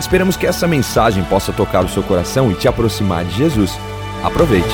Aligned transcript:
Esperamos 0.00 0.36
que 0.36 0.46
essa 0.46 0.68
mensagem 0.68 1.24
possa 1.24 1.52
tocar 1.52 1.84
o 1.84 1.88
seu 1.88 2.02
coração 2.02 2.52
e 2.52 2.54
te 2.54 2.68
aproximar 2.68 3.24
de 3.24 3.36
Jesus. 3.36 3.72
Aproveite. 4.22 4.68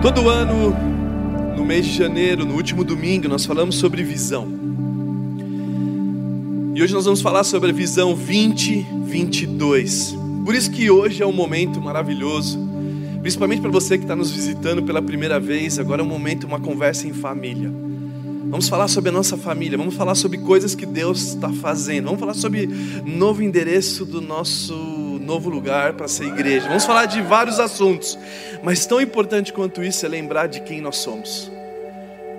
Todo 0.00 0.30
ano, 0.30 0.74
no 1.56 1.64
mês 1.64 1.86
de 1.86 1.92
janeiro, 1.92 2.46
no 2.46 2.54
último 2.54 2.82
domingo, 2.82 3.28
nós 3.28 3.44
falamos 3.44 3.76
sobre 3.76 4.02
visão. 4.02 4.48
E 6.74 6.82
hoje 6.82 6.92
nós 6.92 7.04
vamos 7.04 7.20
falar 7.20 7.44
sobre 7.44 7.70
a 7.70 7.72
visão 7.72 8.14
2022. 8.14 10.16
Por 10.44 10.54
isso 10.54 10.70
que 10.70 10.90
hoje 10.90 11.22
é 11.22 11.26
um 11.26 11.32
momento 11.32 11.80
maravilhoso, 11.80 12.58
principalmente 13.20 13.60
para 13.60 13.70
você 13.70 13.96
que 13.96 14.04
está 14.04 14.16
nos 14.16 14.30
visitando 14.30 14.82
pela 14.82 15.00
primeira 15.00 15.38
vez. 15.38 15.78
Agora 15.78 16.02
é 16.02 16.04
um 16.04 16.08
momento, 16.08 16.46
uma 16.46 16.58
conversa 16.58 17.06
em 17.06 17.12
família. 17.12 17.83
Vamos 18.54 18.68
falar 18.68 18.86
sobre 18.86 19.10
a 19.10 19.12
nossa 19.12 19.36
família, 19.36 19.76
vamos 19.76 19.96
falar 19.96 20.14
sobre 20.14 20.38
coisas 20.38 20.76
que 20.76 20.86
Deus 20.86 21.30
está 21.30 21.52
fazendo, 21.52 22.04
vamos 22.04 22.20
falar 22.20 22.34
sobre 22.34 22.68
novo 23.04 23.42
endereço 23.42 24.04
do 24.04 24.20
nosso 24.20 24.76
novo 25.20 25.50
lugar 25.50 25.94
para 25.94 26.06
ser 26.06 26.26
igreja. 26.26 26.68
Vamos 26.68 26.84
falar 26.84 27.06
de 27.06 27.20
vários 27.20 27.58
assuntos, 27.58 28.16
mas 28.62 28.86
tão 28.86 29.00
importante 29.00 29.52
quanto 29.52 29.82
isso 29.82 30.06
é 30.06 30.08
lembrar 30.08 30.46
de 30.46 30.60
quem 30.60 30.80
nós 30.80 30.98
somos, 30.98 31.50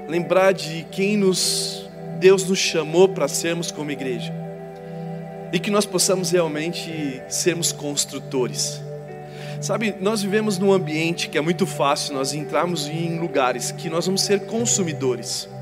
lembrar 0.07 0.53
de 0.53 0.85
quem 0.89 1.17
nos 1.17 1.85
Deus 2.17 2.47
nos 2.47 2.59
chamou 2.59 3.09
para 3.09 3.27
sermos 3.27 3.69
como 3.69 3.91
igreja 3.91 4.33
e 5.51 5.59
que 5.59 5.69
nós 5.69 5.85
possamos 5.85 6.31
realmente 6.31 7.21
sermos 7.27 7.73
construtores. 7.73 8.81
Sabe, 9.59 9.93
nós 9.99 10.21
vivemos 10.21 10.57
num 10.57 10.71
ambiente 10.71 11.27
que 11.27 11.37
é 11.37 11.41
muito 11.41 11.67
fácil 11.67 12.13
nós 12.13 12.33
entrarmos 12.33 12.87
em 12.87 13.19
lugares 13.19 13.73
que 13.73 13.89
nós 13.89 14.05
vamos 14.05 14.21
ser 14.21 14.45
consumidores. 14.45 15.53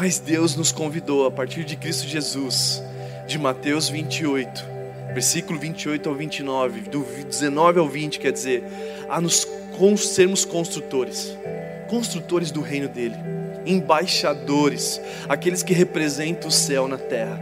Mas 0.00 0.18
Deus 0.18 0.56
nos 0.56 0.72
convidou 0.72 1.26
a 1.26 1.30
partir 1.30 1.62
de 1.62 1.76
Cristo 1.76 2.08
Jesus, 2.08 2.82
de 3.26 3.38
Mateus 3.38 3.90
28, 3.90 4.64
versículo 5.12 5.58
28 5.58 6.08
ao 6.08 6.14
29, 6.14 6.80
do 6.88 7.02
19 7.02 7.80
ao 7.80 7.86
20, 7.86 8.18
quer 8.18 8.32
dizer, 8.32 8.64
a 9.10 9.20
nos 9.20 9.46
sermos 9.98 10.46
construtores, 10.46 11.36
construtores 11.86 12.50
do 12.50 12.62
reino 12.62 12.88
dele, 12.88 13.14
embaixadores, 13.66 14.98
aqueles 15.28 15.62
que 15.62 15.74
representam 15.74 16.48
o 16.48 16.50
céu 16.50 16.88
na 16.88 16.96
terra. 16.96 17.38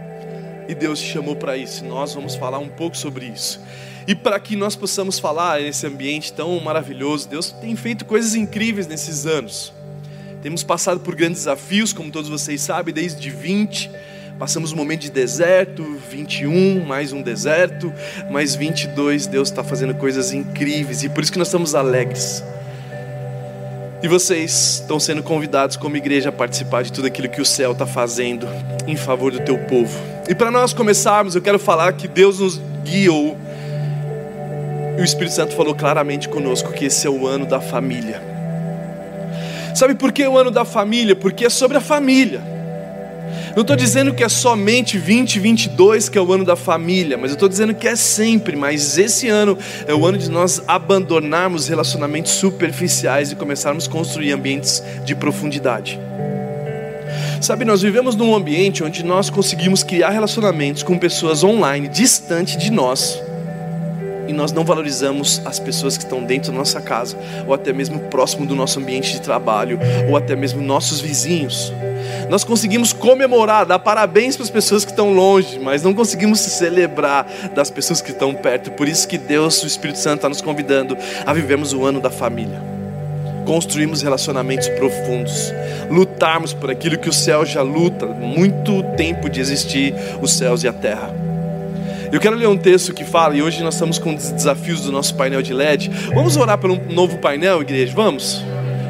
E 0.67 0.75
Deus 0.75 0.99
te 0.99 1.13
chamou 1.13 1.37
para 1.37 1.55
isso. 1.55 1.85
Nós 1.85 2.13
vamos 2.13 2.35
falar 2.35 2.59
um 2.59 2.67
pouco 2.67 2.97
sobre 2.97 3.27
isso. 3.27 3.61
E 4.05 4.13
para 4.13 4.37
que 4.37 4.57
nós 4.57 4.75
possamos 4.75 5.17
falar 5.17 5.61
nesse 5.61 5.87
ambiente 5.87 6.33
tão 6.33 6.59
maravilhoso, 6.59 7.29
Deus 7.29 7.53
tem 7.53 7.73
feito 7.77 8.03
coisas 8.03 8.35
incríveis 8.35 8.85
nesses 8.85 9.25
anos. 9.25 9.78
Temos 10.41 10.63
passado 10.63 11.01
por 11.01 11.15
grandes 11.15 11.39
desafios, 11.39 11.91
como 11.91 12.09
todos 12.11 12.29
vocês 12.29 12.61
sabem, 12.61 12.93
desde 12.93 13.29
20. 13.29 13.91
Passamos 14.39 14.71
um 14.71 14.75
momento 14.77 15.01
de 15.01 15.11
deserto, 15.11 15.83
21, 16.09 16.85
mais 16.85 17.11
um 17.11 17.21
deserto, 17.21 17.91
mais 18.31 18.55
22. 18.55 19.27
Deus 19.27 19.49
está 19.49 19.65
fazendo 19.65 19.93
coisas 19.95 20.31
incríveis 20.31 21.03
e 21.03 21.09
por 21.09 21.21
isso 21.21 21.31
que 21.31 21.37
nós 21.37 21.49
estamos 21.49 21.75
alegres. 21.75 22.41
E 24.01 24.07
vocês 24.07 24.79
estão 24.81 24.97
sendo 24.97 25.21
convidados 25.21 25.75
como 25.75 25.97
igreja 25.97 26.29
a 26.29 26.31
participar 26.31 26.83
de 26.83 26.93
tudo 26.93 27.07
aquilo 27.07 27.27
que 27.27 27.41
o 27.41 27.45
céu 27.45 27.73
está 27.73 27.85
fazendo 27.85 28.47
em 28.87 28.95
favor 28.95 29.33
do 29.33 29.41
teu 29.41 29.57
povo. 29.57 29.93
E 30.29 30.33
para 30.33 30.49
nós 30.49 30.71
começarmos, 30.71 31.35
eu 31.35 31.41
quero 31.41 31.59
falar 31.59 31.91
que 31.91 32.07
Deus 32.07 32.39
nos 32.39 32.61
guiou. 32.85 33.37
E 34.97 35.01
o 35.01 35.03
Espírito 35.03 35.35
Santo 35.35 35.53
falou 35.53 35.75
claramente 35.75 36.29
conosco 36.29 36.71
que 36.71 36.85
esse 36.85 37.05
é 37.05 37.09
o 37.09 37.27
ano 37.27 37.45
da 37.45 37.59
família. 37.59 38.38
Sabe 39.75 39.95
por 39.95 40.11
que 40.11 40.27
o 40.27 40.37
ano 40.37 40.51
da 40.51 40.65
família? 40.65 41.15
Porque 41.15 41.45
é 41.45 41.49
sobre 41.49 41.77
a 41.77 41.81
família. 41.81 42.41
Não 43.55 43.61
estou 43.61 43.75
dizendo 43.75 44.13
que 44.13 44.23
é 44.23 44.29
somente 44.29 44.97
2022 44.97 46.07
que 46.07 46.17
é 46.17 46.21
o 46.21 46.31
ano 46.31 46.45
da 46.45 46.55
família, 46.55 47.17
mas 47.17 47.31
eu 47.31 47.35
estou 47.35 47.49
dizendo 47.49 47.73
que 47.73 47.87
é 47.87 47.95
sempre. 47.95 48.55
Mas 48.55 48.97
esse 48.97 49.27
ano 49.27 49.57
é 49.87 49.93
o 49.93 50.05
ano 50.05 50.17
de 50.17 50.29
nós 50.29 50.61
abandonarmos 50.67 51.67
relacionamentos 51.67 52.31
superficiais 52.33 53.31
e 53.31 53.35
começarmos 53.35 53.87
a 53.87 53.91
construir 53.91 54.31
ambientes 54.31 54.83
de 55.03 55.15
profundidade. 55.15 55.99
Sabe, 57.41 57.63
nós 57.63 57.81
vivemos 57.81 58.15
num 58.15 58.35
ambiente 58.35 58.83
onde 58.83 59.03
nós 59.03 59.29
conseguimos 59.29 59.81
criar 59.81 60.09
relacionamentos 60.09 60.83
com 60.83 60.97
pessoas 60.97 61.43
online, 61.43 61.87
distante 61.87 62.57
de 62.57 62.69
nós, 62.69 63.21
e 64.29 64.33
nós 64.33 64.51
não 64.51 64.63
valorizamos 64.63 65.41
as 65.43 65.57
pessoas 65.57 65.97
que 65.97 66.03
estão 66.03 66.23
dentro 66.23 66.51
da 66.51 66.57
nossa 66.59 66.79
casa, 66.79 67.17
ou 67.47 67.53
até 67.53 67.73
mesmo 67.73 67.99
próximo 67.99 68.45
do 68.45 68.55
nosso 68.55 68.79
ambiente 68.79 69.11
de 69.11 69.21
trabalho, 69.21 69.79
ou 70.07 70.15
até 70.15 70.35
mesmo 70.35 70.61
nossos 70.61 71.01
vizinhos. 71.01 71.73
Nós 72.29 72.43
conseguimos 72.43 72.93
comemorar, 72.93 73.65
dar 73.65 73.79
parabéns 73.79 74.35
para 74.35 74.43
as 74.43 74.51
pessoas 74.51 74.85
que 74.85 74.91
estão 74.91 75.11
longe, 75.11 75.57
mas 75.57 75.81
não 75.81 75.95
conseguimos 75.95 76.41
celebrar 76.41 77.25
das 77.55 77.71
pessoas 77.71 78.03
que 78.03 78.11
estão 78.11 78.35
perto. 78.35 78.69
Por 78.71 78.87
isso 78.87 79.07
que 79.07 79.17
Deus, 79.17 79.63
o 79.63 79.67
Espírito 79.67 79.97
Santo, 79.97 80.17
está 80.17 80.29
nos 80.29 80.41
convidando 80.41 80.95
a 81.25 81.33
vivermos 81.33 81.73
o 81.73 81.83
ano 81.83 81.99
da 81.99 82.11
família. 82.11 82.61
Construirmos 83.47 84.03
relacionamentos 84.03 84.67
profundos, 84.67 85.51
lutarmos 85.89 86.53
por 86.53 86.69
aquilo 86.69 86.99
que 86.99 87.09
o 87.09 87.13
céu 87.13 87.43
já 87.43 87.63
luta, 87.63 88.05
muito 88.05 88.83
tempo 88.95 89.27
de 89.27 89.41
existir 89.41 89.95
os 90.21 90.33
céus 90.33 90.63
e 90.63 90.67
a 90.67 90.73
terra. 90.73 91.28
Eu 92.11 92.19
quero 92.19 92.35
ler 92.35 92.47
um 92.47 92.57
texto 92.57 92.91
que 92.91 93.05
fala, 93.05 93.35
e 93.35 93.41
hoje 93.41 93.61
nós 93.61 93.75
estamos 93.75 93.99
com 93.99 94.15
os 94.15 94.31
desafios 94.31 94.81
do 94.81 94.91
nosso 94.91 95.13
painel 95.13 95.43
de 95.43 95.53
LED. 95.53 95.91
Vamos 96.13 96.37
orar 96.37 96.57
por 96.57 96.71
um 96.71 96.79
novo 96.89 97.19
painel, 97.19 97.61
igreja? 97.61 97.93
Vamos? 97.95 98.43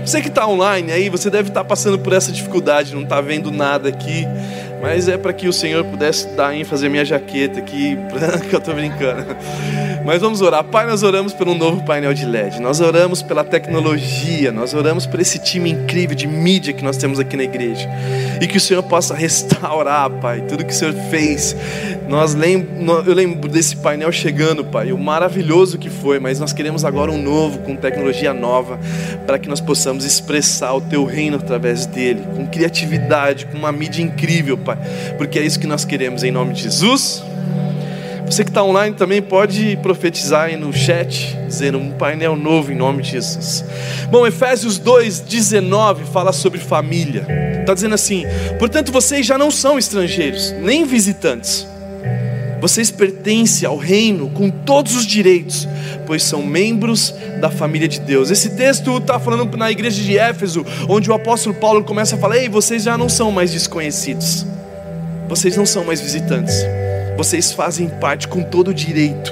Você 0.05 0.21
que 0.21 0.29
está 0.29 0.47
online 0.47 0.93
aí, 0.93 1.09
você 1.09 1.29
deve 1.29 1.49
estar 1.49 1.61
tá 1.61 1.65
passando 1.65 1.99
por 1.99 2.13
essa 2.13 2.31
dificuldade, 2.31 2.95
não 2.95 3.03
está 3.03 3.19
vendo 3.19 3.51
nada 3.51 3.89
aqui. 3.89 4.25
Mas 4.81 5.09
é 5.09 5.17
para 5.17 5.33
que 5.33 5.47
o 5.47 5.53
Senhor 5.53 5.83
pudesse 5.83 6.27
dar 6.29 6.55
ênfase 6.55 6.85
à 6.85 6.89
minha 6.89 7.03
jaqueta 7.03 7.59
aqui, 7.59 7.95
branca, 8.11 8.47
eu 8.51 8.59
estou 8.59 8.73
brincando. 8.73 9.35
Mas 10.05 10.21
vamos 10.21 10.41
orar. 10.41 10.63
Pai, 10.63 10.87
nós 10.87 11.03
oramos 11.03 11.33
pelo 11.33 11.53
novo 11.53 11.83
painel 11.83 12.13
de 12.13 12.25
LED. 12.25 12.61
Nós 12.61 12.79
oramos 12.79 13.21
pela 13.21 13.43
tecnologia. 13.43 14.51
Nós 14.51 14.73
oramos 14.73 15.05
por 15.05 15.19
esse 15.19 15.37
time 15.37 15.69
incrível 15.69 16.15
de 16.15 16.25
mídia 16.25 16.73
que 16.73 16.83
nós 16.83 16.97
temos 16.97 17.19
aqui 17.19 17.35
na 17.35 17.43
igreja. 17.43 17.87
E 18.41 18.47
que 18.47 18.57
o 18.57 18.61
Senhor 18.61 18.81
possa 18.83 19.13
restaurar, 19.15 20.09
Pai, 20.09 20.41
tudo 20.47 20.65
que 20.65 20.71
o 20.71 20.75
Senhor 20.75 20.93
fez. 21.09 21.55
Nós 22.07 22.33
lembro, 22.33 23.03
eu 23.05 23.13
lembro 23.13 23.49
desse 23.49 23.75
painel 23.75 24.11
chegando, 24.11 24.63
Pai, 24.63 24.91
o 24.91 24.97
maravilhoso 24.97 25.77
que 25.77 25.89
foi, 25.89 26.19
mas 26.19 26.39
nós 26.39 26.53
queremos 26.53 26.83
agora 26.83 27.11
um 27.11 27.21
novo, 27.21 27.59
com 27.59 27.75
tecnologia 27.75 28.33
nova, 28.33 28.79
para 29.27 29.37
que 29.37 29.47
nós 29.47 29.59
possamos 29.59 30.05
expressar 30.05 30.73
o 30.73 30.81
Teu 30.81 31.05
reino 31.05 31.37
através 31.37 31.85
dele, 31.85 32.23
com 32.35 32.47
criatividade, 32.47 33.45
com 33.45 33.57
uma 33.57 33.71
mídia 33.71 34.01
incrível, 34.01 34.57
Pai 34.57 34.68
Pai, 34.75 34.77
porque 35.17 35.39
é 35.39 35.45
isso 35.45 35.59
que 35.59 35.67
nós 35.67 35.83
queremos 35.83 36.23
em 36.23 36.31
nome 36.31 36.53
de 36.53 36.63
Jesus. 36.63 37.23
Você 38.29 38.43
que 38.43 38.51
está 38.51 38.63
online 38.63 38.95
também 38.95 39.23
pode 39.23 39.75
profetizar 39.81 40.45
aí 40.45 40.55
no 40.55 40.71
chat, 40.71 41.35
dizendo 41.47 41.79
um 41.79 41.89
painel 41.89 42.35
novo 42.35 42.71
em 42.71 42.75
nome 42.75 43.01
de 43.01 43.09
Jesus. 43.09 43.65
Bom, 44.11 44.27
Efésios 44.27 44.79
2,19 44.79 46.03
fala 46.13 46.31
sobre 46.31 46.59
família. 46.59 47.25
Está 47.59 47.73
dizendo 47.73 47.95
assim: 47.95 48.25
portanto, 48.59 48.91
vocês 48.91 49.25
já 49.25 49.35
não 49.35 49.49
são 49.49 49.79
estrangeiros, 49.79 50.51
nem 50.61 50.85
visitantes. 50.85 51.67
Vocês 52.61 52.91
pertencem 52.91 53.67
ao 53.67 53.77
reino 53.77 54.29
com 54.29 54.51
todos 54.51 54.95
os 54.95 55.07
direitos, 55.07 55.67
pois 56.05 56.21
são 56.21 56.43
membros 56.43 57.15
da 57.41 57.49
família 57.49 57.87
de 57.87 57.99
Deus. 57.99 58.29
Esse 58.29 58.51
texto 58.51 58.97
está 58.97 59.19
falando 59.19 59.57
na 59.57 59.71
igreja 59.71 60.03
de 60.03 60.19
Éfeso, 60.19 60.63
onde 60.87 61.09
o 61.09 61.13
apóstolo 61.15 61.55
Paulo 61.55 61.83
começa 61.83 62.15
a 62.15 62.19
falar: 62.19 62.37
Ei, 62.37 62.47
vocês 62.47 62.83
já 62.83 62.95
não 62.95 63.09
são 63.09 63.31
mais 63.31 63.51
desconhecidos 63.51 64.45
vocês 65.29 65.55
não 65.55 65.65
são 65.65 65.85
mais 65.85 66.01
visitantes. 66.01 66.55
Vocês 67.15 67.51
fazem 67.51 67.87
parte 67.87 68.27
com 68.27 68.41
todo 68.41 68.69
o 68.69 68.73
direito 68.73 69.31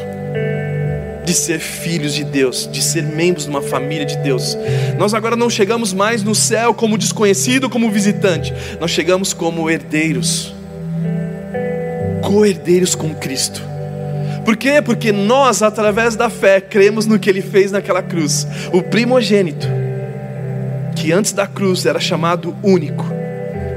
de 1.25 1.33
ser 1.33 1.59
filhos 1.59 2.13
de 2.13 2.23
Deus, 2.23 2.69
de 2.71 2.81
ser 2.81 3.03
membros 3.03 3.45
de 3.45 3.49
uma 3.49 3.61
família 3.61 4.05
de 4.05 4.15
Deus. 4.17 4.55
Nós 4.97 5.13
agora 5.13 5.35
não 5.35 5.49
chegamos 5.49 5.93
mais 5.93 6.23
no 6.23 6.35
céu 6.35 6.73
como 6.73 6.97
desconhecido, 6.97 7.69
como 7.69 7.89
visitante. 7.89 8.53
Nós 8.79 8.91
chegamos 8.91 9.33
como 9.33 9.69
herdeiros, 9.69 10.53
co-herdeiros 12.21 12.93
com 12.93 13.13
Cristo. 13.15 13.61
Por 14.45 14.55
quê? 14.55 14.81
Porque 14.81 15.11
nós, 15.11 15.63
através 15.63 16.15
da 16.15 16.29
fé, 16.29 16.61
cremos 16.61 17.07
no 17.07 17.17
que 17.17 17.29
ele 17.29 17.41
fez 17.41 17.71
naquela 17.71 18.03
cruz. 18.03 18.47
O 18.71 18.81
primogênito, 18.83 19.67
que 20.95 21.11
antes 21.11 21.33
da 21.33 21.47
cruz 21.47 21.85
era 21.85 21.99
chamado 21.99 22.55
único, 22.63 23.16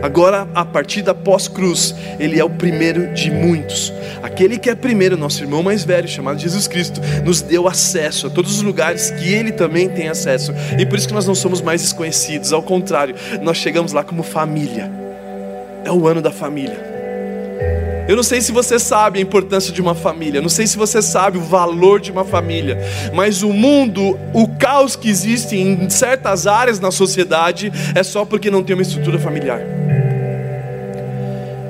Agora, 0.02 0.49
a 0.55 0.64
partir 0.64 1.02
da 1.02 1.14
pós-cruz, 1.14 1.94
ele 2.19 2.41
é 2.41 2.44
o 2.44 2.49
primeiro 2.49 3.12
de 3.12 3.31
muitos. 3.31 3.93
Aquele 4.23 4.58
que 4.58 4.70
é 4.70 4.75
primeiro, 4.75 5.17
nosso 5.17 5.43
irmão 5.43 5.62
mais 5.62 5.85
velho, 5.85 6.08
chamado 6.08 6.38
Jesus 6.38 6.67
Cristo, 6.67 7.00
nos 7.25 7.43
deu 7.43 7.69
acesso 7.69 8.26
a 8.26 8.31
todos 8.31 8.56
os 8.56 8.62
lugares 8.62 9.11
que 9.11 9.32
ele 9.32 9.52
também 9.52 9.88
tem 9.88 10.08
acesso. 10.08 10.52
E 10.79 10.87
por 10.87 10.99
isso 10.99 11.06
que 11.06 11.14
nós 11.14 11.26
não 11.26 11.35
somos 11.35 11.61
mais 11.61 11.82
desconhecidos, 11.82 12.52
ao 12.52 12.62
contrário, 12.62 13.14
nós 13.43 13.58
chegamos 13.58 13.93
lá 13.93 14.02
como 14.02 14.23
família. 14.23 14.91
É 15.85 15.93
o 15.93 16.06
ano 16.06 16.23
da 16.23 16.31
família. 16.31 16.88
Eu 18.08 18.17
não 18.17 18.23
sei 18.25 18.41
se 18.41 18.50
você 18.50 18.79
sabe 18.79 19.20
a 19.20 19.23
importância 19.23 19.73
de 19.73 19.81
uma 19.81 19.94
família, 19.94 20.43
não 20.43 20.49
sei 20.49 20.67
se 20.67 20.76
você 20.76 21.00
sabe 21.00 21.38
o 21.38 21.43
valor 21.43 22.00
de 22.00 22.11
uma 22.11 22.25
família, 22.25 22.76
mas 23.14 23.43
o 23.43 23.52
mundo, 23.52 24.19
o 24.32 24.49
caos 24.49 24.97
que 24.97 25.08
existe 25.08 25.56
em 25.56 25.88
certas 25.88 26.47
áreas 26.47 26.81
na 26.81 26.91
sociedade 26.91 27.70
é 27.94 28.02
só 28.02 28.25
porque 28.25 28.50
não 28.50 28.64
tem 28.64 28.75
uma 28.75 28.82
estrutura 28.82 29.17
familiar. 29.17 29.61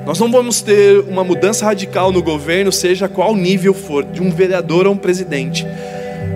Nós 0.05 0.19
não 0.19 0.31
vamos 0.31 0.61
ter 0.61 0.99
uma 1.01 1.23
mudança 1.23 1.65
radical 1.65 2.11
no 2.11 2.23
governo, 2.23 2.71
seja 2.71 3.07
qual 3.07 3.35
nível 3.35 3.73
for, 3.73 4.03
de 4.03 4.21
um 4.21 4.31
vereador 4.31 4.87
a 4.87 4.89
um 4.89 4.97
presidente, 4.97 5.65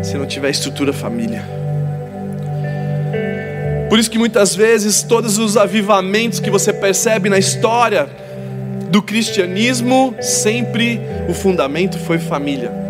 se 0.03 0.15
não 0.17 0.25
tiver 0.25 0.51
estrutura 0.51 0.93
família. 0.93 1.43
Por 3.89 3.97
isso 3.97 4.11
que 4.11 4.17
muitas 4.17 4.55
vezes 4.55 5.01
todos 5.03 5.37
os 5.39 5.57
avivamentos 5.57 6.39
que 6.39 6.49
você 6.49 6.71
percebe 6.71 7.29
na 7.29 7.39
história 7.39 8.07
do 8.89 9.01
cristianismo, 9.01 10.15
sempre 10.21 10.99
o 11.27 11.33
fundamento 11.33 11.97
foi 11.97 12.19
família. 12.19 12.84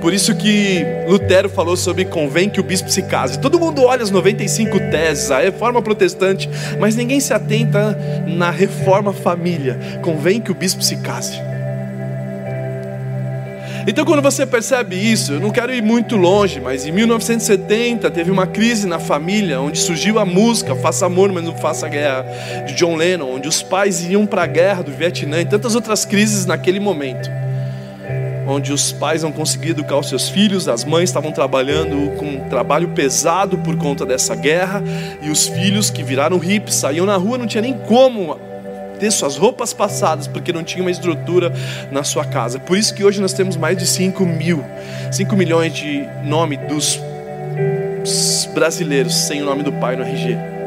Por 0.00 0.12
isso 0.12 0.34
que 0.34 0.84
Lutero 1.08 1.48
falou 1.48 1.76
sobre 1.76 2.04
convém 2.04 2.48
que 2.48 2.60
o 2.60 2.64
bispo 2.64 2.88
se 2.90 3.02
case. 3.02 3.38
Todo 3.38 3.58
mundo 3.58 3.82
olha 3.82 4.02
as 4.02 4.10
95 4.10 4.78
teses, 4.90 5.30
a 5.30 5.40
reforma 5.40 5.82
protestante, 5.82 6.48
mas 6.78 6.94
ninguém 6.94 7.20
se 7.20 7.34
atenta 7.34 7.98
na 8.26 8.50
reforma 8.50 9.12
família. 9.12 9.78
Convém 10.02 10.40
que 10.40 10.52
o 10.52 10.54
bispo 10.54 10.82
se 10.82 10.96
case. 10.96 11.48
Então, 13.88 14.04
quando 14.04 14.20
você 14.20 14.44
percebe 14.44 14.96
isso, 14.96 15.32
eu 15.32 15.40
não 15.40 15.50
quero 15.50 15.72
ir 15.74 15.82
muito 15.82 16.14
longe, 16.14 16.60
mas 16.60 16.84
em 16.84 16.92
1970 16.92 18.10
teve 18.10 18.30
uma 18.30 18.46
crise 18.46 18.86
na 18.86 18.98
família, 18.98 19.62
onde 19.62 19.78
surgiu 19.78 20.18
a 20.18 20.26
música 20.26 20.76
Faça 20.76 21.06
Amor, 21.06 21.32
mas 21.32 21.42
não 21.42 21.56
Faça 21.56 21.88
Guerra, 21.88 22.26
de 22.66 22.74
John 22.74 22.96
Lennon, 22.96 23.36
onde 23.36 23.48
os 23.48 23.62
pais 23.62 24.04
iam 24.04 24.26
para 24.26 24.42
a 24.42 24.46
guerra 24.46 24.82
do 24.82 24.92
Vietnã 24.92 25.40
e 25.40 25.46
tantas 25.46 25.74
outras 25.74 26.04
crises 26.04 26.44
naquele 26.44 26.78
momento. 26.78 27.37
Onde 28.48 28.72
os 28.72 28.92
pais 28.92 29.22
não 29.22 29.30
conseguiam 29.30 29.72
educar 29.72 29.98
os 29.98 30.08
seus 30.08 30.30
filhos, 30.30 30.68
as 30.68 30.82
mães 30.82 31.10
estavam 31.10 31.30
trabalhando 31.30 32.16
com 32.16 32.24
um 32.24 32.48
trabalho 32.48 32.88
pesado 32.88 33.58
por 33.58 33.76
conta 33.76 34.06
dessa 34.06 34.34
guerra, 34.34 34.82
e 35.20 35.28
os 35.28 35.46
filhos 35.46 35.90
que 35.90 36.02
viraram 36.02 36.38
hippies 36.38 36.76
saíam 36.76 37.04
na 37.04 37.16
rua, 37.16 37.36
não 37.36 37.46
tinha 37.46 37.60
nem 37.60 37.74
como 37.74 38.38
ter 38.98 39.10
suas 39.10 39.36
roupas 39.36 39.74
passadas, 39.74 40.26
porque 40.26 40.50
não 40.50 40.64
tinha 40.64 40.82
uma 40.82 40.90
estrutura 40.90 41.52
na 41.92 42.02
sua 42.02 42.24
casa. 42.24 42.58
Por 42.58 42.76
isso 42.78 42.94
que 42.94 43.04
hoje 43.04 43.20
nós 43.20 43.34
temos 43.34 43.54
mais 43.54 43.76
de 43.76 43.86
5 43.86 44.24
mil, 44.24 44.64
5 45.12 45.36
milhões 45.36 45.74
de 45.74 46.08
nome 46.24 46.56
dos 46.56 46.98
brasileiros 48.54 49.14
sem 49.14 49.42
o 49.42 49.44
nome 49.44 49.62
do 49.62 49.72
pai 49.72 49.94
no 49.94 50.02
RG. 50.02 50.57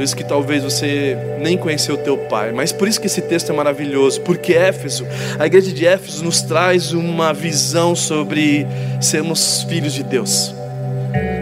Por 0.00 0.04
isso 0.04 0.16
que 0.16 0.24
talvez 0.24 0.64
você 0.64 1.14
nem 1.40 1.58
conheceu 1.58 1.94
teu 1.98 2.16
pai, 2.16 2.52
mas 2.52 2.72
por 2.72 2.88
isso 2.88 2.98
que 2.98 3.06
esse 3.06 3.20
texto 3.20 3.52
é 3.52 3.54
maravilhoso, 3.54 4.22
porque 4.22 4.54
Éfeso, 4.54 5.06
a 5.38 5.44
igreja 5.44 5.70
de 5.70 5.86
Éfeso 5.86 6.24
nos 6.24 6.40
traz 6.40 6.94
uma 6.94 7.34
visão 7.34 7.94
sobre 7.94 8.66
sermos 8.98 9.62
filhos 9.64 9.92
de 9.92 10.02
Deus 10.02 10.54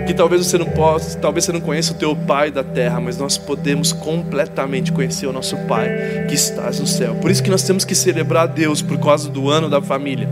que 0.08 0.12
talvez 0.12 0.44
você 0.44 0.58
não 0.58 0.66
possa, 0.66 1.16
talvez 1.18 1.44
você 1.44 1.52
não 1.52 1.60
conheça 1.60 1.92
o 1.92 1.94
teu 1.94 2.16
Pai 2.16 2.50
da 2.50 2.64
terra, 2.64 2.98
mas 2.98 3.16
nós 3.16 3.38
podemos 3.38 3.92
completamente 3.92 4.90
conhecer 4.90 5.26
o 5.26 5.32
nosso 5.32 5.56
Pai 5.68 6.24
que 6.26 6.34
estás 6.34 6.80
no 6.80 6.86
céu. 6.86 7.14
Por 7.16 7.30
isso 7.30 7.42
que 7.42 7.50
nós 7.50 7.62
temos 7.62 7.84
que 7.84 7.94
celebrar 7.94 8.48
Deus 8.48 8.82
por 8.82 8.98
causa 8.98 9.28
do 9.28 9.48
ano 9.50 9.68
da 9.68 9.80
família. 9.80 10.28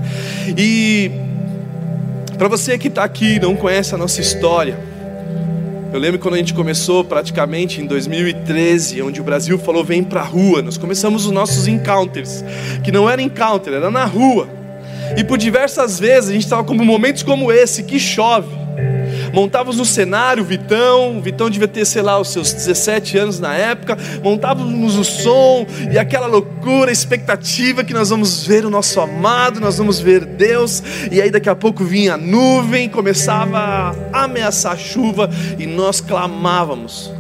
E 0.59 1.13
para 2.37 2.49
você 2.49 2.77
que 2.77 2.89
está 2.89 3.05
aqui 3.05 3.35
e 3.35 3.39
não 3.39 3.55
conhece 3.55 3.95
a 3.95 3.99
nossa 3.99 4.21
história, 4.21 4.79
eu 5.93 6.01
lembro 6.01 6.19
quando 6.19 6.35
a 6.35 6.39
gente 6.39 6.53
começou 6.53 7.05
praticamente 7.05 7.81
em 7.81 7.87
2013, 7.87 9.03
onde 9.03 9.21
o 9.21 9.25
Brasil 9.25 9.59
falou 9.59 9.85
vem 9.85 10.03
para 10.03 10.21
a 10.21 10.25
rua. 10.25 10.63
Nós 10.63 10.77
começamos 10.77 11.27
os 11.27 11.33
nossos 11.33 11.69
encounters, 11.69 12.45
que 12.83 12.91
não 12.91 13.09
era 13.09 13.23
encounter, 13.23 13.73
era 13.73 13.91
na 13.91 14.05
rua. 14.05 14.49
E 15.17 15.23
por 15.23 15.39
diversas 15.39 15.99
vezes 15.99 16.31
a 16.31 16.33
gente 16.33 16.45
estava 16.45 16.65
com 16.65 16.75
momentos 16.75 17.23
como 17.23 17.53
esse, 17.53 17.83
que 17.83 17.99
chove 17.99 18.56
montávamos 19.37 19.77
no 19.77 19.85
cenário, 19.85 20.43
Vitão, 20.43 21.21
Vitão 21.21 21.51
devia 21.51 21.69
ter, 21.69 21.85
sei 21.85 22.01
lá, 22.01 22.19
os 22.19 22.29
seus 22.29 22.55
17 22.55 23.19
anos 23.19 23.39
na 23.39 23.55
época, 23.55 23.95
montávamos 24.23 24.97
o 24.97 25.05
som 25.05 25.67
e 25.93 25.99
aquela 25.99 26.27
loucura, 26.27 26.91
expectativa 26.91 27.85
que 27.85 27.93
nós 27.93 28.09
vamos 28.09 28.47
ver 28.47 28.65
o 28.65 28.71
nosso 28.71 28.99
amado, 28.99 29.61
nós 29.61 29.77
vamos 29.77 30.01
ver 30.01 30.25
Deus, 30.25 30.83
e 31.13 31.21
aí 31.21 31.31
daqui 31.31 31.51
a 31.51 31.55
pouco 31.55 31.85
vinha 31.85 32.15
a 32.15 32.17
nuvem, 32.17 32.89
começava 32.89 33.95
a 34.11 34.25
ameaçar 34.25 34.73
a 34.73 34.77
chuva 34.79 35.29
e 35.59 35.67
nós 35.67 36.01
clamávamos. 36.01 37.13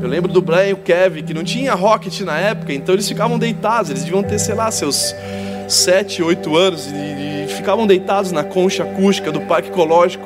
Eu 0.00 0.08
lembro 0.08 0.32
do 0.32 0.40
Brian 0.40 0.68
e 0.68 0.72
o 0.74 0.76
Kevin, 0.76 1.24
que 1.24 1.34
não 1.34 1.42
tinha 1.42 1.74
rocket 1.74 2.20
na 2.20 2.38
época, 2.38 2.72
então 2.72 2.94
eles 2.94 3.08
ficavam 3.08 3.40
deitados, 3.40 3.90
eles 3.90 4.04
deviam 4.04 4.22
ter, 4.22 4.38
sei 4.38 4.54
lá, 4.54 4.70
seus 4.70 5.12
7, 5.66 6.22
8 6.22 6.56
anos, 6.56 6.86
e, 6.92 7.44
e 7.44 7.48
ficavam 7.48 7.88
deitados 7.88 8.30
na 8.30 8.44
concha 8.44 8.84
acústica 8.84 9.32
do 9.32 9.40
parque 9.40 9.68
ecológico. 9.68 10.24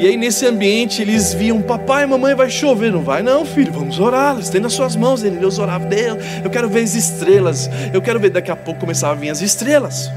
E 0.00 0.06
aí 0.06 0.16
nesse 0.16 0.46
ambiente 0.46 1.02
eles 1.02 1.34
viam, 1.34 1.60
papai, 1.60 2.06
mamãe 2.06 2.34
vai 2.34 2.48
chover. 2.48 2.90
Não 2.90 3.02
vai 3.02 3.22
não, 3.22 3.44
filho, 3.44 3.70
vamos 3.70 4.00
orar. 4.00 4.34
Têm 4.50 4.58
nas 4.58 4.72
suas 4.72 4.96
mãos. 4.96 5.22
Eles 5.22 5.58
oravam, 5.58 5.90
Deus, 5.90 6.16
eu 6.42 6.48
quero 6.48 6.70
ver 6.70 6.84
as 6.84 6.94
estrelas. 6.94 7.68
Eu 7.92 8.00
quero 8.00 8.18
ver, 8.18 8.30
daqui 8.30 8.50
a 8.50 8.56
pouco 8.56 8.80
começavam 8.80 9.18
a 9.18 9.20
vir 9.20 9.28
as 9.28 9.42
estrelas. 9.42 10.10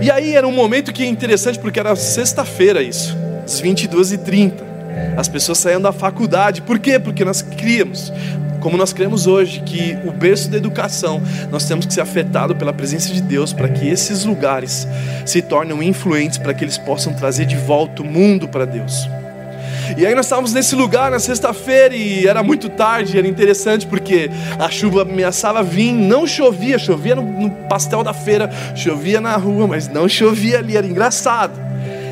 E 0.00 0.08
aí 0.12 0.36
era 0.36 0.46
um 0.46 0.52
momento 0.52 0.92
que 0.92 1.02
é 1.02 1.06
interessante, 1.06 1.58
porque 1.58 1.80
era 1.80 1.96
sexta-feira 1.96 2.80
isso, 2.80 3.18
às 3.44 3.60
22h30. 3.60 4.52
As 5.16 5.26
pessoas 5.26 5.58
saíam 5.58 5.80
da 5.80 5.90
faculdade. 5.90 6.62
Por 6.62 6.78
quê? 6.78 7.00
Porque 7.00 7.24
nós 7.24 7.42
criamos 7.42 8.12
como 8.60 8.76
nós 8.76 8.92
cremos 8.92 9.26
hoje 9.26 9.60
que 9.60 9.96
o 10.04 10.10
berço 10.10 10.50
da 10.50 10.56
educação, 10.56 11.22
nós 11.50 11.64
temos 11.64 11.86
que 11.86 11.94
ser 11.94 12.00
afetado 12.00 12.54
pela 12.56 12.72
presença 12.72 13.12
de 13.12 13.20
Deus 13.20 13.52
para 13.52 13.68
que 13.68 13.88
esses 13.88 14.24
lugares 14.24 14.86
se 15.24 15.42
tornem 15.42 15.88
influentes, 15.88 16.38
para 16.38 16.54
que 16.54 16.64
eles 16.64 16.78
possam 16.78 17.12
trazer 17.12 17.46
de 17.46 17.56
volta 17.56 18.02
o 18.02 18.04
mundo 18.04 18.48
para 18.48 18.64
Deus. 18.64 19.08
E 19.96 20.04
aí 20.04 20.14
nós 20.14 20.26
estávamos 20.26 20.52
nesse 20.52 20.74
lugar 20.74 21.10
na 21.10 21.18
sexta-feira 21.18 21.94
e 21.94 22.26
era 22.26 22.42
muito 22.42 22.68
tarde, 22.68 23.18
era 23.18 23.26
interessante 23.26 23.86
porque 23.86 24.30
a 24.58 24.68
chuva 24.68 25.02
ameaçava 25.02 25.62
vir, 25.62 25.92
não 25.92 26.26
chovia, 26.26 26.78
chovia 26.78 27.14
no, 27.14 27.22
no 27.22 27.50
pastel 27.68 28.02
da 28.02 28.12
feira, 28.12 28.50
chovia 28.74 29.20
na 29.20 29.36
rua, 29.36 29.66
mas 29.66 29.88
não 29.88 30.08
chovia 30.08 30.58
ali, 30.58 30.76
era 30.76 30.86
engraçado. 30.86 31.67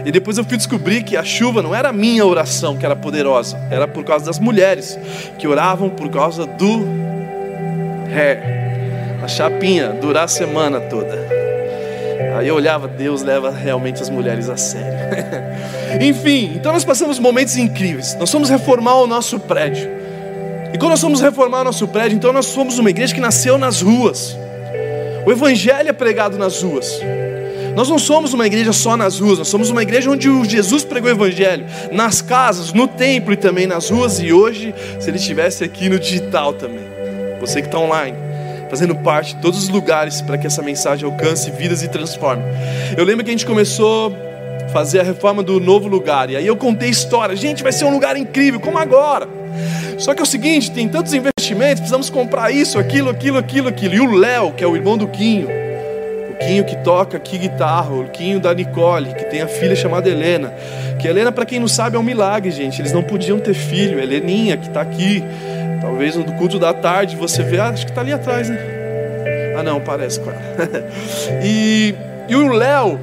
E 0.06 0.12
depois 0.12 0.38
eu 0.38 0.44
fui 0.44 0.56
descobrir 0.56 1.02
que 1.02 1.16
a 1.16 1.24
chuva 1.24 1.60
não 1.60 1.74
era 1.74 1.88
a 1.88 1.92
minha 1.92 2.24
oração 2.24 2.76
que 2.76 2.86
era 2.86 2.94
poderosa, 2.94 3.58
era 3.68 3.88
por 3.88 4.04
causa 4.04 4.24
das 4.24 4.38
mulheres 4.38 4.96
que 5.36 5.48
oravam 5.48 5.90
por 5.90 6.08
causa 6.08 6.46
do 6.46 6.86
ré, 8.08 9.18
a 9.20 9.26
chapinha, 9.26 9.88
durar 9.88 10.26
a 10.26 10.28
semana 10.28 10.78
toda. 10.78 11.26
Aí 12.38 12.46
eu 12.46 12.54
olhava, 12.54 12.86
Deus 12.86 13.22
leva 13.22 13.50
realmente 13.50 14.00
as 14.00 14.08
mulheres 14.08 14.48
a 14.48 14.56
sério. 14.56 14.96
Enfim, 16.00 16.52
então 16.54 16.72
nós 16.72 16.84
passamos 16.84 17.18
momentos 17.18 17.56
incríveis. 17.56 18.14
Nós 18.14 18.30
fomos 18.30 18.48
reformar 18.48 18.94
o 19.00 19.08
nosso 19.08 19.40
prédio. 19.40 19.90
E 20.72 20.78
quando 20.78 20.90
nós 20.90 21.00
fomos 21.00 21.20
reformar 21.20 21.62
o 21.62 21.64
nosso 21.64 21.88
prédio, 21.88 22.14
então 22.14 22.32
nós 22.32 22.54
fomos 22.54 22.78
uma 22.78 22.90
igreja 22.90 23.12
que 23.12 23.20
nasceu 23.20 23.58
nas 23.58 23.82
ruas. 23.82 24.38
O 25.26 25.32
evangelho 25.32 25.88
é 25.88 25.92
pregado 25.92 26.38
nas 26.38 26.62
ruas. 26.62 27.00
Nós 27.76 27.90
não 27.90 27.98
somos 27.98 28.32
uma 28.32 28.46
igreja 28.46 28.72
só 28.72 28.96
nas 28.96 29.20
ruas, 29.20 29.38
nós 29.38 29.48
somos 29.48 29.68
uma 29.68 29.82
igreja 29.82 30.10
onde 30.10 30.30
Jesus 30.48 30.82
pregou 30.82 31.10
o 31.10 31.12
Evangelho, 31.12 31.66
nas 31.92 32.22
casas, 32.22 32.72
no 32.72 32.88
templo 32.88 33.34
e 33.34 33.36
também 33.36 33.66
nas 33.66 33.90
ruas, 33.90 34.18
e 34.18 34.32
hoje, 34.32 34.74
se 34.98 35.10
ele 35.10 35.18
estivesse 35.18 35.62
aqui 35.62 35.86
no 35.90 35.98
digital 35.98 36.54
também, 36.54 36.86
você 37.38 37.60
que 37.60 37.68
está 37.68 37.78
online, 37.78 38.16
fazendo 38.70 38.94
parte 38.94 39.34
de 39.34 39.42
todos 39.42 39.62
os 39.62 39.68
lugares 39.68 40.22
para 40.22 40.38
que 40.38 40.46
essa 40.46 40.62
mensagem 40.62 41.04
alcance 41.04 41.50
vidas 41.50 41.82
e 41.82 41.88
transforme. 41.88 42.42
Eu 42.96 43.04
lembro 43.04 43.22
que 43.22 43.30
a 43.30 43.34
gente 43.34 43.44
começou 43.44 44.10
a 44.64 44.68
fazer 44.70 45.00
a 45.00 45.02
reforma 45.02 45.42
do 45.42 45.60
novo 45.60 45.86
lugar, 45.86 46.30
e 46.30 46.36
aí 46.36 46.46
eu 46.46 46.56
contei 46.56 46.88
história, 46.88 47.36
gente, 47.36 47.62
vai 47.62 47.72
ser 47.72 47.84
um 47.84 47.92
lugar 47.92 48.16
incrível, 48.16 48.58
como 48.58 48.78
agora. 48.78 49.28
Só 49.98 50.14
que 50.14 50.20
é 50.20 50.22
o 50.22 50.26
seguinte, 50.26 50.70
tem 50.70 50.88
tantos 50.88 51.12
investimentos, 51.12 51.80
precisamos 51.80 52.08
comprar 52.08 52.50
isso, 52.50 52.78
aquilo, 52.78 53.10
aquilo, 53.10 53.36
aquilo, 53.36 53.68
aquilo. 53.68 53.94
E 53.94 54.00
o 54.00 54.14
Léo, 54.14 54.54
que 54.54 54.64
é 54.64 54.66
o 54.66 54.74
irmão 54.74 54.96
do 54.96 55.06
Quinho, 55.06 55.65
Quinho 56.38 56.64
que 56.64 56.76
toca 56.76 57.16
aqui 57.16 57.38
guitarra, 57.38 57.92
o 57.94 58.08
Quinho 58.08 58.38
da 58.38 58.52
Nicole, 58.52 59.14
que 59.14 59.24
tem 59.24 59.42
a 59.42 59.48
filha 59.48 59.74
chamada 59.74 60.08
Helena. 60.08 60.52
Que 60.98 61.08
Helena, 61.08 61.32
para 61.32 61.44
quem 61.46 61.58
não 61.58 61.68
sabe, 61.68 61.96
é 61.96 61.98
um 61.98 62.02
milagre, 62.02 62.50
gente. 62.50 62.80
Eles 62.80 62.92
não 62.92 63.02
podiam 63.02 63.38
ter 63.38 63.54
filho. 63.54 63.98
Heleninha, 63.98 64.56
que 64.56 64.68
está 64.68 64.80
aqui. 64.80 65.22
Talvez 65.80 66.16
no 66.16 66.24
culto 66.34 66.58
da 66.58 66.72
tarde 66.72 67.16
você 67.16 67.42
vê, 67.42 67.58
ah, 67.58 67.68
acho 67.68 67.84
que 67.84 67.90
está 67.92 68.00
ali 68.00 68.12
atrás, 68.12 68.48
né? 68.48 68.58
Ah, 69.56 69.62
não, 69.62 69.80
parece 69.80 70.20
ela. 70.20 70.36
e, 71.42 71.94
e 72.28 72.36
o 72.36 72.52
Léo, 72.52 73.00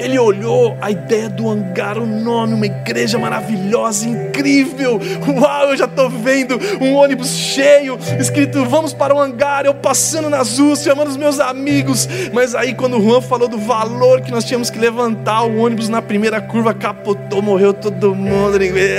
Ele 0.00 0.18
olhou 0.18 0.78
a 0.80 0.90
ideia 0.90 1.28
do 1.28 1.48
hangar, 1.48 1.98
o 1.98 2.06
nome, 2.06 2.54
uma 2.54 2.64
igreja 2.64 3.18
maravilhosa, 3.18 4.08
incrível. 4.08 4.98
Uau, 5.38 5.70
eu 5.70 5.76
já 5.76 5.84
estou 5.84 6.08
vendo 6.08 6.58
um 6.80 6.94
ônibus 6.94 7.28
cheio, 7.28 7.98
escrito 8.18 8.64
vamos 8.64 8.94
para 8.94 9.14
o 9.14 9.20
hangar. 9.20 9.66
Eu 9.66 9.74
passando 9.74 10.30
nas 10.30 10.58
ruas, 10.58 10.82
chamando 10.82 11.08
os 11.08 11.18
meus 11.18 11.38
amigos. 11.38 12.08
Mas 12.32 12.54
aí, 12.54 12.74
quando 12.74 12.96
o 12.96 13.02
Juan 13.02 13.20
falou 13.20 13.46
do 13.46 13.58
valor 13.58 14.22
que 14.22 14.30
nós 14.30 14.44
tínhamos 14.44 14.70
que 14.70 14.78
levantar, 14.78 15.42
o 15.42 15.58
ônibus 15.58 15.90
na 15.90 16.00
primeira 16.00 16.40
curva 16.40 16.72
capotou, 16.72 17.42
morreu 17.42 17.74
todo 17.74 18.14
mundo, 18.14 18.56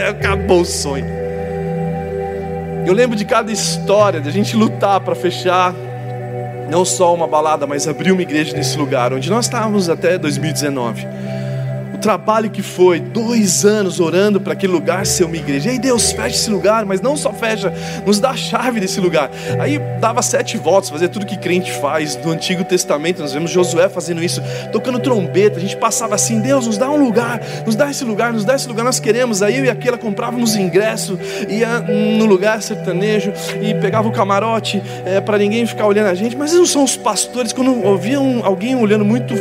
acabou 0.07 0.61
o 0.61 0.65
sonho. 0.65 1.05
Eu 2.85 2.93
lembro 2.93 3.15
de 3.15 3.25
cada 3.25 3.51
história, 3.51 4.19
de 4.21 4.29
a 4.29 4.31
gente 4.31 4.55
lutar 4.55 4.99
para 4.99 5.15
fechar 5.15 5.73
não 6.71 6.85
só 6.85 7.13
uma 7.13 7.27
balada, 7.27 7.67
mas 7.67 7.85
abrir 7.85 8.13
uma 8.13 8.21
igreja 8.21 8.55
nesse 8.55 8.77
lugar, 8.77 9.11
onde 9.11 9.29
nós 9.29 9.43
estávamos 9.43 9.89
até 9.89 10.17
2019 10.17 11.05
trabalho 12.01 12.49
que 12.49 12.61
foi, 12.61 12.99
dois 12.99 13.63
anos 13.63 13.99
orando 13.99 14.41
para 14.41 14.53
aquele 14.53 14.73
lugar 14.73 15.05
ser 15.05 15.23
uma 15.23 15.37
igreja. 15.37 15.69
E 15.69 15.73
aí 15.73 15.79
Deus 15.79 16.11
fecha 16.11 16.35
esse 16.35 16.49
lugar, 16.49 16.83
mas 16.85 16.99
não 16.99 17.15
só 17.15 17.31
fecha, 17.31 17.71
nos 18.05 18.19
dá 18.19 18.31
a 18.31 18.35
chave 18.35 18.79
desse 18.79 18.99
lugar. 18.99 19.29
Aí 19.59 19.79
dava 19.99 20.21
sete 20.21 20.57
votos, 20.57 20.89
fazer 20.89 21.09
tudo 21.09 21.25
que 21.25 21.37
crente 21.37 21.71
faz. 21.71 22.17
No 22.17 22.31
Antigo 22.31 22.63
Testamento, 22.63 23.21
nós 23.21 23.33
vemos 23.33 23.51
Josué 23.51 23.87
fazendo 23.87 24.23
isso, 24.23 24.41
tocando 24.71 24.99
trombeta. 24.99 25.57
A 25.57 25.61
gente 25.61 25.77
passava 25.77 26.15
assim: 26.15 26.41
Deus, 26.41 26.65
nos 26.65 26.77
dá 26.77 26.89
um 26.89 27.01
lugar, 27.01 27.39
nos 27.65 27.75
dá 27.75 27.89
esse 27.89 28.03
lugar, 28.03 28.33
nos 28.33 28.43
dá 28.43 28.55
esse 28.55 28.67
lugar, 28.67 28.83
nós 28.83 28.99
queremos. 28.99 29.43
Aí 29.43 29.59
eu 29.59 29.65
e 29.65 29.69
aquela 29.69 29.97
comprávamos 29.97 30.55
ingresso, 30.55 31.17
ia 31.47 31.79
no 31.79 32.25
lugar 32.25 32.61
sertanejo 32.61 33.31
e 33.61 33.75
pegava 33.75 34.07
o 34.07 34.11
camarote 34.11 34.81
é, 35.05 35.17
eh, 35.17 35.21
para 35.21 35.37
ninguém 35.37 35.65
ficar 35.65 35.85
olhando 35.85 36.07
a 36.07 36.15
gente. 36.15 36.35
Mas 36.35 36.53
não 36.53 36.65
são 36.65 36.83
os 36.83 36.97
pastores, 36.97 37.53
quando 37.53 37.85
ouviam 37.85 38.41
alguém 38.43 38.75
olhando 38.75 39.05
muito 39.05 39.35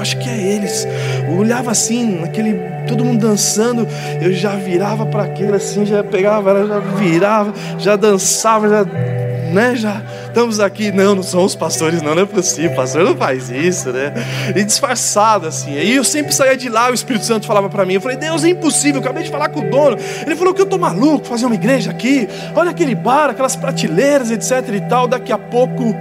acho 0.00 0.18
que 0.18 0.28
é 0.28 0.36
eles. 0.36 0.86
Eu 1.28 1.36
olhava 1.36 1.70
assim, 1.70 2.20
naquele, 2.20 2.54
todo 2.88 3.04
mundo 3.04 3.26
dançando, 3.26 3.86
eu 4.20 4.32
já 4.32 4.56
virava 4.56 5.06
para 5.06 5.24
aquele 5.24 5.54
assim, 5.54 5.84
já 5.84 6.02
pegava, 6.02 6.66
já 6.66 6.78
virava, 6.78 7.52
já 7.78 7.96
dançava, 7.96 8.68
já, 8.68 8.84
né, 8.84 9.74
já 9.76 10.02
estamos 10.26 10.60
aqui. 10.60 10.90
Não, 10.90 11.14
não 11.14 11.22
são 11.22 11.44
os 11.44 11.54
pastores, 11.54 12.02
não, 12.02 12.14
não 12.14 12.22
é 12.22 12.26
possível, 12.26 12.74
pastor 12.74 13.04
não 13.04 13.16
faz 13.16 13.50
isso, 13.50 13.90
né? 13.90 14.12
E 14.54 14.64
disfarçado 14.64 15.46
assim. 15.46 15.76
Aí 15.76 15.94
eu 15.94 16.04
sempre 16.04 16.32
saía 16.32 16.56
de 16.56 16.68
lá, 16.68 16.90
o 16.90 16.94
Espírito 16.94 17.24
Santo 17.24 17.46
falava 17.46 17.68
para 17.68 17.84
mim, 17.84 17.94
eu 17.94 18.00
falei, 18.00 18.16
Deus, 18.16 18.44
é 18.44 18.48
impossível, 18.48 19.00
eu 19.00 19.04
acabei 19.04 19.22
de 19.22 19.30
falar 19.30 19.48
com 19.48 19.60
o 19.60 19.70
dono. 19.70 19.96
Ele 20.24 20.36
falou 20.36 20.54
que 20.54 20.62
eu 20.62 20.66
tô 20.66 20.78
maluco, 20.78 21.26
fazer 21.26 21.46
uma 21.46 21.54
igreja 21.54 21.90
aqui. 21.90 22.28
Olha 22.54 22.70
aquele 22.70 22.94
bar, 22.94 23.30
aquelas 23.30 23.56
prateleiras, 23.56 24.30
etc 24.30 24.74
e 24.74 24.80
tal. 24.80 25.06
Daqui 25.06 25.32
a 25.32 25.38
pouco 25.38 25.94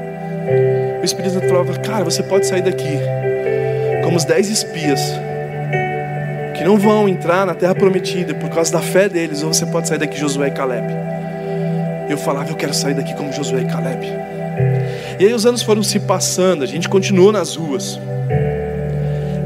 o 1.01 1.03
Espírito 1.03 1.34
Santo 1.34 1.48
falava, 1.48 1.74
cara, 1.79 2.03
você 2.03 2.24
pode 2.24 2.46
sair 2.48 2.62
daqui 2.62 3.00
como 4.10 4.25
dez 4.25 4.50
espias 4.50 5.00
que 6.58 6.63
não 6.63 6.80
vão 6.80 7.08
entrar 7.08 7.46
na 7.46 7.54
terra 7.54 7.75
prometida 7.75 8.34
por 8.34 8.50
causa 8.50 8.72
da 8.72 8.82
fé 8.82 9.08
deles, 9.08 9.44
ou 9.44 9.54
você 9.54 9.68
pode 9.68 9.88
sair 9.88 10.00
daqui 10.00 10.18
Josué 10.18 10.48
e 10.48 10.51
Caleb. 10.51 10.88
Eu 12.10 12.18
falava, 12.18 12.50
eu 12.50 12.56
quero 12.56 12.74
sair 12.74 12.96
daqui 12.96 13.13
como 13.13 13.32
Josué 13.32 13.62
e 13.62 13.66
Caleb. 13.66 14.08
E 15.20 15.25
aí 15.25 15.32
os 15.32 15.46
anos 15.46 15.62
foram 15.62 15.84
se 15.84 16.00
passando, 16.00 16.63
a 16.63 16.66
gente 16.66 16.89
continuou 16.89 17.32
nas 17.32 17.56
ruas. 17.56 18.00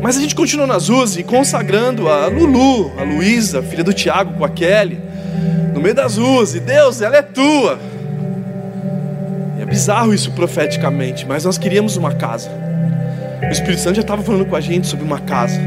Mas 0.02 0.16
a 0.16 0.22
gente 0.22 0.34
continuou 0.34 0.66
nas 0.66 0.88
ruas 0.88 1.18
e 1.18 1.24
consagrando 1.24 2.08
a 2.08 2.28
Lulu, 2.28 2.94
a 2.98 3.04
Luísa, 3.04 3.62
filha 3.62 3.84
do 3.84 3.92
Tiago 3.92 4.34
com 4.36 4.46
a 4.46 4.50
Kelly, 4.50 4.98
no 5.74 5.82
meio 5.82 5.94
das 5.94 6.18
ruas, 6.18 6.56
e 6.56 6.62
Deus, 6.62 7.02
ela 7.02 7.18
é 7.18 7.22
tua. 7.22 7.78
E 9.60 9.62
é 9.62 9.66
bizarro 9.66 10.14
isso 10.14 10.32
profeticamente, 10.32 11.26
mas 11.28 11.44
nós 11.44 11.58
queríamos 11.58 11.98
uma 11.98 12.14
casa. 12.14 12.63
O 13.54 13.56
Espírito 13.56 13.82
Santo 13.82 13.98
já 13.98 14.02
estava 14.02 14.24
falando 14.24 14.48
com 14.48 14.56
a 14.56 14.60
gente 14.60 14.88
sobre 14.88 15.06
uma 15.06 15.20
casa, 15.20 15.62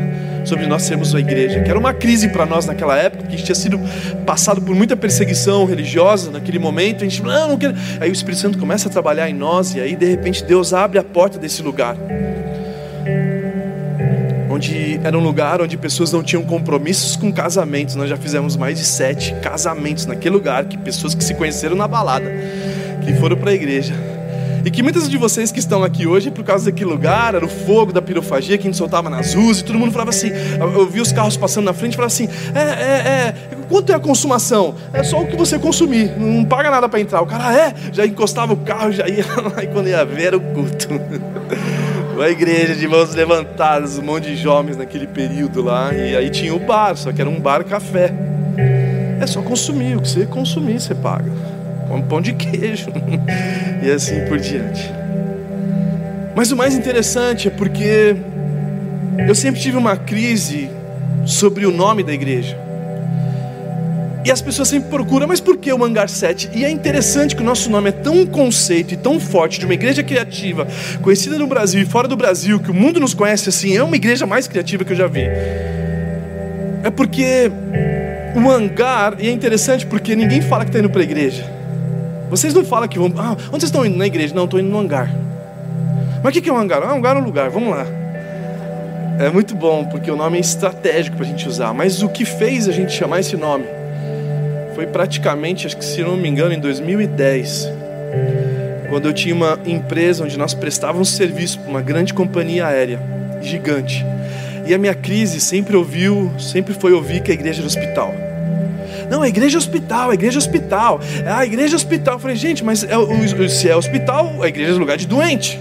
sobre 0.44 0.66
nós 0.66 0.82
sermos 0.82 1.14
uma 1.14 1.20
igreja, 1.20 1.60
que 1.60 1.70
era 1.70 1.78
uma 1.78 1.94
crise 1.94 2.28
para 2.28 2.44
nós 2.44 2.66
naquela 2.66 2.96
época, 2.96 3.22
que 3.22 3.28
a 3.28 3.30
gente 3.36 3.44
tinha 3.44 3.54
sido 3.54 3.78
passado 4.26 4.60
por 4.60 4.74
muita 4.74 4.96
perseguição 4.96 5.64
religiosa 5.64 6.32
naquele 6.32 6.58
momento. 6.58 7.04
A 7.04 7.08
gente, 7.08 7.22
não, 7.22 7.50
não 7.50 7.56
quero. 7.56 7.76
Aí 8.00 8.10
o 8.10 8.12
Espírito 8.12 8.40
Santo 8.40 8.58
começa 8.58 8.88
a 8.88 8.90
trabalhar 8.90 9.30
em 9.30 9.34
nós, 9.34 9.72
e 9.76 9.80
aí 9.80 9.94
de 9.94 10.04
repente 10.04 10.42
Deus 10.42 10.72
abre 10.72 10.98
a 10.98 11.04
porta 11.04 11.38
desse 11.38 11.62
lugar. 11.62 11.96
Onde 14.50 14.98
era 15.04 15.16
um 15.16 15.22
lugar 15.22 15.62
onde 15.62 15.76
pessoas 15.76 16.12
não 16.12 16.24
tinham 16.24 16.42
compromissos 16.42 17.14
com 17.14 17.32
casamentos. 17.32 17.94
Nós 17.94 18.10
já 18.10 18.16
fizemos 18.16 18.56
mais 18.56 18.80
de 18.80 18.84
sete 18.84 19.32
casamentos 19.40 20.06
naquele 20.06 20.34
lugar, 20.34 20.64
que 20.64 20.76
pessoas 20.76 21.14
que 21.14 21.22
se 21.22 21.34
conheceram 21.34 21.76
na 21.76 21.86
balada, 21.86 22.28
que 23.04 23.12
foram 23.14 23.36
para 23.36 23.52
a 23.52 23.54
igreja 23.54 24.15
e 24.66 24.70
que 24.70 24.82
muitas 24.82 25.08
de 25.08 25.16
vocês 25.16 25.52
que 25.52 25.60
estão 25.60 25.84
aqui 25.84 26.08
hoje, 26.08 26.28
por 26.28 26.42
causa 26.42 26.64
daquele 26.64 26.90
lugar, 26.90 27.36
era 27.36 27.44
o 27.44 27.48
fogo 27.48 27.92
da 27.92 28.02
pirofagia 28.02 28.58
que 28.58 28.66
a 28.66 28.68
gente 28.68 28.76
soltava 28.76 29.08
nas 29.08 29.32
ruas, 29.32 29.60
e 29.60 29.64
todo 29.64 29.78
mundo 29.78 29.92
falava 29.92 30.10
assim: 30.10 30.32
eu 30.58 30.84
vi 30.88 31.00
os 31.00 31.12
carros 31.12 31.36
passando 31.36 31.66
na 31.66 31.72
frente 31.72 31.94
falava 31.94 32.12
assim: 32.12 32.28
é, 32.52 32.60
é, 32.60 32.64
é, 32.64 33.34
quanto 33.68 33.92
é 33.92 33.94
a 33.94 34.00
consumação? 34.00 34.74
É 34.92 35.04
só 35.04 35.22
o 35.22 35.26
que 35.28 35.36
você 35.36 35.56
consumir, 35.56 36.18
não 36.18 36.44
paga 36.44 36.68
nada 36.68 36.88
para 36.88 36.98
entrar. 36.98 37.22
O 37.22 37.26
cara, 37.26 37.46
ah, 37.46 37.54
é, 37.54 37.74
já 37.92 38.04
encostava 38.04 38.54
o 38.54 38.56
carro, 38.56 38.90
já 38.90 39.08
ia 39.08 39.24
lá, 39.54 39.62
e 39.62 39.68
quando 39.68 39.88
ia 39.88 40.04
ver 40.04 40.24
era 40.24 40.36
o 40.36 40.40
culto. 40.40 40.88
Uma 42.16 42.28
igreja 42.28 42.74
de 42.74 42.88
mãos 42.88 43.14
levantadas, 43.14 43.98
um 43.98 44.02
monte 44.02 44.24
de 44.24 44.36
jovens 44.36 44.76
naquele 44.76 45.06
período 45.06 45.62
lá, 45.62 45.94
e 45.94 46.16
aí 46.16 46.28
tinha 46.28 46.52
o 46.52 46.58
bar, 46.58 46.96
só 46.96 47.12
que 47.12 47.20
era 47.20 47.30
um 47.30 47.38
bar 47.38 47.62
café. 47.64 48.12
É 49.20 49.26
só 49.28 49.40
consumir, 49.42 49.96
o 49.96 50.00
que 50.00 50.08
você 50.08 50.26
consumir, 50.26 50.80
você 50.80 50.92
paga 50.92 51.30
come 51.86 52.02
pão 52.02 52.20
de 52.20 52.32
queijo 52.32 52.90
e 53.86 53.90
assim 53.92 54.20
por 54.26 54.38
diante. 54.38 54.90
Mas 56.34 56.50
o 56.50 56.56
mais 56.56 56.74
interessante 56.74 57.48
é 57.48 57.50
porque 57.50 58.16
eu 59.26 59.34
sempre 59.34 59.60
tive 59.60 59.76
uma 59.76 59.96
crise 59.96 60.68
sobre 61.24 61.64
o 61.64 61.70
nome 61.70 62.02
da 62.02 62.12
igreja. 62.12 62.58
E 64.24 64.30
as 64.30 64.42
pessoas 64.42 64.68
sempre 64.68 64.90
procuram, 64.90 65.28
mas 65.28 65.40
por 65.40 65.56
que 65.56 65.72
o 65.72 65.84
Hangar 65.84 66.08
7? 66.08 66.50
E 66.52 66.64
é 66.64 66.68
interessante 66.68 67.36
que 67.36 67.42
o 67.42 67.44
nosso 67.44 67.70
nome 67.70 67.90
é 67.90 67.92
tão 67.92 68.26
conceito 68.26 68.92
e 68.92 68.96
tão 68.96 69.20
forte 69.20 69.60
de 69.60 69.64
uma 69.64 69.74
igreja 69.74 70.02
criativa, 70.02 70.66
conhecida 71.00 71.38
no 71.38 71.46
Brasil 71.46 71.80
e 71.80 71.86
fora 71.86 72.08
do 72.08 72.16
Brasil, 72.16 72.58
que 72.58 72.70
o 72.70 72.74
mundo 72.74 72.98
nos 72.98 73.14
conhece 73.14 73.48
assim, 73.48 73.76
é 73.76 73.82
uma 73.84 73.94
igreja 73.94 74.26
mais 74.26 74.48
criativa 74.48 74.84
que 74.84 74.92
eu 74.92 74.96
já 74.96 75.06
vi. 75.06 75.22
É 76.82 76.90
porque 76.90 77.52
o 78.34 78.50
hangar, 78.50 79.14
e 79.20 79.28
é 79.28 79.30
interessante 79.30 79.86
porque 79.86 80.16
ninguém 80.16 80.42
fala 80.42 80.64
que 80.64 80.70
está 80.70 80.80
indo 80.80 80.90
para 80.90 81.02
a 81.02 81.04
igreja. 81.04 81.55
Vocês 82.28 82.52
não 82.52 82.64
falam 82.64 82.88
que 82.88 82.98
vão. 82.98 83.12
Ah, 83.16 83.32
onde 83.32 83.50
vocês 83.50 83.64
estão 83.64 83.84
indo? 83.84 83.96
Na 83.96 84.06
igreja? 84.06 84.34
Não, 84.34 84.44
estou 84.44 84.58
indo 84.58 84.68
no 84.68 84.78
hangar. 84.78 85.10
Mas 86.22 86.34
o 86.34 86.42
que 86.42 86.48
é 86.48 86.52
um 86.52 86.58
hangar? 86.58 86.82
Ah, 86.82 86.92
um 86.92 86.98
hangar 86.98 87.16
é 87.16 87.20
um 87.20 87.24
lugar, 87.24 87.50
vamos 87.50 87.70
lá. 87.70 87.86
É 89.18 89.30
muito 89.30 89.54
bom, 89.54 89.84
porque 89.84 90.10
o 90.10 90.16
nome 90.16 90.36
é 90.36 90.40
estratégico 90.40 91.16
para 91.16 91.24
a 91.24 91.28
gente 91.28 91.48
usar. 91.48 91.72
Mas 91.72 92.02
o 92.02 92.08
que 92.08 92.24
fez 92.24 92.68
a 92.68 92.72
gente 92.72 92.92
chamar 92.92 93.20
esse 93.20 93.36
nome 93.36 93.64
foi 94.74 94.86
praticamente, 94.86 95.66
acho 95.66 95.76
que 95.76 95.84
se 95.84 96.02
não 96.02 96.16
me 96.16 96.28
engano, 96.28 96.52
em 96.52 96.60
2010, 96.60 97.66
quando 98.90 99.06
eu 99.06 99.12
tinha 99.14 99.34
uma 99.34 99.58
empresa 99.64 100.22
onde 100.22 100.36
nós 100.36 100.52
prestávamos 100.52 101.16
serviço 101.16 101.58
para 101.60 101.70
uma 101.70 101.80
grande 101.80 102.12
companhia 102.12 102.66
aérea, 102.66 103.00
gigante. 103.40 104.04
E 104.66 104.74
a 104.74 104.78
minha 104.78 104.94
crise 104.94 105.40
sempre 105.40 105.76
ouviu, 105.76 106.30
sempre 106.38 106.74
foi 106.74 106.92
ouvir 106.92 107.22
que 107.22 107.30
a 107.30 107.34
igreja 107.34 107.60
era 107.60 107.66
hospital. 107.66 108.25
Não, 109.10 109.22
a 109.22 109.28
igreja 109.28 109.56
é 109.56 109.58
hospital, 109.58 110.10
a 110.10 110.14
igreja 110.14 110.36
é 110.36 110.40
hospital. 110.40 111.00
É 111.24 111.30
a 111.30 111.44
igreja 111.44 111.74
é 111.74 111.76
hospital. 111.76 112.14
Eu 112.14 112.20
falei, 112.20 112.36
gente, 112.36 112.64
mas 112.64 112.84
é, 112.84 113.48
se 113.48 113.68
é 113.68 113.76
hospital, 113.76 114.42
a 114.42 114.48
igreja 114.48 114.72
é 114.72 114.74
lugar 114.74 114.96
de 114.96 115.06
doente. 115.06 115.58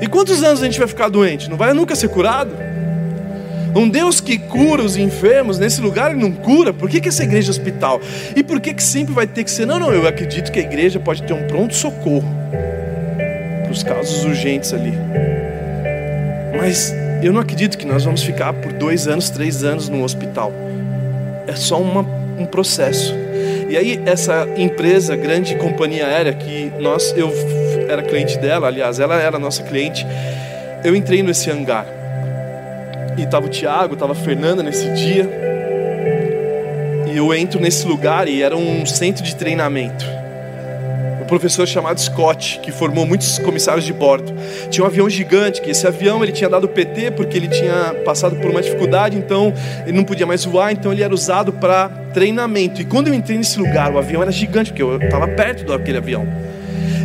E 0.00 0.06
quantos 0.06 0.42
anos 0.42 0.62
a 0.62 0.64
gente 0.64 0.78
vai 0.78 0.88
ficar 0.88 1.08
doente? 1.08 1.48
Não 1.48 1.56
vai 1.56 1.72
nunca 1.72 1.94
ser 1.96 2.08
curado? 2.08 2.52
Um 3.74 3.88
Deus 3.88 4.20
que 4.20 4.38
cura 4.38 4.82
os 4.82 4.96
enfermos, 4.96 5.58
nesse 5.58 5.80
lugar 5.80 6.10
ele 6.10 6.20
não 6.20 6.32
cura, 6.32 6.72
por 6.72 6.88
que, 6.88 7.00
que 7.00 7.08
essa 7.08 7.22
igreja 7.22 7.50
é 7.50 7.52
hospital? 7.52 8.00
E 8.34 8.42
por 8.42 8.60
que, 8.60 8.72
que 8.72 8.82
sempre 8.82 9.12
vai 9.12 9.26
ter 9.26 9.44
que 9.44 9.50
ser? 9.50 9.66
Não, 9.66 9.78
não, 9.78 9.92
eu 9.92 10.06
acredito 10.06 10.50
que 10.50 10.58
a 10.58 10.62
igreja 10.62 10.98
pode 10.98 11.22
ter 11.22 11.32
um 11.32 11.46
pronto 11.46 11.74
socorro 11.74 12.28
para 13.62 13.70
os 13.70 13.82
casos 13.82 14.24
urgentes 14.24 14.72
ali. 14.72 14.94
Mas 16.56 16.94
eu 17.22 17.32
não 17.32 17.40
acredito 17.40 17.76
que 17.76 17.86
nós 17.86 18.04
vamos 18.04 18.22
ficar 18.22 18.52
por 18.54 18.72
dois 18.72 19.06
anos, 19.06 19.28
três 19.28 19.62
anos 19.62 19.88
no 19.88 20.02
hospital 20.02 20.52
é 21.48 21.56
só 21.56 21.80
uma, 21.80 22.02
um 22.38 22.46
processo. 22.46 23.14
E 23.68 23.76
aí 23.76 24.00
essa 24.06 24.46
empresa, 24.56 25.16
grande 25.16 25.56
companhia 25.56 26.06
aérea 26.06 26.32
que 26.32 26.72
nós 26.78 27.12
eu 27.16 27.32
era 27.88 28.02
cliente 28.02 28.38
dela, 28.38 28.68
aliás, 28.68 29.00
ela 29.00 29.20
era 29.20 29.38
nossa 29.38 29.62
cliente. 29.62 30.06
Eu 30.84 30.94
entrei 30.94 31.22
nesse 31.22 31.50
hangar. 31.50 31.86
E 33.16 33.26
tava 33.26 33.46
o 33.46 33.48
Tiago, 33.48 33.96
tava 33.96 34.12
a 34.12 34.14
Fernanda 34.14 34.62
nesse 34.62 34.88
dia. 34.92 35.28
E 37.10 37.16
eu 37.16 37.34
entro 37.34 37.58
nesse 37.60 37.86
lugar 37.86 38.28
e 38.28 38.42
era 38.42 38.56
um 38.56 38.86
centro 38.86 39.24
de 39.24 39.34
treinamento 39.34 40.17
professor 41.28 41.68
chamado 41.68 42.00
Scott, 42.00 42.58
que 42.60 42.72
formou 42.72 43.06
muitos 43.06 43.38
comissários 43.38 43.84
de 43.84 43.92
bordo. 43.92 44.34
Tinha 44.70 44.82
um 44.82 44.86
avião 44.86 45.08
gigante, 45.08 45.60
que 45.60 45.70
esse 45.70 45.86
avião 45.86 46.22
ele 46.24 46.32
tinha 46.32 46.48
dado 46.48 46.66
PT 46.66 47.12
porque 47.12 47.36
ele 47.36 47.46
tinha 47.46 47.94
passado 48.04 48.34
por 48.36 48.50
uma 48.50 48.60
dificuldade, 48.60 49.16
então 49.16 49.52
ele 49.86 49.96
não 49.96 50.04
podia 50.04 50.26
mais 50.26 50.44
voar, 50.44 50.72
então 50.72 50.90
ele 50.90 51.02
era 51.02 51.14
usado 51.14 51.52
para 51.52 51.88
treinamento. 52.12 52.80
E 52.80 52.84
quando 52.84 53.08
eu 53.08 53.14
entrei 53.14 53.38
nesse 53.38 53.60
lugar, 53.60 53.92
o 53.92 53.98
avião 53.98 54.22
era 54.22 54.32
gigante, 54.32 54.70
porque 54.70 54.82
eu 54.82 54.96
estava 54.96 55.28
perto 55.28 55.64
daquele 55.64 55.98
avião. 55.98 56.26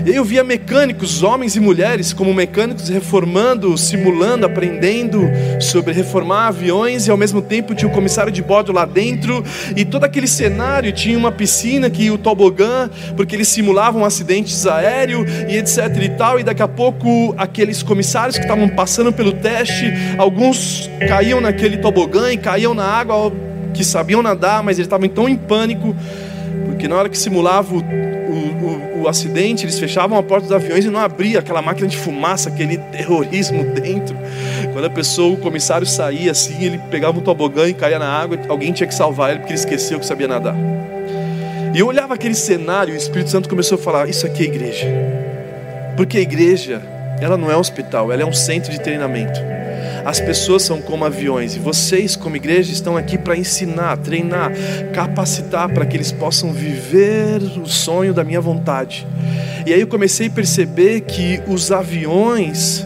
Eu 0.06 0.26
via 0.26 0.44
mecânicos, 0.44 1.24
homens 1.24 1.56
e 1.56 1.62
mulheres, 1.62 2.12
como 2.12 2.34
mecânicos 2.34 2.90
reformando, 2.90 3.78
simulando, 3.78 4.46
aprendendo 4.46 5.22
sobre 5.62 5.94
reformar 5.94 6.48
aviões, 6.48 7.08
e 7.08 7.12
ao 7.12 7.16
mesmo 7.16 7.42
tempo 7.42 7.74
tinha 7.74 7.90
o 7.90 7.94
comissário 7.94 8.32
de 8.32 8.42
bordo 8.42 8.74
lá 8.74 8.84
dentro, 8.84 9.42
e 9.78 9.86
todo 9.86 10.04
aquele 10.04 10.28
cenário 10.28 10.92
tinha 10.92 11.18
uma 11.18 11.32
piscina 11.32 11.90
que 11.90 12.12
o 12.12 12.18
tobogã, 12.18 12.90
porque 13.16 13.34
eles 13.34 13.48
simulavam 13.48 14.04
acidentes 14.04 14.68
aéreos 14.68 15.26
e 15.48 15.58
etc 15.58 15.80
e 16.02 16.10
tal, 16.10 16.38
e 16.38 16.44
daqui 16.44 16.62
a 16.62 16.68
pouco 16.68 17.34
aqueles 17.38 17.82
comissários 17.82 18.36
que 18.38 18.44
estavam 18.44 18.68
passando 18.68 19.14
pelo 19.14 19.32
teste, 19.32 19.86
alguns 20.18 20.90
caíam 21.08 21.40
naquele 21.40 21.78
tobogã 21.78 22.30
e 22.30 22.38
caíam 22.38 22.74
na 22.74 22.86
água 22.86 23.32
que 23.74 23.86
sabiam 23.86 24.22
nadar, 24.22 24.62
mas 24.62 24.78
eles 24.78 24.86
estavam 24.86 25.08
tão 25.08 25.30
em 25.30 25.38
pânico, 25.38 25.96
porque 26.84 26.90
na 26.90 26.98
hora 26.98 27.08
que 27.08 27.18
simulava 27.18 27.74
o, 27.74 27.78
o, 27.80 29.00
o, 29.00 29.04
o, 29.04 29.08
acidente, 29.08 29.64
eles 29.64 29.80
fechavam 29.80 30.18
a 30.18 30.22
porta 30.22 30.48
dos 30.48 30.52
aviões 30.54 30.84
e 30.84 30.90
não 30.90 31.00
abria 31.00 31.40
aquela 31.40 31.62
máquina 31.62 31.88
de 31.88 31.96
fumaça, 31.96 32.50
aquele 32.50 32.78
terrorismo 32.78 33.64
dentro. 33.72 34.18
Quando 34.74 34.84
a 34.84 34.90
pessoa, 34.90 35.34
o 35.34 35.38
comissário 35.38 35.88
saía 35.88 36.32
assim, 36.32 36.62
ele 36.62 36.78
pegava 36.92 37.18
um 37.18 37.22
tobogã 37.22 37.70
e 37.70 37.74
caía 37.74 37.98
na 37.98 38.10
água, 38.10 38.38
alguém 38.50 38.74
tinha 38.74 38.86
que 38.86 38.94
salvar 38.94 39.30
ele 39.30 39.40
porque 39.40 39.54
ele 39.54 39.60
esqueceu 39.60 39.98
que 39.98 40.06
sabia 40.06 40.28
nadar. 40.28 40.58
E 41.74 41.80
eu 41.80 41.88
olhava 41.88 42.16
aquele 42.16 42.36
cenário 42.36 42.94
e 42.94 42.98
o 42.98 43.00
Espírito 43.00 43.30
Santo 43.30 43.48
começou 43.48 43.78
a 43.78 43.82
falar: 43.82 44.10
Isso 44.10 44.26
aqui 44.26 44.44
é 44.44 44.46
igreja. 44.48 44.88
Porque 45.96 46.18
a 46.18 46.22
igreja, 46.22 46.82
ela 47.22 47.38
não 47.38 47.50
é 47.50 47.56
um 47.56 47.62
hospital, 47.62 48.12
ela 48.12 48.24
é 48.24 48.26
um 48.26 48.34
centro 48.34 48.74
de 48.74 48.82
treinamento. 48.82 49.40
As 50.06 50.20
pessoas 50.20 50.64
são 50.64 50.82
como 50.82 51.06
aviões 51.06 51.56
e 51.56 51.60
vocês, 51.60 52.16
como 52.16 52.36
igreja, 52.36 52.72
estão 52.72 52.98
aqui 52.98 53.18
para 53.18 53.38
ensinar, 53.38 53.98
treinar, 53.98 54.52
capacitar 54.94 55.70
para 55.74 55.86
que 55.86 55.96
eles 55.96 56.12
possam 56.12 56.52
viver 56.52 57.42
o 57.62 57.66
sonho 57.66 58.14
da 58.14 58.24
minha 58.24 58.42
vontade. 58.42 59.08
E 59.66 59.74
aí 59.74 59.80
eu 59.80 59.88
comecei 59.88 60.28
a 60.28 60.30
perceber 60.30 61.02
que 61.02 61.42
os 61.48 61.72
aviões 61.72 62.86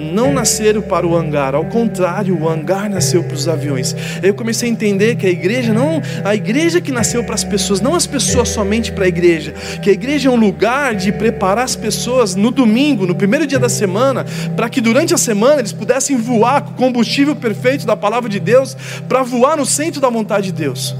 não 0.00 0.32
nasceram 0.32 0.80
para 0.80 1.06
o 1.06 1.16
hangar, 1.16 1.54
ao 1.54 1.64
contrário, 1.66 2.36
o 2.40 2.48
hangar 2.48 2.88
nasceu 2.88 3.22
para 3.22 3.34
os 3.34 3.46
aviões. 3.46 3.94
Eu 4.22 4.34
comecei 4.34 4.68
a 4.68 4.72
entender 4.72 5.16
que 5.16 5.26
a 5.26 5.30
igreja 5.30 5.72
não, 5.72 6.00
a 6.24 6.34
igreja 6.34 6.80
que 6.80 6.90
nasceu 6.90 7.22
para 7.22 7.34
as 7.34 7.44
pessoas, 7.44 7.80
não 7.80 7.94
as 7.94 8.06
pessoas 8.06 8.48
somente 8.48 8.90
para 8.92 9.04
a 9.04 9.08
igreja, 9.08 9.52
que 9.82 9.90
a 9.90 9.92
igreja 9.92 10.28
é 10.28 10.32
um 10.32 10.36
lugar 10.36 10.94
de 10.94 11.12
preparar 11.12 11.64
as 11.64 11.76
pessoas 11.76 12.34
no 12.34 12.50
domingo, 12.50 13.06
no 13.06 13.14
primeiro 13.14 13.46
dia 13.46 13.58
da 13.58 13.68
semana, 13.68 14.24
para 14.56 14.68
que 14.68 14.80
durante 14.80 15.14
a 15.14 15.18
semana 15.18 15.60
eles 15.60 15.72
pudessem 15.72 16.16
voar 16.16 16.62
com 16.62 16.70
o 16.70 16.74
combustível 16.74 17.36
perfeito 17.36 17.86
da 17.86 17.96
palavra 17.96 18.28
de 18.28 18.40
Deus, 18.40 18.76
para 19.08 19.22
voar 19.22 19.56
no 19.56 19.66
centro 19.66 20.00
da 20.00 20.08
vontade 20.08 20.46
de 20.46 20.52
Deus. 20.52 20.94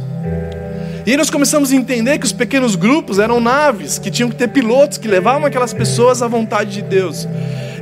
E 1.06 1.12
aí 1.12 1.16
nós 1.16 1.30
começamos 1.30 1.72
a 1.72 1.74
entender 1.74 2.18
que 2.18 2.26
os 2.26 2.32
pequenos 2.32 2.76
grupos 2.76 3.18
eram 3.18 3.40
naves, 3.40 3.98
que 3.98 4.10
tinham 4.10 4.28
que 4.28 4.36
ter 4.36 4.48
pilotos 4.48 4.98
que 4.98 5.08
levavam 5.08 5.46
aquelas 5.46 5.72
pessoas 5.72 6.22
à 6.22 6.28
vontade 6.28 6.72
de 6.72 6.82
Deus. 6.82 7.26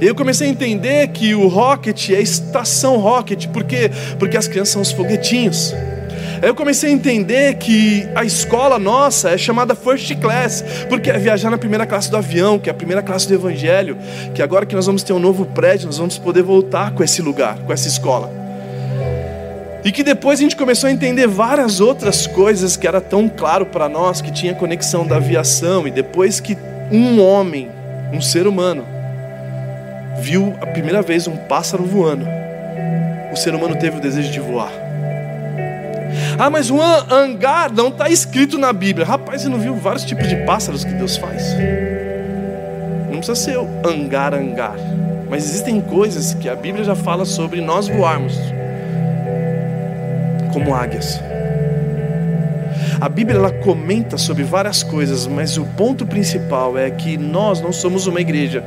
E 0.01 0.07
eu 0.07 0.15
comecei 0.15 0.47
a 0.47 0.51
entender 0.51 1.09
que 1.09 1.35
o 1.35 1.49
Rocket 1.49 2.11
é 2.11 2.21
estação 2.21 2.99
Rocket, 2.99 3.47
por 3.49 3.65
quê? 3.65 3.91
Porque 4.19 4.37
as 4.37 4.47
crianças 4.47 4.73
são 4.73 4.83
os 4.83 4.93
foguetinhos. 4.93 5.75
Aí 6.41 6.49
eu 6.49 6.55
comecei 6.55 6.91
a 6.91 6.93
entender 6.93 7.55
que 7.57 8.09
a 8.15 8.25
escola 8.25 8.79
nossa 8.79 9.31
é 9.31 9.39
chamada 9.39 9.75
First 9.75 10.15
Class, 10.21 10.65
porque 10.89 11.11
é 11.11 11.19
viajar 11.19 11.51
na 11.51 11.59
primeira 11.59 11.85
classe 11.85 12.09
do 12.09 12.17
avião, 12.17 12.61
que 12.61 12.71
é 12.71 12.73
a 12.73 12.75
primeira 12.75 13.03
classe 13.03 13.27
do 13.27 13.35
Evangelho, 13.35 13.97
que 14.35 14.41
agora 14.41 14.65
que 14.65 14.75
nós 14.75 14.87
vamos 14.87 15.03
ter 15.03 15.13
um 15.13 15.19
novo 15.19 15.45
prédio, 15.47 15.87
nós 15.87 15.99
vamos 15.99 16.17
poder 16.17 16.43
voltar 16.43 16.93
com 16.93 17.03
esse 17.03 17.21
lugar, 17.21 17.59
com 17.59 17.73
essa 17.73 17.89
escola. 17.89 18.31
E 19.85 19.91
que 19.91 20.05
depois 20.05 20.39
a 20.39 20.43
gente 20.43 20.55
começou 20.55 20.89
a 20.89 20.93
entender 20.93 21.27
várias 21.27 21.81
outras 21.81 22.27
coisas 22.27 22.77
que 22.77 22.87
era 22.87 23.01
tão 23.01 23.29
claro 23.29 23.67
para 23.67 23.89
nós, 23.89 24.21
que 24.21 24.31
tinha 24.31 24.55
conexão 24.55 25.05
da 25.05 25.17
aviação, 25.17 25.89
e 25.89 25.91
depois 25.91 26.39
que 26.39 26.57
um 26.93 27.21
homem, 27.21 27.69
um 28.13 28.21
ser 28.21 28.47
humano, 28.47 28.85
viu 30.21 30.55
a 30.61 30.67
primeira 30.67 31.03
vez 31.03 31.27
um 31.27 31.37
pássaro 31.37 31.85
voando, 31.85 32.27
o 33.33 33.37
ser 33.37 33.55
humano 33.55 33.77
teve 33.77 33.99
o 33.99 34.01
desejo 34.01 34.31
de 34.31 34.41
voar. 34.41 34.73
Ah, 36.39 36.49
mas 36.49 36.71
o 36.71 36.81
hangar 36.81 37.73
não 37.73 37.89
está 37.89 38.09
escrito 38.09 38.59
na 38.59 38.73
Bíblia. 38.73 39.05
Rapaz, 39.05 39.43
você 39.43 39.49
não 39.49 39.59
viu 39.59 39.75
vários 39.75 40.05
tipos 40.05 40.29
de 40.29 40.37
pássaros 40.45 40.85
que 40.85 40.93
Deus 40.93 41.17
faz? 41.17 41.55
Não 43.11 43.19
precisa 43.19 43.35
ser 43.35 43.59
hangar, 43.85 44.35
hangar. 44.35 44.77
Mas 45.29 45.45
existem 45.45 45.81
coisas 45.81 46.35
que 46.35 46.49
a 46.49 46.55
Bíblia 46.55 46.85
já 46.85 46.95
fala 46.95 47.25
sobre 47.25 47.61
nós 47.61 47.89
voarmos 47.89 48.35
como 50.53 50.75
águias. 50.75 51.21
A 53.01 53.09
Bíblia 53.09 53.37
ela 53.37 53.53
comenta 53.53 54.17
sobre 54.17 54.43
várias 54.43 54.83
coisas, 54.83 55.27
mas 55.27 55.59
o 55.59 55.65
ponto 55.65 56.07
principal 56.07 56.77
é 56.77 56.91
que 56.91 57.17
nós 57.17 57.61
não 57.61 57.73
somos 57.73 58.07
uma 58.07 58.21
igreja 58.21 58.65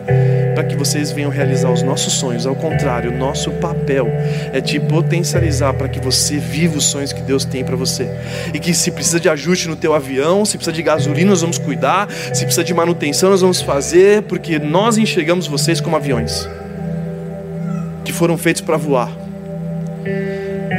para 0.62 0.69
que 0.69 0.76
vocês 0.76 1.12
venham 1.12 1.32
realizar 1.32 1.71
os 1.71 1.82
nossos 1.82 2.13
sonhos. 2.13 2.45
Ao 2.45 2.56
contrário, 2.56 3.12
nosso 3.12 3.50
papel 3.54 4.08
é 4.54 4.62
te 4.62 4.80
potencializar 4.80 5.74
para 5.74 5.89
que 5.89 6.00
você 6.00 6.38
viva 6.38 6.78
os 6.78 6.86
sonhos 6.86 7.12
que 7.12 7.21
Deus 7.21 7.43
tem 7.43 7.63
para 7.63 7.76
você. 7.76 8.08
E 8.54 8.60
que 8.60 8.71
se 8.71 8.91
precisa 8.91 9.19
de 9.19 9.28
ajuste 9.28 9.67
no 9.67 9.76
teu 9.76 9.95
avião, 9.95 10.45
se 10.45 10.58
precisa 10.58 10.71
de 10.71 10.84
gasolina, 10.84 11.32
nós 11.32 11.41
vamos 11.41 11.58
cuidar, 11.58 12.08
se 12.12 12.43
precisa 12.43 12.63
de 12.63 12.76
manutenção, 12.76 13.32
nós 13.32 13.41
vamos 13.41 13.60
fazer, 13.60 14.21
porque 14.24 14.60
nós 14.60 15.00
enxergamos 15.00 15.47
vocês 15.47 15.82
como 15.82 15.95
aviões 15.95 16.47
que 18.06 18.13
foram 18.13 18.38
feitos 18.38 18.62
para 18.62 18.78
voar. 18.78 19.20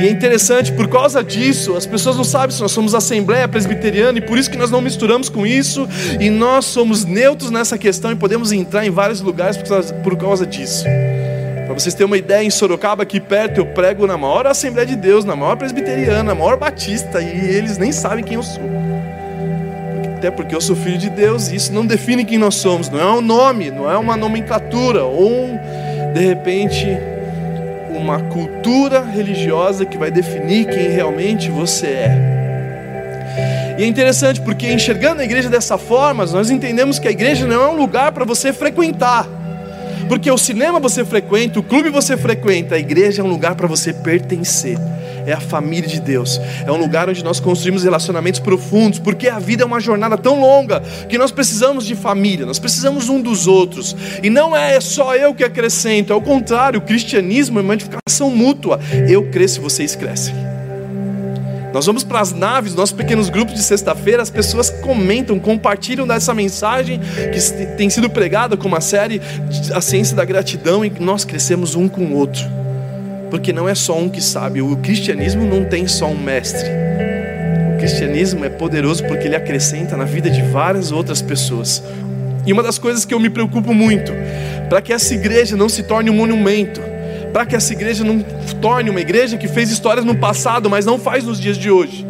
E 0.01 0.07
é 0.07 0.11
interessante, 0.11 0.73
por 0.73 0.89
causa 0.89 1.23
disso, 1.23 1.77
as 1.77 1.87
pessoas 1.87 2.17
não 2.17 2.25
sabem 2.25 2.55
se 2.55 2.61
nós 2.63 2.73
somos 2.73 2.95
Assembleia 2.95 3.47
Presbiteriana 3.47 4.19
e 4.19 4.21
por 4.21 4.39
isso 4.39 4.51
que 4.51 4.57
nós 4.57 4.71
não 4.71 4.81
misturamos 4.81 5.29
com 5.29 5.47
isso 5.47 5.89
e 6.19 6.31
nós 6.31 6.65
somos 6.65 7.05
neutros 7.05 7.51
nessa 7.51 7.77
questão 7.77 8.11
e 8.11 8.17
podemos 8.17 8.53
entrar 8.53 8.85
em 8.87 8.91
vários 8.91 9.21
lugares 9.21 9.59
por 10.03 10.17
causa 10.17 10.47
disso. 10.47 10.85
Para 11.67 11.75
vocês 11.75 11.95
terem 11.95 12.07
uma 12.07 12.19
ideia, 12.19 12.43
em 12.43 12.51
Sorocaba, 12.51 13.03
aqui 13.03 13.21
perto, 13.21 13.59
eu 13.59 13.67
prego 13.67 14.07
na 14.07 14.19
maior 14.19 14.47
Assembleia 14.47 14.87
de 14.87 14.97
Deus, 14.97 15.25
na 15.25 15.37
maior 15.37 15.57
Presbiteriana, 15.57 16.23
na 16.23 16.35
maior 16.35 16.57
Batista 16.57 17.21
e 17.21 17.55
eles 17.55 17.79
nem 17.79 17.93
sabem 17.93 18.25
quem 18.25 18.35
eu 18.35 18.43
sou. 18.43 18.63
Até 20.17 20.31
porque 20.31 20.55
eu 20.55 20.61
sou 20.61 20.75
filho 20.75 20.99
de 20.99 21.11
Deus 21.11 21.49
e 21.49 21.57
isso 21.57 21.73
não 21.73 21.87
define 21.87 22.25
quem 22.25 22.39
nós 22.39 22.57
somos, 22.57 22.89
não 22.89 23.01
é 23.01 23.13
um 23.13 23.21
nome, 23.21 23.71
não 23.71 23.91
é 23.91 23.97
uma 23.97 24.17
nomenclatura 24.17 25.05
ou 25.05 25.31
um, 25.31 25.59
de 26.13 26.21
repente 26.21 26.87
uma 27.97 28.21
cultura 28.21 29.03
religiosa 29.03 29.85
que 29.85 29.97
vai 29.97 30.11
definir 30.11 30.67
quem 30.67 30.89
realmente 30.89 31.51
você 31.51 31.87
é. 31.87 32.33
E 33.79 33.85
é 33.85 33.87
interessante 33.87 34.41
porque 34.41 34.71
enxergando 34.71 35.23
a 35.23 35.25
igreja 35.25 35.49
dessa 35.49 35.79
forma, 35.79 36.27
nós 36.27 36.51
entendemos 36.51 36.99
que 36.99 37.09
a 37.09 37.11
igreja 37.11 37.47
não 37.47 37.63
é 37.63 37.69
um 37.69 37.77
lugar 37.77 38.13
para 38.13 38.25
você 38.25 38.53
frequentar. 38.53 39.27
Porque 40.13 40.31
o 40.31 40.37
cinema 40.37 40.79
você 40.79 41.07
frequenta, 41.07 41.59
o 41.59 41.63
clube 41.63 41.89
você 41.89 42.19
frequenta, 42.19 42.75
a 42.75 42.79
igreja 42.79 43.23
é 43.23 43.25
um 43.25 43.29
lugar 43.29 43.55
para 43.55 43.67
você 43.67 43.95
pertencer 43.95 44.77
é 45.25 45.33
a 45.33 45.41
família 45.41 45.89
de 45.89 46.01
Deus. 46.01 46.39
É 46.67 46.71
um 46.71 46.77
lugar 46.77 47.09
onde 47.09 47.25
nós 47.25 47.41
construímos 47.41 47.85
relacionamentos 47.85 48.39
profundos, 48.39 48.99
porque 48.99 49.27
a 49.27 49.39
vida 49.39 49.63
é 49.63 49.67
uma 49.67 49.81
jornada 49.81 50.19
tão 50.19 50.39
longa 50.39 50.81
que 51.09 51.17
nós 51.17 51.33
precisamos 51.33 51.87
de 51.87 51.95
família, 51.95 52.45
nós 52.45 52.59
precisamos 52.59 53.09
um 53.09 53.23
dos 53.23 53.47
outros. 53.47 53.97
E 54.23 54.29
não 54.29 54.55
é 54.55 54.79
só 54.83 55.17
eu 55.17 55.33
que 55.33 55.45
acrescento, 55.45 56.13
é 56.13 56.17
o 56.17 56.21
contrário, 56.21 56.81
o 56.81 56.83
cristianismo 56.83 57.59
é 57.59 57.63
uma 57.63 57.73
edificação 57.73 58.29
mútua. 58.29 58.81
Eu 59.09 59.31
cresço 59.31 59.61
e 59.61 59.63
vocês 59.63 59.97
crescem. 59.97 60.52
Nós 61.73 61.87
vamos 61.87 62.05
para 62.05 62.21
as 62.21 62.33
naves, 62.33 62.75
nossos 62.75 62.95
pequenos 62.95 63.31
grupos 63.31 63.55
de 63.55 63.63
sexta-feira, 63.63 64.23
as 64.23 64.31
pessoas 64.31 64.69
comentam, 64.71 65.39
compartilham 65.39 66.07
dessa 66.07 66.35
mensagem 66.35 67.01
que 67.33 67.67
tem 67.77 67.89
sido 67.89 68.11
pregada 68.11 68.57
como 68.57 68.77
a 68.77 68.81
série 68.81 69.21
A 69.73 69.81
Ciência 69.81 70.15
da 70.15 70.25
Gratidão 70.25 70.85
e 70.85 70.91
nós 71.01 71.25
crescemos 71.25 71.75
um 71.75 71.89
com 71.89 72.05
o 72.05 72.15
outro 72.15 72.63
porque 73.33 73.51
não 73.51 73.67
é 73.67 73.75
só 73.75 73.99
um 73.99 74.11
que 74.11 74.21
sabe. 74.21 74.61
O 74.61 74.77
cristianismo 74.77 75.47
não 75.47 75.65
tem 75.65 75.89
só 75.89 76.07
um 76.07 76.19
mestre. 76.19 76.69
O 77.75 77.79
cristianismo 77.79 78.45
é 78.45 78.51
poderoso 78.51 79.03
porque 79.07 79.27
ele 79.27 79.35
acrescenta 79.35 79.97
na 79.97 80.05
vida 80.05 80.29
de 80.29 80.43
várias 80.43 80.93
outras 80.93 81.23
pessoas. 81.23 81.83
E 82.45 82.53
uma 82.53 82.63
das 82.63 82.79
coisas 82.79 83.07
que 83.07 83.15
eu 83.15 83.19
me 83.19 83.31
preocupo 83.31 83.73
muito, 83.73 84.13
para 84.69 84.83
que 84.83 84.93
essa 84.93 85.15
igreja 85.15 85.57
não 85.57 85.67
se 85.67 85.83
torne 85.83 86.11
um 86.11 86.15
monumento, 86.15 86.83
para 87.33 87.47
que 87.47 87.57
essa 87.57 87.73
igreja 87.73 88.05
não 88.05 88.21
torne 88.61 88.91
uma 88.91 89.01
igreja 89.01 89.39
que 89.39 89.49
fez 89.49 89.71
histórias 89.71 90.05
no 90.05 90.15
passado, 90.15 90.69
mas 90.69 90.85
não 90.85 90.99
faz 90.99 91.25
nos 91.25 91.41
dias 91.41 91.57
de 91.57 91.71
hoje. 91.71 92.07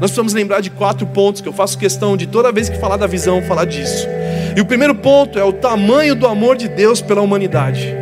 Nós 0.00 0.10
precisamos 0.10 0.32
lembrar 0.32 0.60
de 0.60 0.70
quatro 0.70 1.06
pontos 1.06 1.40
que 1.40 1.48
eu 1.48 1.52
faço 1.52 1.78
questão 1.78 2.16
de 2.16 2.26
toda 2.26 2.50
vez 2.50 2.68
que 2.68 2.78
falar 2.78 2.96
da 2.96 3.06
visão, 3.06 3.42
falar 3.42 3.66
disso. 3.66 4.08
E 4.56 4.60
o 4.60 4.64
primeiro 4.64 4.94
ponto 4.94 5.38
é 5.38 5.44
o 5.44 5.52
tamanho 5.52 6.14
do 6.14 6.26
amor 6.26 6.56
de 6.56 6.68
Deus 6.68 7.00
pela 7.00 7.20
humanidade. 7.20 7.94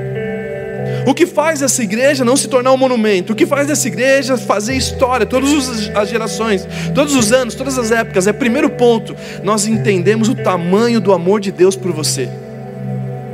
O 1.07 1.15
que 1.15 1.27
faz 1.27 1.63
essa 1.63 1.83
igreja 1.83 2.25
não 2.25 2.37
se 2.37 2.49
tornar 2.49 2.73
um 2.73 2.77
monumento? 2.77 3.33
O 3.33 3.37
que 3.37 3.47
faz 3.47 3.69
essa 3.69 3.87
igreja 3.87 4.37
fazer 4.37 4.75
história, 4.75 5.27
todas 5.27 5.91
as 5.95 6.09
gerações, 6.09 6.67
todos 6.95 7.15
os 7.15 7.33
anos, 7.33 7.55
todas 7.55 7.79
as 7.79 7.91
épocas? 7.91 8.27
É 8.27 8.33
primeiro 8.33 8.71
ponto, 8.71 9.15
nós 9.43 9.67
entendemos 9.67 10.29
o 10.29 10.35
tamanho 10.35 11.01
do 11.01 11.13
amor 11.13 11.41
de 11.41 11.51
Deus 11.51 11.77
por 11.77 11.93
você, 11.93 12.29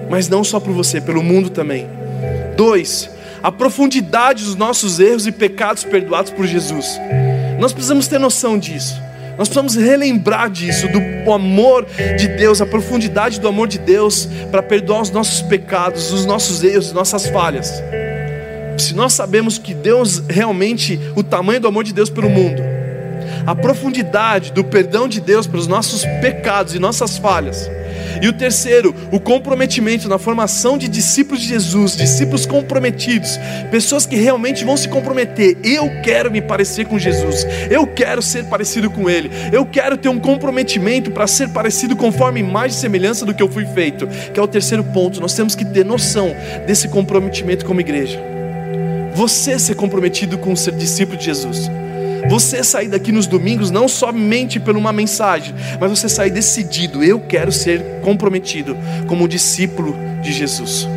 mas 0.09 0.29
não 0.29 0.43
só 0.45 0.61
por 0.61 0.73
você, 0.73 1.01
pelo 1.01 1.23
mundo 1.23 1.51
também. 1.51 1.87
Dois, 2.57 3.11
a 3.43 3.53
profundidade 3.53 4.45
dos 4.45 4.55
nossos 4.55 4.99
erros 4.99 5.27
e 5.27 5.33
pecados 5.33 5.85
perdoados 5.85 6.31
por 6.31 6.47
Jesus. 6.47 6.99
Nós 7.59 7.73
precisamos 7.73 8.09
ter 8.09 8.19
noção 8.19 8.59
disso. 8.59 9.01
Nós 9.39 9.49
precisamos 9.49 9.75
relembrar 9.75 10.49
disso, 10.49 10.89
do 10.89 11.31
amor 11.31 11.87
de 12.17 12.27
Deus, 12.29 12.63
a 12.63 12.67
profundidade 12.67 13.39
do 13.39 13.47
amor 13.47 13.69
de 13.69 13.79
Deus 13.79 14.27
para 14.51 14.63
perdoar 14.63 15.03
os 15.03 15.11
nossos 15.11 15.43
pecados, 15.43 16.11
os 16.11 16.25
nossos 16.25 16.65
erros, 16.65 16.93
nossas 16.93 17.27
falhas. 17.27 17.83
Se 18.79 18.95
nós 18.95 19.13
sabemos 19.13 19.59
que 19.59 19.75
Deus 19.75 20.23
realmente, 20.29 20.99
o 21.15 21.23
tamanho 21.23 21.61
do 21.61 21.69
amor 21.69 21.85
de 21.85 21.93
Deus 21.93 22.09
pelo 22.09 22.31
mundo, 22.31 22.63
a 23.47 23.55
profundidade 23.55 24.53
do 24.53 24.65
perdão 24.65 25.07
de 25.07 25.21
Deus 25.21 25.47
pelos 25.47 25.67
nossos 25.67 26.03
pecados 26.21 26.75
e 26.75 26.79
nossas 26.79 27.19
falhas, 27.19 27.71
e 28.23 28.29
o 28.29 28.33
terceiro, 28.33 28.95
o 29.11 29.21
comprometimento 29.21 30.09
na 30.09 30.19
formação 30.19 30.79
de 30.79 30.89
discípulos 30.89 31.41
de 31.41 31.49
Jesus, 31.49 31.97
discípulos 31.97 32.47
comprometidos, 32.47 33.39
pessoas 33.71 34.07
que 34.07 34.17
realmente 34.17 34.65
vão 34.65 34.77
se 34.77 34.89
comprometer. 34.89 35.57
Eu 35.63 35.91
quero 36.03 36.31
me 36.31 36.41
parecer 36.41 36.87
com 36.87 36.99
Jesus, 36.99 37.47
eu 37.71 37.87
quero 37.87 38.23
ser 38.23 38.45
parecido 38.45 38.91
com 38.91 39.09
Ele, 39.09 39.31
eu 39.53 39.65
quero 39.67 39.97
ter 39.97 40.09
um 40.09 40.19
comprometimento 40.19 41.11
para 41.11 41.27
ser 41.27 41.49
parecido 41.51 41.97
conforme 41.97 42.43
mais 42.43 42.75
semelhança 42.75 43.25
do 43.25 43.35
que 43.35 43.43
eu 43.43 43.49
fui 43.49 43.67
feito, 43.67 44.07
que 44.33 44.39
é 44.39 44.43
o 44.43 44.49
terceiro 44.49 44.85
ponto. 44.85 45.21
Nós 45.21 45.35
temos 45.35 45.55
que 45.55 45.65
ter 45.65 45.85
noção 45.85 46.35
desse 46.67 46.89
comprometimento 46.89 47.65
como 47.65 47.81
igreja. 47.81 48.21
Você 49.15 49.59
ser 49.59 49.75
comprometido 49.75 50.37
com 50.37 50.55
ser 50.55 50.75
discípulo 50.75 51.17
de 51.17 51.25
Jesus. 51.25 51.71
Você 52.29 52.65
sair 52.65 52.89
daqui 52.89 53.13
nos 53.13 53.27
domingos 53.27 53.71
não 53.71 53.89
somente 53.89 54.59
por 54.59 54.77
uma 54.77 54.93
mensagem, 54.93 55.55
mas 55.81 55.91
você 55.91 56.09
sair 56.09 56.31
decidido, 56.31 57.03
eu 57.03 57.21
quero 57.21 57.53
ser 57.53 57.83
comprometido 58.03 58.77
como 59.07 59.29
discípulo 59.29 59.97
de 60.23 60.33
Jesus. 60.33 60.89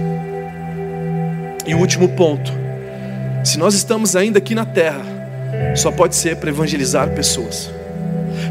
E 1.66 1.76
o 1.76 1.78
último 1.78 2.10
ponto, 2.10 2.52
se 3.44 3.58
nós 3.60 3.76
estamos 3.76 4.16
ainda 4.16 4.40
aqui 4.40 4.56
na 4.56 4.66
terra, 4.66 5.02
só 5.76 5.92
pode 5.92 6.16
ser 6.16 6.38
para 6.38 6.50
evangelizar 6.50 7.10
pessoas. 7.12 7.70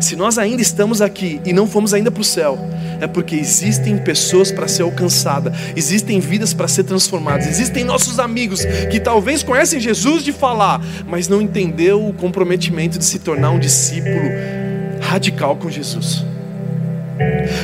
Se 0.01 0.15
nós 0.15 0.39
ainda 0.39 0.63
estamos 0.63 1.03
aqui 1.03 1.41
e 1.45 1.53
não 1.53 1.67
fomos 1.67 1.93
ainda 1.93 2.11
para 2.11 2.21
o 2.21 2.25
céu, 2.25 2.59
é 3.01 3.07
porque 3.07 3.37
existem 3.37 3.99
pessoas 3.99 4.51
para 4.51 4.69
ser 4.69 4.83
alcançadas, 4.83 5.53
existem 5.77 6.21
vidas 6.21 6.53
para 6.53 6.69
ser 6.69 6.85
transformadas, 6.85 7.47
existem 7.47 7.85
nossos 7.85 8.19
amigos 8.19 8.65
que 8.91 9.01
talvez 9.01 9.43
conhecem 9.43 9.81
Jesus 9.81 10.23
de 10.23 10.33
falar, 10.33 10.81
mas 11.07 11.29
não 11.29 11.41
entendeu 11.41 12.07
o 12.07 12.13
comprometimento 12.13 12.99
de 12.99 13.05
se 13.05 13.19
tornar 13.19 13.51
um 13.51 13.59
discípulo 13.59 14.31
radical 15.01 15.57
com 15.57 15.71
Jesus. 15.71 16.25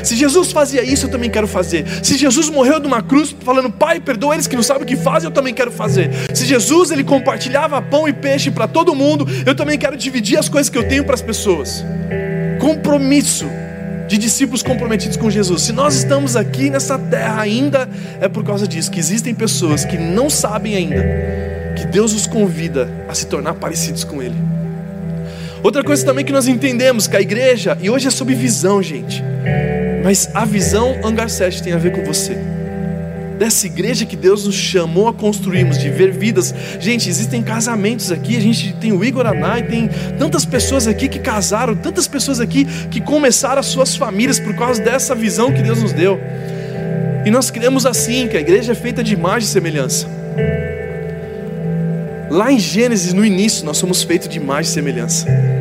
Se 0.02 0.16
Jesus 0.16 0.50
fazia 0.50 0.82
isso, 0.82 1.06
eu 1.06 1.10
também 1.10 1.30
quero 1.30 1.46
fazer. 1.46 1.84
Se 2.02 2.16
Jesus 2.16 2.48
morreu 2.48 2.80
de 2.80 2.86
uma 2.86 3.02
cruz 3.02 3.34
falando, 3.44 3.70
Pai, 3.70 4.00
perdoa 4.00 4.34
eles 4.34 4.46
que 4.46 4.56
não 4.56 4.62
sabem 4.62 4.82
o 4.82 4.86
que 4.86 4.96
fazem, 4.96 5.28
eu 5.28 5.32
também 5.32 5.54
quero 5.54 5.70
fazer. 5.70 6.10
Se 6.34 6.44
Jesus 6.44 6.90
ele 6.90 7.04
compartilhava 7.04 7.80
pão 7.80 8.08
e 8.08 8.12
peixe 8.12 8.50
para 8.50 8.66
todo 8.66 8.94
mundo, 8.94 9.26
eu 9.46 9.54
também 9.54 9.78
quero 9.78 9.96
dividir 9.96 10.38
as 10.38 10.48
coisas 10.48 10.68
que 10.68 10.76
eu 10.76 10.88
tenho 10.88 11.04
para 11.04 11.14
as 11.14 11.22
pessoas. 11.22 11.84
Compromisso 12.58 13.46
de 14.06 14.18
discípulos 14.18 14.62
comprometidos 14.62 15.16
com 15.16 15.30
Jesus. 15.30 15.62
Se 15.62 15.72
nós 15.72 15.94
estamos 15.94 16.36
aqui 16.36 16.70
nessa 16.70 16.98
terra 16.98 17.40
ainda, 17.40 17.88
é 18.20 18.28
por 18.28 18.44
causa 18.44 18.66
disso 18.68 18.90
que 18.90 18.98
existem 18.98 19.34
pessoas 19.34 19.84
que 19.84 19.96
não 19.96 20.28
sabem 20.28 20.76
ainda 20.76 21.02
que 21.76 21.86
Deus 21.86 22.12
os 22.12 22.26
convida 22.26 22.88
a 23.08 23.14
se 23.14 23.26
tornar 23.26 23.54
parecidos 23.54 24.04
com 24.04 24.22
Ele. 24.22 24.36
Outra 25.62 25.82
coisa 25.82 26.04
também 26.04 26.24
que 26.24 26.32
nós 26.32 26.46
entendemos 26.46 27.06
que 27.06 27.16
a 27.16 27.20
igreja, 27.20 27.76
e 27.80 27.88
hoje 27.88 28.06
é 28.06 28.10
sobre 28.10 28.34
visão, 28.34 28.82
gente, 28.82 29.22
mas 30.04 30.28
a 30.34 30.44
visão 30.44 30.94
Hangar 31.02 31.30
7 31.30 31.62
tem 31.62 31.72
a 31.72 31.78
ver 31.78 31.92
com 31.92 32.04
você 32.04 32.53
dessa 33.38 33.66
igreja 33.66 34.06
que 34.06 34.16
Deus 34.16 34.44
nos 34.44 34.54
chamou 34.54 35.08
a 35.08 35.14
construirmos, 35.14 35.78
de 35.78 35.90
ver 35.90 36.12
vidas. 36.12 36.54
Gente, 36.80 37.08
existem 37.08 37.42
casamentos 37.42 38.10
aqui, 38.10 38.36
a 38.36 38.40
gente 38.40 38.72
tem 38.74 38.92
o 38.92 39.04
Igor 39.04 39.26
Anai, 39.26 39.62
tem 39.62 39.88
tantas 40.18 40.44
pessoas 40.44 40.86
aqui 40.86 41.08
que 41.08 41.18
casaram, 41.18 41.74
tantas 41.74 42.06
pessoas 42.06 42.40
aqui 42.40 42.64
que 42.90 43.00
começaram 43.00 43.60
as 43.60 43.66
suas 43.66 43.96
famílias 43.96 44.38
por 44.38 44.54
causa 44.54 44.82
dessa 44.82 45.14
visão 45.14 45.52
que 45.52 45.62
Deus 45.62 45.82
nos 45.82 45.92
deu. 45.92 46.20
E 47.24 47.30
nós 47.30 47.50
cremos 47.50 47.86
assim, 47.86 48.28
que 48.28 48.36
a 48.36 48.40
igreja 48.40 48.72
é 48.72 48.74
feita 48.74 49.02
de 49.02 49.14
imagem 49.14 49.48
e 49.48 49.52
semelhança. 49.52 50.06
Lá 52.30 52.50
em 52.50 52.58
Gênesis, 52.58 53.12
no 53.12 53.24
início, 53.24 53.64
nós 53.64 53.78
somos 53.78 54.02
feitos 54.02 54.28
de 54.28 54.38
imagem 54.38 54.70
e 54.70 54.74
semelhança 54.74 55.53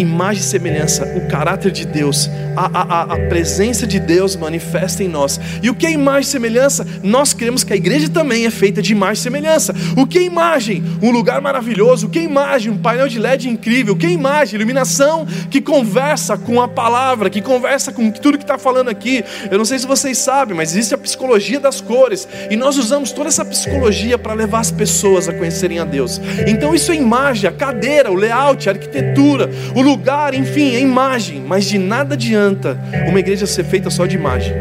imagem 0.00 0.42
e 0.42 0.44
semelhança, 0.44 1.04
o 1.16 1.28
caráter 1.28 1.70
de 1.70 1.86
Deus, 1.86 2.30
a, 2.56 2.66
a, 2.66 3.02
a 3.02 3.18
presença 3.28 3.86
de 3.86 4.00
Deus 4.00 4.36
manifesta 4.36 5.02
em 5.02 5.08
nós. 5.08 5.40
E 5.62 5.70
o 5.70 5.74
que 5.74 5.86
é 5.86 5.90
imagem 5.90 6.22
e 6.22 6.32
semelhança? 6.32 6.86
Nós 7.02 7.32
queremos 7.32 7.64
que 7.64 7.72
a 7.72 7.76
igreja 7.76 8.08
também 8.08 8.46
é 8.46 8.50
feita 8.50 8.82
de 8.82 8.92
imagem 8.92 9.20
e 9.20 9.22
semelhança. 9.22 9.74
O 9.96 10.06
que 10.06 10.18
é 10.18 10.22
imagem? 10.22 10.82
Um 11.02 11.10
lugar 11.10 11.40
maravilhoso. 11.40 12.06
O 12.06 12.10
que 12.10 12.18
é 12.18 12.22
imagem? 12.22 12.72
Um 12.72 12.78
painel 12.78 13.08
de 13.08 13.18
LED 13.18 13.48
incrível. 13.48 13.94
O 13.94 13.96
que 13.96 14.06
é 14.06 14.10
imagem? 14.10 14.56
Iluminação 14.56 15.26
que 15.50 15.60
conversa 15.60 16.36
com 16.36 16.60
a 16.60 16.68
palavra, 16.68 17.30
que 17.30 17.40
conversa 17.40 17.92
com 17.92 18.10
tudo 18.10 18.38
que 18.38 18.44
está 18.44 18.58
falando 18.58 18.88
aqui. 18.88 19.24
Eu 19.50 19.58
não 19.58 19.64
sei 19.64 19.78
se 19.78 19.86
vocês 19.86 20.18
sabem, 20.18 20.56
mas 20.56 20.70
existe 20.70 20.94
a 20.94 20.98
psicologia 20.98 21.60
das 21.60 21.80
cores. 21.80 22.28
E 22.50 22.56
nós 22.56 22.76
usamos 22.76 23.12
toda 23.12 23.28
essa 23.28 23.44
psicologia 23.44 24.18
para 24.18 24.34
levar 24.34 24.60
as 24.60 24.70
pessoas 24.70 25.28
a 25.28 25.32
conhecerem 25.32 25.78
a 25.78 25.84
Deus. 25.84 26.20
Então 26.46 26.74
isso 26.74 26.92
é 26.92 26.94
imagem, 26.94 27.48
a 27.48 27.52
cadeira, 27.52 28.10
o 28.10 28.14
layout, 28.14 28.68
a 28.68 28.72
arquitetura, 28.72 29.50
o 29.74 29.82
lugar, 29.88 30.34
enfim, 30.34 30.74
é 30.74 30.80
imagem, 30.80 31.42
mas 31.46 31.64
de 31.64 31.78
nada 31.78 32.14
adianta 32.14 32.78
uma 33.08 33.18
igreja 33.18 33.46
ser 33.46 33.64
feita 33.64 33.90
só 33.90 34.06
de 34.06 34.16
imagem. 34.16 34.52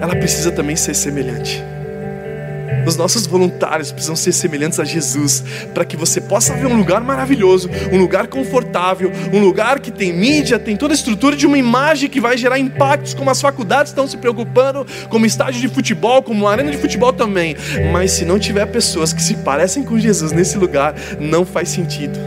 Ela 0.00 0.16
precisa 0.16 0.50
também 0.50 0.74
ser 0.74 0.94
semelhante. 0.94 1.62
Os 2.86 2.96
nossos 2.96 3.26
voluntários 3.26 3.92
precisam 3.92 4.16
ser 4.16 4.32
semelhantes 4.32 4.80
a 4.80 4.84
Jesus, 4.84 5.44
para 5.72 5.84
que 5.84 5.96
você 5.96 6.20
possa 6.20 6.54
ver 6.54 6.66
um 6.66 6.76
lugar 6.76 7.00
maravilhoso, 7.00 7.70
um 7.92 7.98
lugar 7.98 8.26
confortável, 8.26 9.12
um 9.32 9.40
lugar 9.40 9.78
que 9.78 9.90
tem 9.90 10.12
mídia, 10.12 10.58
tem 10.58 10.76
toda 10.76 10.92
a 10.92 10.96
estrutura 10.96 11.36
de 11.36 11.46
uma 11.46 11.56
imagem 11.56 12.10
que 12.10 12.20
vai 12.20 12.36
gerar 12.36 12.58
impactos, 12.58 13.14
como 13.14 13.30
as 13.30 13.40
faculdades 13.40 13.92
estão 13.92 14.06
se 14.08 14.16
preocupando, 14.16 14.86
como 15.08 15.26
estádio 15.26 15.60
de 15.60 15.68
futebol, 15.68 16.22
como 16.22 16.48
arena 16.48 16.70
de 16.70 16.78
futebol 16.78 17.12
também. 17.12 17.56
Mas 17.92 18.12
se 18.12 18.24
não 18.24 18.38
tiver 18.38 18.66
pessoas 18.66 19.12
que 19.12 19.22
se 19.22 19.34
parecem 19.36 19.84
com 19.84 19.98
Jesus 19.98 20.32
nesse 20.32 20.58
lugar, 20.58 20.94
não 21.20 21.46
faz 21.46 21.68
sentido. 21.68 22.18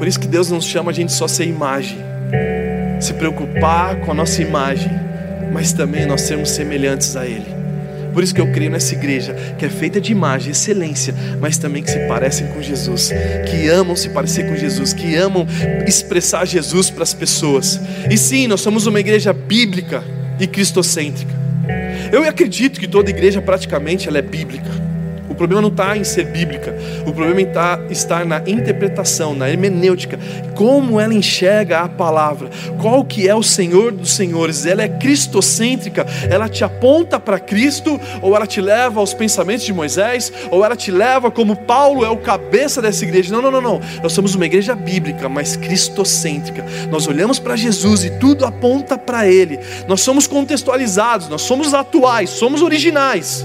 Por 0.00 0.08
isso 0.08 0.18
que 0.18 0.26
Deus 0.26 0.50
não 0.50 0.62
chama 0.62 0.90
a 0.90 0.94
gente 0.94 1.12
só 1.12 1.28
ser 1.28 1.44
imagem, 1.44 1.98
se 2.98 3.12
preocupar 3.12 3.96
com 3.96 4.12
a 4.12 4.14
nossa 4.14 4.40
imagem, 4.40 4.90
mas 5.52 5.74
também 5.74 6.06
nós 6.06 6.22
sermos 6.22 6.48
semelhantes 6.52 7.14
a 7.16 7.26
Ele. 7.26 7.54
Por 8.14 8.22
isso 8.22 8.34
que 8.34 8.40
eu 8.40 8.50
creio 8.50 8.70
nessa 8.70 8.94
igreja, 8.94 9.36
que 9.58 9.66
é 9.66 9.68
feita 9.68 10.00
de 10.00 10.10
imagem, 10.10 10.52
excelência, 10.52 11.14
mas 11.38 11.58
também 11.58 11.82
que 11.82 11.90
se 11.90 11.98
parecem 12.08 12.46
com 12.46 12.62
Jesus, 12.62 13.10
que 13.50 13.68
amam 13.68 13.94
se 13.94 14.08
parecer 14.08 14.48
com 14.48 14.56
Jesus, 14.56 14.94
que 14.94 15.14
amam 15.16 15.46
expressar 15.86 16.46
Jesus 16.46 16.88
para 16.88 17.02
as 17.02 17.12
pessoas. 17.12 17.78
E 18.10 18.16
sim, 18.16 18.46
nós 18.46 18.62
somos 18.62 18.86
uma 18.86 19.00
igreja 19.00 19.34
bíblica 19.34 20.02
e 20.40 20.46
cristocêntrica. 20.46 21.34
Eu 22.10 22.26
acredito 22.26 22.80
que 22.80 22.88
toda 22.88 23.10
igreja 23.10 23.42
praticamente 23.42 24.08
ela 24.08 24.16
é 24.16 24.22
bíblica 24.22 24.79
problema 25.40 25.62
não 25.62 25.70
está 25.70 25.96
em 25.96 26.04
ser 26.04 26.26
bíblica, 26.26 26.76
o 27.06 27.14
problema 27.14 27.40
está, 27.40 27.80
está 27.88 28.24
na 28.26 28.42
interpretação, 28.46 29.34
na 29.34 29.48
hermenêutica, 29.48 30.18
como 30.54 31.00
ela 31.00 31.14
enxerga 31.14 31.80
a 31.80 31.88
palavra, 31.88 32.50
qual 32.78 33.02
que 33.02 33.26
é 33.26 33.34
o 33.34 33.42
Senhor 33.42 33.90
dos 33.90 34.12
Senhores, 34.12 34.66
ela 34.66 34.82
é 34.82 34.88
cristocêntrica, 34.88 36.06
ela 36.28 36.46
te 36.46 36.62
aponta 36.62 37.18
para 37.18 37.38
Cristo, 37.38 37.98
ou 38.20 38.36
ela 38.36 38.46
te 38.46 38.60
leva 38.60 39.00
aos 39.00 39.14
pensamentos 39.14 39.64
de 39.64 39.72
Moisés, 39.72 40.30
ou 40.50 40.62
ela 40.62 40.76
te 40.76 40.90
leva 40.90 41.30
como 41.30 41.56
Paulo 41.56 42.04
é 42.04 42.10
o 42.10 42.18
cabeça 42.18 42.82
dessa 42.82 43.02
igreja. 43.02 43.32
Não, 43.32 43.40
não, 43.40 43.50
não, 43.50 43.62
não. 43.62 43.80
Nós 44.02 44.12
somos 44.12 44.34
uma 44.34 44.44
igreja 44.44 44.74
bíblica, 44.74 45.26
mas 45.26 45.56
cristocêntrica. 45.56 46.66
Nós 46.90 47.06
olhamos 47.06 47.38
para 47.38 47.56
Jesus 47.56 48.04
e 48.04 48.10
tudo 48.10 48.44
aponta 48.44 48.98
para 48.98 49.26
Ele. 49.26 49.58
Nós 49.88 50.02
somos 50.02 50.26
contextualizados, 50.26 51.30
nós 51.30 51.40
somos 51.40 51.72
atuais, 51.72 52.28
somos 52.28 52.60
originais 52.60 53.42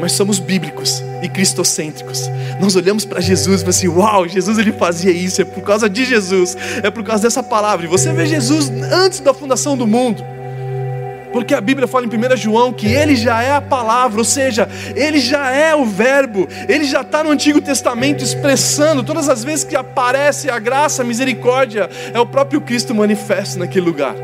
mas 0.00 0.12
somos 0.12 0.38
bíblicos 0.38 1.02
e 1.22 1.28
cristocêntricos. 1.28 2.28
Nós 2.60 2.76
olhamos 2.76 3.04
para 3.04 3.20
Jesus 3.20 3.60
e 3.60 3.64
falamos 3.64 3.76
assim: 3.76 3.88
Uau, 3.88 4.28
Jesus 4.28 4.58
ele 4.58 4.72
fazia 4.72 5.10
isso, 5.10 5.42
é 5.42 5.44
por 5.44 5.62
causa 5.62 5.88
de 5.88 6.04
Jesus, 6.04 6.56
é 6.82 6.90
por 6.90 7.04
causa 7.04 7.22
dessa 7.22 7.42
palavra. 7.42 7.86
E 7.86 7.88
você 7.88 8.12
vê 8.12 8.26
Jesus 8.26 8.70
antes 8.92 9.20
da 9.20 9.32
fundação 9.32 9.76
do 9.76 9.86
mundo. 9.86 10.24
Porque 11.32 11.52
a 11.52 11.60
Bíblia 11.60 11.88
fala 11.88 12.06
em 12.06 12.08
1 12.08 12.36
João 12.36 12.72
que 12.72 12.86
ele 12.86 13.16
já 13.16 13.42
é 13.42 13.50
a 13.50 13.60
palavra, 13.60 14.18
ou 14.18 14.24
seja, 14.24 14.68
ele 14.94 15.18
já 15.18 15.50
é 15.50 15.74
o 15.74 15.84
Verbo, 15.84 16.46
ele 16.68 16.84
já 16.84 17.00
está 17.00 17.24
no 17.24 17.30
Antigo 17.30 17.60
Testamento 17.60 18.22
expressando 18.22 19.02
todas 19.02 19.28
as 19.28 19.42
vezes 19.42 19.64
que 19.64 19.74
aparece 19.74 20.48
a 20.48 20.60
graça, 20.60 21.02
a 21.02 21.04
misericórdia, 21.04 21.90
é 22.12 22.20
o 22.20 22.26
próprio 22.26 22.60
Cristo 22.60 22.94
manifesto 22.94 23.58
naquele 23.58 23.84
lugar. 23.84 24.14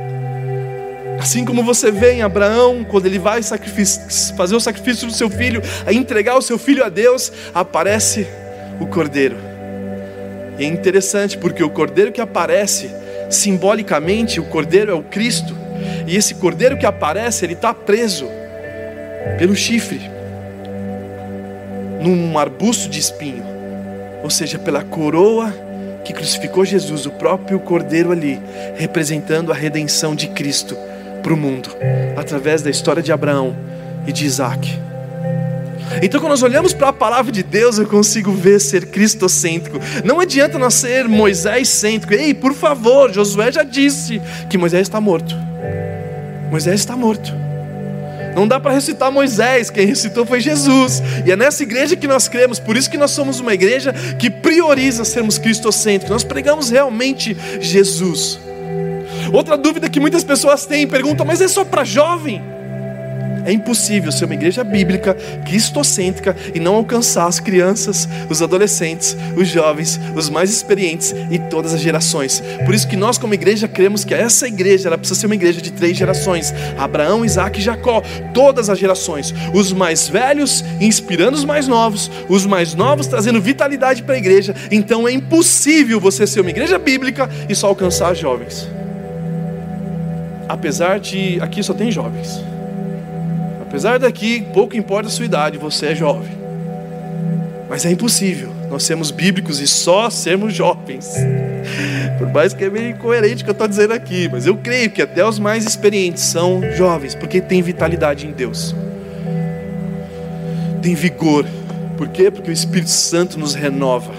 Assim 1.20 1.44
como 1.44 1.62
você 1.62 1.90
vê 1.90 2.12
em 2.12 2.22
Abraão, 2.22 2.82
quando 2.82 3.04
ele 3.04 3.18
vai 3.18 3.42
fazer 3.42 4.56
o 4.56 4.60
sacrifício 4.60 5.06
do 5.06 5.12
seu 5.12 5.28
filho, 5.28 5.60
a 5.84 5.92
entregar 5.92 6.34
o 6.34 6.40
seu 6.40 6.56
filho 6.56 6.82
a 6.82 6.88
Deus, 6.88 7.30
aparece 7.54 8.26
o 8.80 8.86
cordeiro. 8.86 9.36
E 10.58 10.64
é 10.64 10.66
interessante 10.66 11.36
porque 11.36 11.62
o 11.62 11.68
cordeiro 11.68 12.10
que 12.10 12.22
aparece, 12.22 12.90
simbolicamente, 13.28 14.40
o 14.40 14.44
cordeiro 14.44 14.92
é 14.92 14.94
o 14.94 15.02
Cristo, 15.02 15.54
e 16.06 16.16
esse 16.16 16.36
cordeiro 16.36 16.78
que 16.78 16.86
aparece, 16.86 17.44
ele 17.44 17.52
está 17.52 17.74
preso 17.74 18.26
pelo 19.38 19.54
chifre, 19.54 20.00
num 22.00 22.38
arbusto 22.38 22.88
de 22.88 22.98
espinho. 22.98 23.44
ou 24.22 24.30
seja, 24.30 24.58
pela 24.58 24.82
coroa 24.82 25.52
que 26.02 26.14
crucificou 26.14 26.64
Jesus, 26.64 27.04
o 27.04 27.10
próprio 27.10 27.60
Cordeiro 27.60 28.10
ali, 28.10 28.40
representando 28.76 29.52
a 29.52 29.54
redenção 29.54 30.14
de 30.14 30.28
Cristo 30.28 30.76
para 31.22 31.32
o 31.32 31.36
mundo, 31.36 31.70
através 32.16 32.62
da 32.62 32.70
história 32.70 33.02
de 33.02 33.12
Abraão 33.12 33.56
e 34.06 34.12
de 34.12 34.24
Isaac. 34.24 34.78
Então, 36.02 36.20
quando 36.20 36.30
nós 36.30 36.42
olhamos 36.42 36.72
para 36.72 36.88
a 36.88 36.92
palavra 36.92 37.32
de 37.32 37.42
Deus, 37.42 37.78
eu 37.78 37.86
consigo 37.86 38.30
ver 38.32 38.60
ser 38.60 38.86
cristocêntrico. 38.86 39.78
Não 40.04 40.20
adianta 40.20 40.58
nós 40.58 40.74
ser 40.74 41.08
Moisés 41.08 41.68
cêntrico. 41.68 42.14
Ei, 42.14 42.32
por 42.32 42.54
favor, 42.54 43.12
Josué 43.12 43.50
já 43.50 43.62
disse 43.62 44.22
que 44.48 44.56
Moisés 44.56 44.82
está 44.82 45.00
morto. 45.00 45.34
Moisés 46.50 46.80
está 46.80 46.96
morto. 46.96 47.34
Não 48.34 48.46
dá 48.46 48.60
para 48.60 48.72
recitar 48.72 49.10
Moisés, 49.10 49.70
quem 49.70 49.84
recitou 49.84 50.24
foi 50.24 50.40
Jesus. 50.40 51.02
E 51.26 51.32
é 51.32 51.36
nessa 51.36 51.62
igreja 51.64 51.96
que 51.96 52.06
nós 52.06 52.28
cremos, 52.28 52.60
por 52.60 52.76
isso 52.76 52.88
que 52.88 52.96
nós 52.96 53.10
somos 53.10 53.40
uma 53.40 53.52
igreja 53.52 53.92
que 54.18 54.30
prioriza 54.30 55.04
sermos 55.04 55.38
cristocêntricos. 55.38 56.10
Nós 56.10 56.24
pregamos 56.24 56.70
realmente 56.70 57.36
Jesus. 57.60 58.38
Outra 59.32 59.56
dúvida 59.56 59.88
que 59.88 60.00
muitas 60.00 60.24
pessoas 60.24 60.66
têm, 60.66 60.86
perguntam, 60.86 61.24
mas 61.26 61.40
é 61.40 61.48
só 61.48 61.64
para 61.64 61.84
jovem? 61.84 62.42
É 63.44 63.52
impossível 63.52 64.12
ser 64.12 64.26
uma 64.26 64.34
igreja 64.34 64.62
bíblica, 64.62 65.14
cristocêntrica 65.46 66.36
e 66.54 66.60
não 66.60 66.74
alcançar 66.74 67.26
as 67.26 67.40
crianças, 67.40 68.08
os 68.28 68.42
adolescentes, 68.42 69.16
os 69.36 69.48
jovens, 69.48 69.98
os 70.14 70.28
mais 70.28 70.50
experientes 70.50 71.14
e 71.30 71.38
todas 71.38 71.72
as 71.72 71.80
gerações. 71.80 72.42
Por 72.64 72.74
isso 72.74 72.86
que 72.86 72.96
nós 72.96 73.18
como 73.18 73.34
igreja 73.34 73.66
cremos 73.66 74.04
que 74.04 74.14
essa 74.14 74.46
igreja 74.46 74.88
ela 74.88 74.98
precisa 74.98 75.18
ser 75.18 75.26
uma 75.26 75.34
igreja 75.34 75.60
de 75.60 75.72
três 75.72 75.96
gerações: 75.96 76.52
Abraão, 76.78 77.24
Isaac 77.24 77.58
e 77.58 77.62
Jacó, 77.62 78.02
todas 78.34 78.68
as 78.68 78.78
gerações. 78.78 79.34
Os 79.54 79.72
mais 79.72 80.08
velhos 80.08 80.64
inspirando 80.80 81.36
os 81.36 81.44
mais 81.44 81.66
novos, 81.66 82.10
os 82.28 82.44
mais 82.44 82.74
novos 82.74 83.06
trazendo 83.06 83.40
vitalidade 83.40 84.02
para 84.02 84.16
a 84.16 84.18
igreja. 84.18 84.54
Então 84.70 85.08
é 85.08 85.12
impossível 85.12 85.98
você 85.98 86.26
ser 86.26 86.40
uma 86.40 86.50
igreja 86.50 86.78
bíblica 86.78 87.28
e 87.48 87.54
só 87.54 87.68
alcançar 87.68 88.14
jovens. 88.14 88.79
Apesar 90.50 90.98
de 90.98 91.40
aqui 91.40 91.62
só 91.62 91.72
tem 91.72 91.92
jovens. 91.92 92.42
Apesar 93.62 94.00
daqui, 94.00 94.42
pouco 94.52 94.76
importa 94.76 95.08
a 95.08 95.10
sua 95.10 95.24
idade, 95.24 95.56
você 95.56 95.86
é 95.86 95.94
jovem. 95.94 96.32
Mas 97.68 97.86
é 97.86 97.90
impossível 97.92 98.50
nós 98.68 98.82
sermos 98.82 99.12
bíblicos 99.12 99.60
e 99.60 99.68
só 99.68 100.10
sermos 100.10 100.52
jovens. 100.52 101.14
Por 102.18 102.32
mais 102.32 102.52
que 102.52 102.64
é 102.64 102.70
meio 102.70 102.90
incoerente 102.90 103.42
o 103.42 103.44
que 103.44 103.50
eu 103.50 103.52
estou 103.52 103.68
dizendo 103.68 103.94
aqui, 103.94 104.28
mas 104.28 104.44
eu 104.44 104.56
creio 104.56 104.90
que 104.90 105.00
até 105.00 105.24
os 105.24 105.38
mais 105.38 105.64
experientes 105.64 106.24
são 106.24 106.60
jovens, 106.76 107.14
porque 107.14 107.40
tem 107.40 107.62
vitalidade 107.62 108.26
em 108.26 108.32
Deus, 108.32 108.74
tem 110.82 110.96
vigor. 110.96 111.46
Por 111.96 112.08
quê? 112.08 112.28
Porque 112.28 112.50
o 112.50 112.52
Espírito 112.52 112.90
Santo 112.90 113.38
nos 113.38 113.54
renova. 113.54 114.12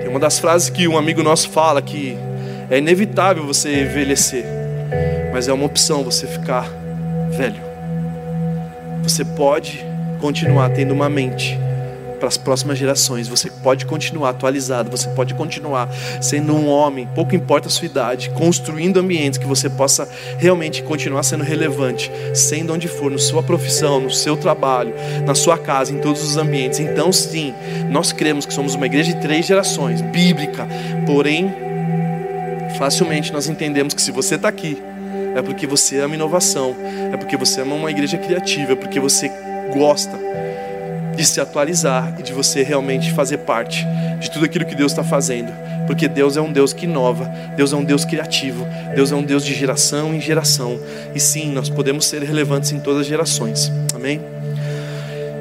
Tem 0.00 0.08
uma 0.08 0.18
das 0.20 0.38
frases 0.38 0.70
que 0.70 0.88
um 0.88 0.96
amigo 0.96 1.22
nosso 1.22 1.50
fala 1.50 1.82
que 1.82 2.16
é 2.70 2.78
inevitável 2.78 3.46
você 3.46 3.82
envelhecer, 3.82 4.44
mas 5.32 5.48
é 5.48 5.52
uma 5.52 5.64
opção 5.64 6.02
você 6.02 6.26
ficar 6.26 6.68
velho. 7.30 7.60
Você 9.02 9.24
pode 9.24 9.84
continuar 10.20 10.70
tendo 10.70 10.92
uma 10.92 11.08
mente 11.08 11.58
para 12.18 12.28
as 12.28 12.36
próximas 12.36 12.76
gerações. 12.76 13.28
Você 13.28 13.50
pode 13.50 13.86
continuar 13.86 14.30
atualizado, 14.30 14.90
você 14.90 15.08
pode 15.10 15.34
continuar 15.34 15.88
sendo 16.20 16.54
um 16.54 16.68
homem, 16.68 17.08
pouco 17.14 17.34
importa 17.34 17.68
a 17.68 17.70
sua 17.70 17.86
idade, 17.86 18.30
construindo 18.30 18.98
ambientes 18.98 19.38
que 19.38 19.46
você 19.46 19.70
possa 19.70 20.08
realmente 20.36 20.82
continuar 20.82 21.22
sendo 21.22 21.44
relevante, 21.44 22.10
sendo 22.34 22.74
onde 22.74 22.88
for, 22.88 23.10
na 23.10 23.18
sua 23.18 23.42
profissão, 23.42 24.00
no 24.00 24.10
seu 24.10 24.36
trabalho, 24.36 24.92
na 25.24 25.34
sua 25.34 25.56
casa, 25.56 25.92
em 25.92 25.98
todos 25.98 26.22
os 26.22 26.36
ambientes. 26.36 26.80
Então, 26.80 27.12
sim, 27.12 27.54
nós 27.88 28.12
cremos 28.12 28.44
que 28.44 28.52
somos 28.52 28.74
uma 28.74 28.86
igreja 28.86 29.14
de 29.14 29.20
três 29.20 29.46
gerações, 29.46 30.02
bíblica, 30.02 30.66
porém 31.06 31.67
facilmente 32.78 33.32
nós 33.32 33.48
entendemos 33.48 33.92
que 33.92 34.00
se 34.00 34.12
você 34.12 34.36
está 34.36 34.48
aqui, 34.48 34.80
é 35.36 35.42
porque 35.42 35.66
você 35.66 35.98
ama 35.98 36.14
inovação, 36.14 36.76
é 37.12 37.16
porque 37.16 37.36
você 37.36 37.60
ama 37.60 37.74
uma 37.74 37.90
igreja 37.90 38.16
criativa, 38.16 38.72
é 38.72 38.76
porque 38.76 39.00
você 39.00 39.30
gosta 39.72 40.16
de 41.16 41.24
se 41.26 41.40
atualizar 41.40 42.14
e 42.18 42.22
de 42.22 42.32
você 42.32 42.62
realmente 42.62 43.12
fazer 43.12 43.38
parte 43.38 43.84
de 44.20 44.30
tudo 44.30 44.44
aquilo 44.44 44.64
que 44.64 44.76
Deus 44.76 44.92
está 44.92 45.02
fazendo, 45.02 45.52
porque 45.86 46.06
Deus 46.06 46.36
é 46.36 46.40
um 46.40 46.52
Deus 46.52 46.72
que 46.72 46.84
inova, 46.84 47.28
Deus 47.56 47.72
é 47.72 47.76
um 47.76 47.82
Deus 47.82 48.04
criativo, 48.04 48.64
Deus 48.94 49.10
é 49.10 49.16
um 49.16 49.22
Deus 49.22 49.44
de 49.44 49.52
geração 49.52 50.14
em 50.14 50.20
geração, 50.20 50.78
e 51.14 51.18
sim, 51.18 51.50
nós 51.52 51.68
podemos 51.68 52.06
ser 52.06 52.22
relevantes 52.22 52.70
em 52.70 52.78
todas 52.78 53.00
as 53.02 53.06
gerações, 53.06 53.72
amém? 53.92 54.20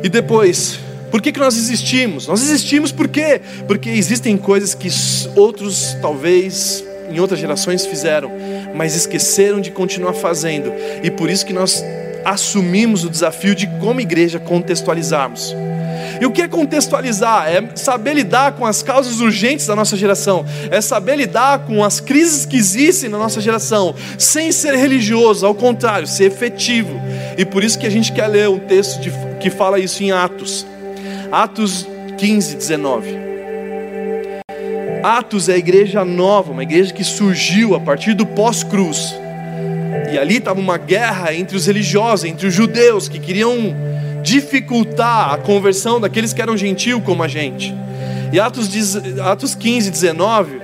E 0.04 0.10
depois, 0.10 0.80
por 1.12 1.22
que, 1.22 1.32
que 1.32 1.40
nós 1.40 1.56
existimos? 1.56 2.28
Nós 2.28 2.42
existimos 2.42 2.92
por 2.92 3.08
quê? 3.08 3.40
Porque 3.68 3.90
existem 3.90 4.36
coisas 4.38 4.74
que 4.74 4.90
outros 5.36 5.96
talvez 6.02 6.84
em 7.10 7.20
outras 7.20 7.40
gerações 7.40 7.86
fizeram, 7.86 8.32
mas 8.76 8.96
esqueceram 8.96 9.60
de 9.60 9.72
continuar 9.72 10.14
fazendo. 10.14 10.74
E 11.04 11.10
por 11.10 11.30
isso 11.30 11.46
que 11.46 11.54
nós 11.54 11.84
assumimos 12.24 13.04
o 13.04 13.10
desafio 13.10 13.56
de, 13.56 13.68
como 13.80 14.02
igreja, 14.02 14.40
contextualizarmos. 14.40 15.56
E 16.20 16.26
o 16.26 16.32
que 16.32 16.42
é 16.42 16.48
contextualizar? 16.48 17.48
É 17.48 17.64
saber 17.76 18.14
lidar 18.14 18.54
com 18.54 18.66
as 18.66 18.82
causas 18.82 19.20
urgentes 19.20 19.68
da 19.68 19.76
nossa 19.76 19.96
geração, 19.96 20.46
é 20.72 20.82
saber 20.82 21.16
lidar 21.16 21.60
com 21.60 21.84
as 21.84 22.00
crises 22.00 22.46
que 22.46 22.58
existem 22.58 23.10
na 23.10 23.18
nossa 23.18 23.40
geração, 23.40 23.96
sem 24.18 24.52
ser 24.52 24.76
religioso, 24.76 25.46
ao 25.46 25.54
contrário, 25.54 26.08
ser 26.08 26.26
efetivo. 26.26 27.00
E 27.38 27.46
por 27.46 27.64
isso 27.64 27.78
que 27.78 27.86
a 27.86 27.92
gente 27.92 28.12
quer 28.12 28.28
ler 28.28 28.50
um 28.50 28.60
texto 28.60 29.00
de, 29.00 29.12
que 29.40 29.50
fala 29.50 29.80
isso 29.80 30.04
em 30.04 30.12
Atos, 30.12 30.66
Atos 31.32 31.88
15, 32.18 32.56
19. 32.56 33.27
Atos 35.04 35.48
é 35.48 35.54
a 35.54 35.58
igreja 35.58 36.04
nova, 36.04 36.52
uma 36.52 36.64
igreja 36.64 36.94
que 36.94 37.04
surgiu 37.04 37.76
a 37.76 37.80
partir 37.80 38.14
do 38.14 38.26
pós-cruz. 38.26 39.16
E 40.12 40.18
ali 40.18 40.38
estava 40.38 40.60
uma 40.60 40.78
guerra 40.78 41.34
entre 41.34 41.56
os 41.56 41.68
religiosos, 41.68 42.26
entre 42.26 42.48
os 42.48 42.54
judeus, 42.54 43.08
que 43.08 43.20
queriam 43.20 43.76
dificultar 44.24 45.34
a 45.34 45.38
conversão 45.38 46.00
daqueles 46.00 46.34
que 46.34 46.42
eram 46.42 46.58
gentios 46.58 47.02
como 47.04 47.24
a 47.24 47.28
gente. 47.28 47.74
E 48.32 48.40
Atos, 48.40 48.68
diz, 48.68 48.96
Atos 49.20 49.56
15, 49.56 49.90
19, 49.90 50.62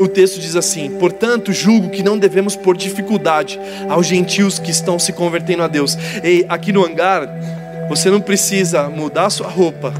o 0.00 0.08
texto 0.08 0.40
diz 0.40 0.56
assim: 0.56 0.90
Portanto, 0.98 1.52
julgo 1.52 1.90
que 1.90 2.02
não 2.02 2.18
devemos 2.18 2.56
pôr 2.56 2.76
dificuldade 2.76 3.60
aos 3.88 4.06
gentios 4.06 4.58
que 4.58 4.70
estão 4.70 4.98
se 4.98 5.12
convertendo 5.12 5.62
a 5.62 5.68
Deus. 5.68 5.96
E 6.24 6.44
aqui 6.48 6.72
no 6.72 6.84
hangar, 6.84 7.28
você 7.88 8.10
não 8.10 8.20
precisa 8.20 8.88
mudar 8.88 9.30
sua 9.30 9.48
roupa 9.48 9.92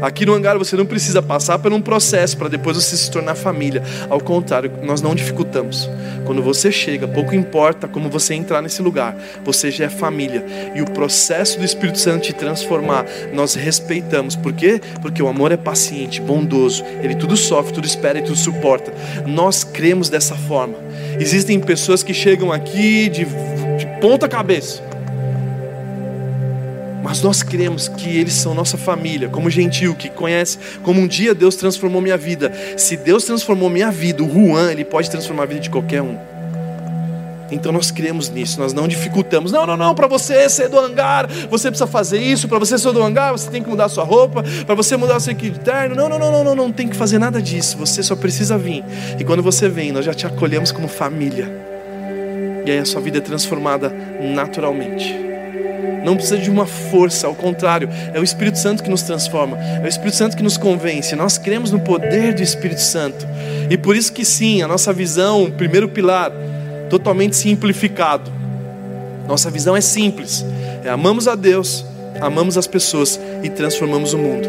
Aqui 0.00 0.24
no 0.24 0.34
hangar 0.34 0.56
você 0.56 0.76
não 0.76 0.86
precisa 0.86 1.20
passar 1.20 1.58
por 1.58 1.72
um 1.72 1.80
processo 1.80 2.36
para 2.36 2.48
depois 2.48 2.76
você 2.76 2.96
se 2.96 3.10
tornar 3.10 3.34
família. 3.34 3.82
Ao 4.08 4.20
contrário, 4.20 4.70
nós 4.82 5.00
não 5.02 5.14
dificultamos. 5.14 5.88
Quando 6.24 6.42
você 6.42 6.70
chega, 6.70 7.08
pouco 7.08 7.34
importa 7.34 7.88
como 7.88 8.08
você 8.08 8.34
entrar 8.34 8.62
nesse 8.62 8.82
lugar, 8.82 9.16
você 9.44 9.70
já 9.70 9.86
é 9.86 9.88
família. 9.88 10.44
E 10.74 10.82
o 10.82 10.84
processo 10.84 11.58
do 11.58 11.64
Espírito 11.64 11.98
Santo 11.98 12.24
te 12.24 12.32
transformar, 12.32 13.06
nós 13.32 13.54
respeitamos. 13.54 14.36
Por 14.36 14.52
quê? 14.52 14.80
Porque 15.00 15.22
o 15.22 15.28
amor 15.28 15.52
é 15.52 15.56
paciente, 15.56 16.20
bondoso. 16.20 16.84
Ele 17.02 17.14
tudo 17.14 17.36
sofre, 17.36 17.72
tudo 17.72 17.86
espera 17.86 18.18
e 18.18 18.22
tudo 18.22 18.36
suporta. 18.36 18.92
Nós 19.26 19.64
cremos 19.64 20.08
dessa 20.08 20.34
forma. 20.34 20.74
Existem 21.18 21.58
pessoas 21.58 22.02
que 22.02 22.14
chegam 22.14 22.52
aqui 22.52 23.08
de, 23.08 23.24
de 23.24 23.86
ponta 24.00 24.28
cabeça 24.28 24.88
mas 27.08 27.22
nós 27.22 27.42
cremos 27.42 27.88
que 27.88 28.18
eles 28.18 28.34
são 28.34 28.52
nossa 28.52 28.76
família, 28.76 29.30
como 29.30 29.48
gentil, 29.48 29.94
que 29.94 30.10
conhece 30.10 30.58
como 30.82 31.00
um 31.00 31.06
dia 31.06 31.34
Deus 31.34 31.56
transformou 31.56 32.02
minha 32.02 32.18
vida. 32.18 32.52
Se 32.76 32.98
Deus 32.98 33.24
transformou 33.24 33.70
minha 33.70 33.90
vida, 33.90 34.22
o 34.22 34.30
Juan, 34.30 34.70
ele 34.70 34.84
pode 34.84 35.10
transformar 35.10 35.44
a 35.44 35.46
vida 35.46 35.60
de 35.60 35.70
qualquer 35.70 36.02
um. 36.02 36.18
Então 37.50 37.72
nós 37.72 37.90
cremos 37.90 38.28
nisso, 38.28 38.60
nós 38.60 38.74
não 38.74 38.86
dificultamos. 38.86 39.50
Não, 39.50 39.66
não, 39.66 39.74
não, 39.74 39.94
para 39.94 40.06
você 40.06 40.50
ser 40.50 40.68
do 40.68 40.78
hangar, 40.78 41.26
você 41.48 41.70
precisa 41.70 41.86
fazer 41.86 42.20
isso. 42.20 42.46
Para 42.46 42.58
você 42.58 42.76
ser 42.76 42.92
do 42.92 43.02
hangar, 43.02 43.32
você 43.32 43.48
tem 43.48 43.62
que 43.62 43.70
mudar 43.70 43.88
sua 43.88 44.04
roupa. 44.04 44.44
Para 44.66 44.74
você 44.74 44.94
mudar 44.94 45.16
o 45.16 45.20
seu 45.20 45.34
terno. 45.64 45.94
Não, 45.94 46.10
não, 46.10 46.18
não, 46.18 46.30
não, 46.30 46.44
não, 46.44 46.54
não 46.54 46.70
tem 46.70 46.88
que 46.88 46.94
fazer 46.94 47.18
nada 47.18 47.40
disso. 47.40 47.78
Você 47.78 48.02
só 48.02 48.16
precisa 48.16 48.58
vir. 48.58 48.84
E 49.18 49.24
quando 49.24 49.42
você 49.42 49.66
vem, 49.66 49.92
nós 49.92 50.04
já 50.04 50.12
te 50.12 50.26
acolhemos 50.26 50.70
como 50.70 50.86
família. 50.86 51.50
E 52.66 52.70
aí 52.70 52.78
a 52.78 52.84
sua 52.84 53.00
vida 53.00 53.16
é 53.16 53.22
transformada 53.22 53.90
naturalmente 54.20 55.26
não 56.08 56.16
precisa 56.16 56.38
de 56.38 56.50
uma 56.50 56.64
força, 56.64 57.26
ao 57.26 57.34
contrário, 57.34 57.88
é 58.14 58.18
o 58.18 58.24
Espírito 58.24 58.58
Santo 58.58 58.82
que 58.82 58.88
nos 58.88 59.02
transforma, 59.02 59.58
é 59.58 59.84
o 59.84 59.88
Espírito 59.88 60.16
Santo 60.16 60.36
que 60.36 60.42
nos 60.42 60.56
convence. 60.56 61.14
Nós 61.14 61.36
cremos 61.36 61.70
no 61.70 61.80
poder 61.80 62.34
do 62.34 62.42
Espírito 62.42 62.80
Santo, 62.80 63.26
e 63.68 63.76
por 63.76 63.94
isso 63.94 64.12
que 64.12 64.24
sim, 64.24 64.62
a 64.62 64.68
nossa 64.68 64.90
visão, 64.90 65.50
primeiro 65.50 65.88
pilar, 65.88 66.32
totalmente 66.88 67.36
simplificado. 67.36 68.32
Nossa 69.26 69.50
visão 69.50 69.76
é 69.76 69.82
simples: 69.82 70.44
é 70.82 70.88
amamos 70.88 71.28
a 71.28 71.34
Deus, 71.34 71.84
amamos 72.20 72.56
as 72.56 72.66
pessoas 72.66 73.20
e 73.42 73.50
transformamos 73.50 74.14
o 74.14 74.18
mundo. 74.18 74.48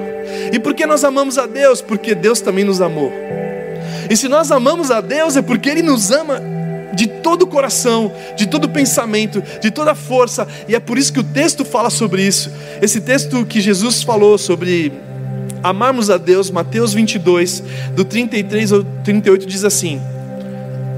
E 0.53 0.59
por 0.59 0.73
que 0.73 0.85
nós 0.85 1.03
amamos 1.03 1.37
a 1.37 1.45
Deus? 1.45 1.81
Porque 1.81 2.15
Deus 2.15 2.39
também 2.39 2.63
nos 2.63 2.79
amou. 2.79 3.11
E 4.09 4.15
se 4.15 4.29
nós 4.29 4.49
amamos 4.49 4.91
a 4.91 5.01
Deus 5.01 5.35
é 5.35 5.41
porque 5.41 5.69
Ele 5.69 5.81
nos 5.81 6.09
ama 6.09 6.41
de 6.93 7.07
todo 7.07 7.43
o 7.43 7.47
coração, 7.47 8.11
de 8.35 8.47
todo 8.47 8.65
o 8.65 8.69
pensamento, 8.69 9.43
de 9.61 9.71
toda 9.71 9.91
a 9.91 9.95
força, 9.95 10.47
e 10.67 10.75
é 10.75 10.79
por 10.79 10.97
isso 10.97 11.13
que 11.13 11.19
o 11.19 11.23
texto 11.23 11.63
fala 11.63 11.89
sobre 11.89 12.25
isso. 12.25 12.51
Esse 12.81 13.01
texto 13.01 13.45
que 13.45 13.61
Jesus 13.61 14.03
falou 14.03 14.37
sobre 14.37 14.91
amarmos 15.63 16.09
a 16.09 16.17
Deus, 16.17 16.49
Mateus 16.49 16.93
22, 16.93 17.63
do 17.95 18.03
33 18.03 18.71
ao 18.71 18.83
38, 19.03 19.45
diz 19.45 19.63
assim: 19.63 19.99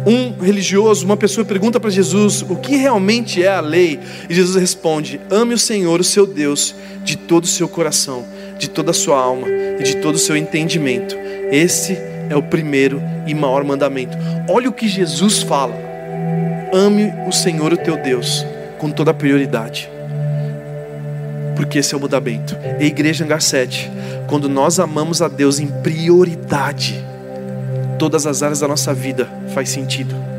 um 0.05 0.33
religioso, 0.41 1.05
uma 1.05 1.17
pessoa 1.17 1.45
pergunta 1.45 1.79
para 1.79 1.89
Jesus 1.89 2.41
o 2.41 2.55
que 2.55 2.75
realmente 2.75 3.43
é 3.43 3.49
a 3.49 3.59
lei, 3.59 3.99
e 4.29 4.33
Jesus 4.33 4.55
responde: 4.55 5.19
ame 5.29 5.53
o 5.53 5.59
Senhor, 5.59 5.99
o 5.99 6.03
seu 6.03 6.25
Deus, 6.25 6.75
de 7.03 7.17
todo 7.17 7.43
o 7.43 7.47
seu 7.47 7.67
coração, 7.67 8.25
de 8.57 8.69
toda 8.69 8.91
a 8.91 8.93
sua 8.93 9.19
alma 9.19 9.47
e 9.79 9.83
de 9.83 9.97
todo 9.97 10.15
o 10.15 10.19
seu 10.19 10.35
entendimento. 10.35 11.15
Esse 11.51 11.93
é 11.93 12.10
o 12.35 12.43
primeiro 12.43 13.01
e 13.27 13.33
maior 13.33 13.63
mandamento. 13.63 14.17
Olha 14.47 14.69
o 14.69 14.73
que 14.73 14.87
Jesus 14.87 15.41
fala: 15.43 15.73
ame 16.73 17.13
o 17.27 17.31
Senhor, 17.31 17.73
o 17.73 17.77
teu 17.77 17.97
Deus, 17.97 18.45
com 18.77 18.89
toda 18.89 19.11
a 19.11 19.13
prioridade. 19.13 19.89
Porque 21.55 21.79
esse 21.79 21.93
é 21.93 21.97
o 21.97 22.01
mandamento. 22.01 22.57
E 22.79 22.83
a 22.83 22.87
igreja 22.87 23.23
Angar 23.23 23.41
7, 23.41 23.91
quando 24.27 24.49
nós 24.49 24.79
amamos 24.79 25.21
a 25.21 25.27
Deus 25.27 25.59
em 25.59 25.67
prioridade, 25.67 27.03
todas 27.99 28.25
as 28.25 28.41
áreas 28.41 28.61
da 28.61 28.67
nossa 28.67 28.93
vida 28.93 29.29
faz 29.53 29.69
sentido. 29.69 30.30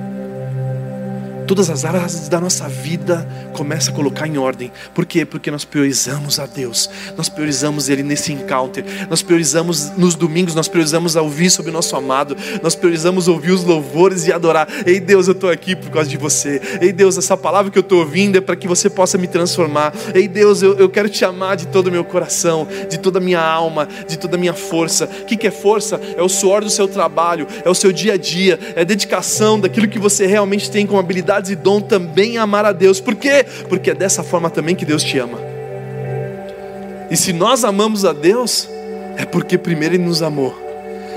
Todas 1.53 1.69
as 1.69 1.85
áreas 1.85 2.31
da 2.31 2.41
nossa 2.41 2.67
vida 2.67 3.29
começa 3.53 3.91
a 3.91 3.95
colocar 3.95 4.27
em 4.27 4.39
ordem. 4.39 4.73
Por 4.95 5.05
quê? 5.05 5.23
Porque 5.27 5.51
nós 5.51 5.67
priorizamos 5.67 6.39
a 6.39 6.47
Deus. 6.47 6.89
Nós 7.15 7.29
priorizamos 7.29 7.91
Ele 7.91 8.03
nesse 8.03 8.33
encounter. 8.33 8.83
Nós 9.11 9.21
priorizamos 9.21 9.91
nos 9.99 10.15
domingos, 10.15 10.55
nós 10.55 10.67
priorizamos 10.67 11.15
ouvir 11.15 11.51
sobre 11.51 11.71
o 11.71 11.75
nosso 11.75 11.95
amado. 11.95 12.35
Nós 12.63 12.75
priorizamos 12.75 13.29
ouvir 13.29 13.51
os 13.51 13.65
louvores 13.65 14.27
e 14.27 14.33
adorar. 14.33 14.67
Ei 14.87 14.99
Deus, 14.99 15.29
eu 15.29 15.33
estou 15.33 15.51
aqui 15.51 15.77
por 15.77 15.91
causa 15.91 16.09
de 16.09 16.17
você. 16.17 16.59
Ei 16.81 16.91
Deus, 16.91 17.19
essa 17.19 17.37
palavra 17.37 17.71
que 17.71 17.77
eu 17.77 17.83
estou 17.83 17.99
ouvindo 17.99 18.39
é 18.39 18.41
para 18.41 18.57
que 18.57 18.67
você 18.67 18.89
possa 18.89 19.19
me 19.19 19.27
transformar. 19.27 19.93
Ei 20.15 20.27
Deus, 20.27 20.63
eu, 20.63 20.79
eu 20.79 20.89
quero 20.89 21.11
te 21.11 21.23
amar 21.23 21.55
de 21.57 21.67
todo 21.67 21.89
o 21.89 21.93
meu 21.93 22.03
coração, 22.03 22.67
de 22.89 22.99
toda 22.99 23.19
a 23.19 23.23
minha 23.23 23.43
alma, 23.43 23.87
de 24.09 24.19
toda 24.19 24.37
a 24.37 24.41
minha 24.41 24.55
força. 24.55 25.05
O 25.05 25.27
que, 25.27 25.37
que 25.37 25.49
é 25.49 25.51
força? 25.51 26.01
É 26.17 26.23
o 26.23 26.31
suor 26.31 26.65
do 26.65 26.71
seu 26.71 26.89
trabalho, 26.89 27.47
é 27.63 27.69
o 27.69 27.75
seu 27.75 27.93
dia 27.93 28.15
a 28.15 28.17
dia, 28.17 28.59
é 28.75 28.81
a 28.81 28.85
dedicação 28.85 29.61
daquilo 29.61 29.87
que 29.87 29.99
você 29.99 30.25
realmente 30.27 30.71
tem 30.71 30.87
como 30.87 30.99
habilidade 30.99 31.42
e 31.51 31.57
dom 31.57 31.81
também 31.81 32.39
amar 32.39 32.65
a 32.65 32.73
Deus. 32.73 33.01
Por 33.01 33.15
quê? 33.15 33.45
Porque 33.69 33.91
é 33.91 33.95
dessa 33.95 34.23
forma 34.23 34.51
também 34.51 34.75
que 34.75 34.85
Deus 34.85 35.03
te 35.03 35.19
ama. 35.19 35.39
E 37.11 37.17
se 37.17 37.33
nós 37.33 37.65
amamos 37.65 38.05
a 38.05 38.13
Deus, 38.13 38.69
é 39.17 39.25
porque 39.25 39.59
primeiro 39.59 39.95
Ele 39.95 40.05
nos 40.05 40.23
amou. 40.23 40.63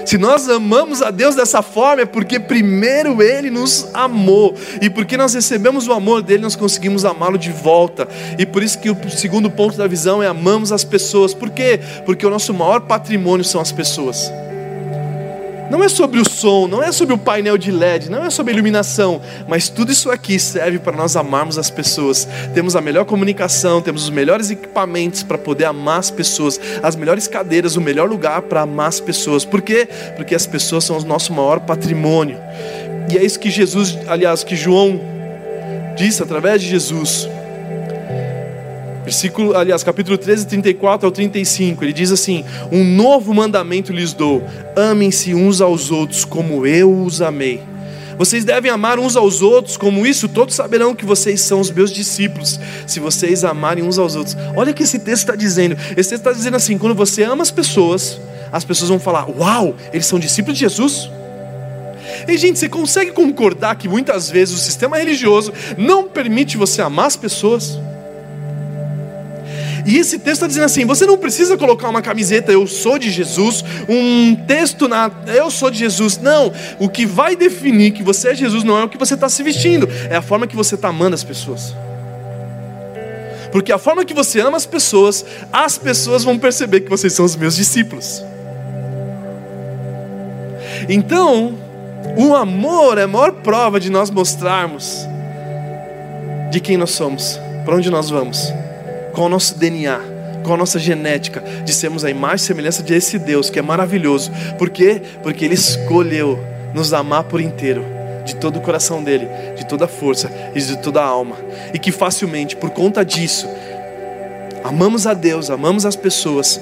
Se 0.05 0.19
nós 0.19 0.47
amamos 0.47 1.01
a 1.01 1.09
Deus 1.09 1.33
dessa 1.33 1.63
forma, 1.63 2.03
é 2.03 2.05
porque 2.05 2.39
primeiro 2.39 3.23
Ele 3.23 3.49
nos 3.49 3.87
amou. 3.93 4.53
E 4.79 4.87
porque 4.89 5.17
nós 5.17 5.33
recebemos 5.33 5.87
o 5.87 5.93
amor 5.93 6.21
dele, 6.21 6.43
nós 6.43 6.55
conseguimos 6.55 7.03
amá-lo 7.03 7.39
de 7.39 7.51
volta. 7.51 8.07
E 8.37 8.45
por 8.45 8.61
isso 8.61 8.77
que 8.77 8.89
o 8.89 9.09
segundo 9.09 9.49
ponto 9.49 9.75
da 9.77 9.87
visão 9.87 10.21
é 10.21 10.27
amamos 10.27 10.71
as 10.71 10.83
pessoas. 10.83 11.33
Por 11.33 11.49
quê? 11.49 11.79
Porque 12.05 12.25
o 12.25 12.29
nosso 12.29 12.53
maior 12.53 12.81
patrimônio 12.81 13.43
são 13.43 13.59
as 13.59 13.71
pessoas. 13.71 14.31
Não 15.75 15.83
é 15.83 15.89
sobre 15.89 16.21
o 16.21 16.29
som, 16.29 16.69
não 16.69 16.81
é 16.81 16.89
sobre 16.89 17.13
o 17.13 17.17
painel 17.17 17.57
de 17.57 17.69
LED, 17.69 18.09
não 18.09 18.23
é 18.23 18.29
sobre 18.29 18.53
a 18.53 18.53
iluminação, 18.53 19.21
mas 19.45 19.67
tudo 19.67 19.91
isso 19.91 20.09
aqui 20.09 20.39
serve 20.39 20.79
para 20.79 20.95
nós 20.95 21.17
amarmos 21.17 21.57
as 21.57 21.69
pessoas. 21.69 22.25
Temos 22.53 22.77
a 22.77 22.81
melhor 22.81 23.03
comunicação, 23.03 23.81
temos 23.81 24.03
os 24.03 24.09
melhores 24.09 24.49
equipamentos 24.49 25.21
para 25.21 25.37
poder 25.37 25.65
amar 25.65 25.99
as 25.99 26.09
pessoas, 26.09 26.57
as 26.81 26.95
melhores 26.95 27.27
cadeiras, 27.27 27.75
o 27.75 27.81
melhor 27.81 28.07
lugar 28.07 28.43
para 28.43 28.61
amar 28.61 28.87
as 28.87 29.01
pessoas. 29.01 29.43
Por 29.43 29.61
quê? 29.61 29.85
Porque 30.15 30.33
as 30.33 30.47
pessoas 30.47 30.85
são 30.85 30.97
o 30.97 31.03
nosso 31.03 31.33
maior 31.33 31.59
patrimônio. 31.59 32.37
E 33.11 33.17
é 33.17 33.25
isso 33.25 33.37
que 33.37 33.49
Jesus, 33.49 33.97
aliás, 34.07 34.45
que 34.45 34.55
João 34.55 35.01
disse 35.97 36.23
através 36.23 36.61
de 36.61 36.69
Jesus. 36.69 37.27
Versículo, 39.05 39.55
aliás, 39.55 39.83
capítulo 39.83 40.17
13, 40.17 40.47
34 40.47 41.05
ao 41.05 41.11
35, 41.11 41.83
ele 41.83 41.93
diz 41.93 42.11
assim: 42.11 42.43
Um 42.71 42.83
novo 42.83 43.35
mandamento 43.35 43.93
lhes 43.93 44.13
dou: 44.13 44.43
amem-se 44.75 45.35
uns 45.35 45.61
aos 45.61 45.91
outros 45.91 46.25
como 46.25 46.65
eu 46.65 46.91
os 47.03 47.21
amei. 47.21 47.61
Vocês 48.17 48.43
devem 48.43 48.71
amar 48.71 48.97
uns 48.97 49.15
aos 49.15 49.43
outros, 49.43 49.77
como 49.77 50.07
isso 50.07 50.27
todos 50.27 50.55
saberão 50.55 50.95
que 50.95 51.05
vocês 51.05 51.41
são 51.41 51.59
os 51.59 51.69
meus 51.69 51.91
discípulos, 51.91 52.59
se 52.87 52.99
vocês 52.99 53.43
amarem 53.43 53.83
uns 53.83 53.99
aos 53.99 54.15
outros. 54.15 54.35
Olha 54.55 54.71
o 54.71 54.73
que 54.73 54.83
esse 54.83 54.97
texto 54.97 55.23
está 55.23 55.35
dizendo. 55.35 55.75
Esse 55.95 56.09
texto 56.09 56.13
está 56.13 56.31
dizendo 56.31 56.57
assim: 56.57 56.75
quando 56.75 56.95
você 56.95 57.21
ama 57.21 57.43
as 57.43 57.51
pessoas, 57.51 58.19
as 58.51 58.63
pessoas 58.63 58.89
vão 58.89 58.99
falar: 58.99 59.29
Uau, 59.29 59.75
eles 59.93 60.07
são 60.07 60.17
discípulos 60.17 60.57
de 60.57 60.65
Jesus. 60.65 61.11
E 62.27 62.35
gente, 62.39 62.57
você 62.57 62.67
consegue 62.67 63.11
concordar 63.11 63.75
que 63.75 63.87
muitas 63.87 64.31
vezes 64.31 64.55
o 64.55 64.57
sistema 64.57 64.97
religioso 64.97 65.53
não 65.77 66.05
permite 66.05 66.57
você 66.57 66.81
amar 66.81 67.05
as 67.05 67.15
pessoas? 67.15 67.77
E 69.85 69.99
esse 69.99 70.17
texto 70.17 70.33
está 70.33 70.47
dizendo 70.47 70.65
assim: 70.65 70.83
você 70.83 71.05
não 71.05 71.17
precisa 71.17 71.55
colocar 71.55 71.87
uma 71.87 72.01
camiseta, 72.01 72.51
eu 72.51 72.65
sou 72.65 72.97
de 72.97 73.11
Jesus, 73.11 73.63
um 73.87 74.35
texto 74.35 74.87
na 74.87 75.11
eu 75.27 75.51
sou 75.51 75.69
de 75.69 75.77
Jesus. 75.77 76.17
Não, 76.17 76.51
o 76.79 76.89
que 76.89 77.05
vai 77.05 77.35
definir 77.35 77.91
que 77.91 78.01
você 78.01 78.29
é 78.29 78.35
Jesus 78.35 78.63
não 78.63 78.79
é 78.79 78.83
o 78.83 78.89
que 78.89 78.97
você 78.97 79.13
está 79.13 79.29
se 79.29 79.43
vestindo, 79.43 79.87
é 80.09 80.15
a 80.15 80.21
forma 80.21 80.47
que 80.47 80.55
você 80.55 80.73
está 80.73 80.89
amando 80.89 81.13
as 81.13 81.23
pessoas. 81.23 81.75
Porque 83.51 83.71
a 83.71 83.77
forma 83.77 84.03
que 84.03 84.13
você 84.13 84.41
ama 84.41 84.57
as 84.57 84.65
pessoas, 84.65 85.23
as 85.53 85.77
pessoas 85.77 86.23
vão 86.23 86.37
perceber 86.37 86.81
que 86.81 86.89
vocês 86.89 87.13
são 87.13 87.23
os 87.23 87.35
meus 87.35 87.55
discípulos. 87.55 88.23
Então, 90.89 91.57
o 92.17 92.35
amor 92.35 92.97
é 92.97 93.03
a 93.03 93.07
maior 93.07 93.31
prova 93.31 93.79
de 93.79 93.89
nós 93.89 94.09
mostrarmos 94.09 95.07
de 96.51 96.59
quem 96.59 96.75
nós 96.75 96.91
somos, 96.91 97.39
para 97.63 97.75
onde 97.75 97.89
nós 97.89 98.09
vamos 98.09 98.51
qual 99.15 99.27
o 99.27 99.29
nosso 99.29 99.57
DNA, 99.57 99.99
qual 100.43 100.55
a 100.55 100.57
nossa 100.57 100.77
genética, 100.77 101.41
de 101.63 101.73
sermos 101.73 102.03
a 102.03 102.09
imagem 102.09 102.35
e 102.35 102.47
semelhança 102.47 102.83
de 102.83 102.93
esse 102.93 103.17
Deus 103.17 103.49
que 103.49 103.57
é 103.57 103.61
maravilhoso. 103.61 104.29
Por 104.57 104.69
quê? 104.69 105.01
Porque 105.23 105.45
Ele 105.45 105.55
escolheu 105.55 106.37
nos 106.73 106.93
amar 106.93 107.23
por 107.23 107.39
inteiro, 107.39 107.83
de 108.25 108.35
todo 108.35 108.57
o 108.57 108.61
coração 108.61 109.01
dele, 109.01 109.27
de 109.55 109.65
toda 109.65 109.85
a 109.85 109.87
força 109.87 110.29
e 110.53 110.59
de 110.59 110.77
toda 110.77 111.01
a 111.01 111.05
alma. 111.05 111.37
E 111.73 111.79
que 111.79 111.91
facilmente, 111.91 112.55
por 112.57 112.71
conta 112.71 113.05
disso, 113.05 113.47
amamos 114.63 115.07
a 115.07 115.13
Deus, 115.13 115.49
amamos 115.49 115.85
as 115.85 115.95
pessoas, 115.95 116.59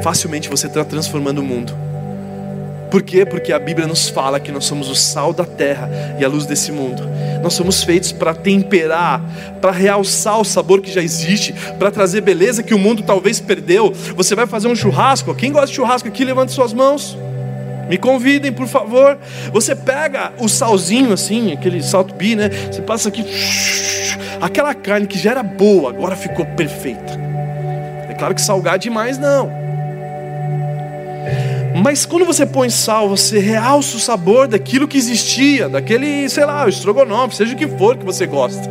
facilmente 0.00 0.48
você 0.48 0.68
está 0.68 0.84
transformando 0.84 1.40
o 1.40 1.44
mundo. 1.44 1.87
Por 2.90 3.02
quê? 3.02 3.26
Porque 3.26 3.52
a 3.52 3.58
Bíblia 3.58 3.86
nos 3.86 4.08
fala 4.08 4.40
que 4.40 4.50
nós 4.50 4.64
somos 4.64 4.88
o 4.88 4.94
sal 4.94 5.32
da 5.32 5.44
terra 5.44 5.90
e 6.18 6.24
a 6.24 6.28
luz 6.28 6.46
desse 6.46 6.72
mundo. 6.72 7.02
Nós 7.42 7.52
somos 7.52 7.82
feitos 7.82 8.12
para 8.12 8.34
temperar, 8.34 9.22
para 9.60 9.70
realçar 9.70 10.40
o 10.40 10.44
sabor 10.44 10.80
que 10.80 10.92
já 10.92 11.02
existe, 11.02 11.54
para 11.78 11.90
trazer 11.90 12.20
beleza 12.20 12.62
que 12.62 12.74
o 12.74 12.78
mundo 12.78 13.02
talvez 13.02 13.40
perdeu. 13.40 13.92
Você 14.16 14.34
vai 14.34 14.46
fazer 14.46 14.68
um 14.68 14.74
churrasco? 14.74 15.34
Quem 15.34 15.52
gosta 15.52 15.68
de 15.68 15.74
churrasco 15.74 16.08
aqui, 16.08 16.24
levante 16.24 16.52
suas 16.52 16.72
mãos. 16.72 17.16
Me 17.88 17.96
convidem, 17.96 18.52
por 18.52 18.66
favor. 18.66 19.18
Você 19.52 19.74
pega 19.74 20.32
o 20.38 20.48
salzinho 20.48 21.12
assim, 21.12 21.52
aquele 21.52 21.82
salto 21.82 22.14
bi, 22.14 22.36
né? 22.36 22.50
Você 22.70 22.82
passa 22.82 23.08
aqui, 23.08 23.24
aquela 24.40 24.74
carne 24.74 25.06
que 25.06 25.18
já 25.18 25.30
era 25.30 25.42
boa, 25.42 25.90
agora 25.90 26.14
ficou 26.14 26.44
perfeita. 26.44 27.18
É 28.08 28.14
claro 28.14 28.34
que 28.34 28.42
salgar 28.42 28.78
demais 28.78 29.18
não. 29.18 29.67
Mas 31.82 32.04
quando 32.04 32.24
você 32.24 32.44
põe 32.44 32.68
sal, 32.70 33.08
você 33.08 33.38
realça 33.38 33.96
o 33.96 34.00
sabor 34.00 34.48
daquilo 34.48 34.88
que 34.88 34.98
existia, 34.98 35.68
daquele, 35.68 36.28
sei 36.28 36.44
lá, 36.44 36.64
o 36.64 36.68
estrogonofe, 36.68 37.36
seja 37.36 37.54
o 37.54 37.56
que 37.56 37.68
for 37.68 37.96
que 37.96 38.04
você 38.04 38.26
gosta. 38.26 38.68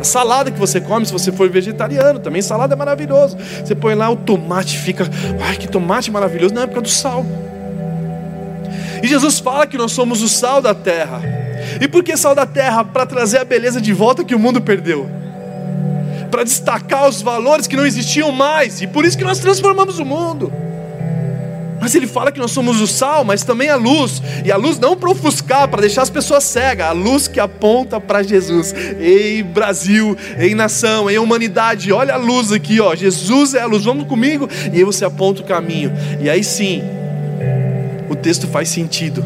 A 0.00 0.04
salada 0.04 0.50
que 0.50 0.58
você 0.58 0.80
come, 0.80 1.06
se 1.06 1.12
você 1.12 1.30
for 1.30 1.48
vegetariano, 1.48 2.18
também 2.18 2.42
salada 2.42 2.74
é 2.74 2.76
maravilhoso. 2.76 3.36
Você 3.64 3.74
põe 3.74 3.94
lá 3.94 4.10
o 4.10 4.16
tomate, 4.16 4.78
fica, 4.78 5.08
ai 5.46 5.56
que 5.56 5.68
tomate 5.68 6.10
maravilhoso, 6.10 6.52
não 6.52 6.62
é 6.62 6.66
por 6.66 6.74
causa 6.74 6.88
do 6.88 6.90
sal. 6.90 7.24
E 9.00 9.06
Jesus 9.06 9.38
fala 9.38 9.66
que 9.66 9.78
nós 9.78 9.92
somos 9.92 10.20
o 10.20 10.28
sal 10.28 10.60
da 10.60 10.74
terra. 10.74 11.22
E 11.80 11.86
por 11.86 12.02
que 12.02 12.16
sal 12.16 12.34
da 12.34 12.46
terra? 12.46 12.84
Para 12.84 13.06
trazer 13.06 13.38
a 13.38 13.44
beleza 13.44 13.80
de 13.80 13.92
volta 13.92 14.24
que 14.24 14.34
o 14.34 14.38
mundo 14.38 14.60
perdeu. 14.60 15.08
Para 16.32 16.42
destacar 16.42 17.08
os 17.08 17.22
valores 17.22 17.68
que 17.68 17.76
não 17.76 17.86
existiam 17.86 18.32
mais. 18.32 18.82
E 18.82 18.88
por 18.88 19.04
isso 19.04 19.16
que 19.16 19.24
nós 19.24 19.38
transformamos 19.38 19.98
o 20.00 20.04
mundo. 20.04 20.52
Mas 21.80 21.94
ele 21.94 22.06
fala 22.06 22.30
que 22.30 22.38
nós 22.38 22.50
somos 22.50 22.80
o 22.80 22.86
sal, 22.86 23.24
mas 23.24 23.42
também 23.42 23.68
a 23.68 23.76
luz. 23.76 24.22
E 24.44 24.52
a 24.52 24.56
luz 24.56 24.78
não 24.78 24.96
para 24.96 25.10
ofuscar, 25.10 25.68
para 25.68 25.80
deixar 25.80 26.02
as 26.02 26.10
pessoas 26.10 26.44
cegas. 26.44 26.88
A 26.88 26.92
luz 26.92 27.26
que 27.26 27.40
aponta 27.40 28.00
para 28.00 28.22
Jesus. 28.22 28.74
Ei, 28.98 29.42
Brasil, 29.42 30.16
ei, 30.38 30.54
nação, 30.54 31.10
ei, 31.10 31.18
humanidade, 31.18 31.92
olha 31.92 32.14
a 32.14 32.18
luz 32.18 32.52
aqui, 32.52 32.80
ó. 32.80 32.94
Jesus 32.94 33.54
é 33.54 33.60
a 33.60 33.66
luz, 33.66 33.84
vamos 33.84 34.06
comigo. 34.06 34.48
E 34.72 34.76
aí 34.76 34.84
você 34.84 35.04
aponta 35.04 35.40
o 35.40 35.44
caminho. 35.44 35.92
E 36.20 36.28
aí 36.28 36.44
sim, 36.44 36.82
o 38.08 38.14
texto 38.14 38.46
faz 38.46 38.68
sentido. 38.68 39.24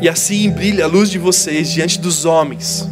E 0.00 0.08
assim 0.08 0.50
brilha 0.50 0.84
a 0.84 0.88
luz 0.88 1.10
de 1.10 1.18
vocês 1.18 1.70
diante 1.70 1.98
dos 2.00 2.24
homens 2.24 2.88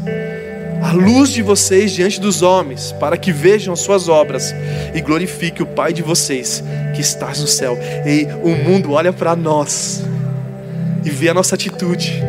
a 0.85 0.93
luz 0.93 1.30
de 1.30 1.41
vocês 1.41 1.93
diante 1.93 2.20
dos 2.20 2.43
homens, 2.43 2.93
para 3.01 3.16
que 3.16 3.32
vejam 3.32 3.74
suas 3.74 4.07
obras 4.07 4.55
e 4.95 5.01
glorifique 5.01 5.62
o 5.62 5.66
Pai 5.66 5.95
de 5.95 6.03
vocês 6.03 6.62
que 6.95 7.01
está 7.01 7.28
no 7.28 7.47
céu. 7.47 7.78
E 8.05 8.28
o 8.43 8.51
mundo 8.51 8.93
olha 8.93 9.11
para 9.11 9.35
nós 9.35 10.05
e 11.03 11.09
vê 11.09 11.30
a 11.30 11.35
nossa 11.35 11.55
atitude. 11.55 12.22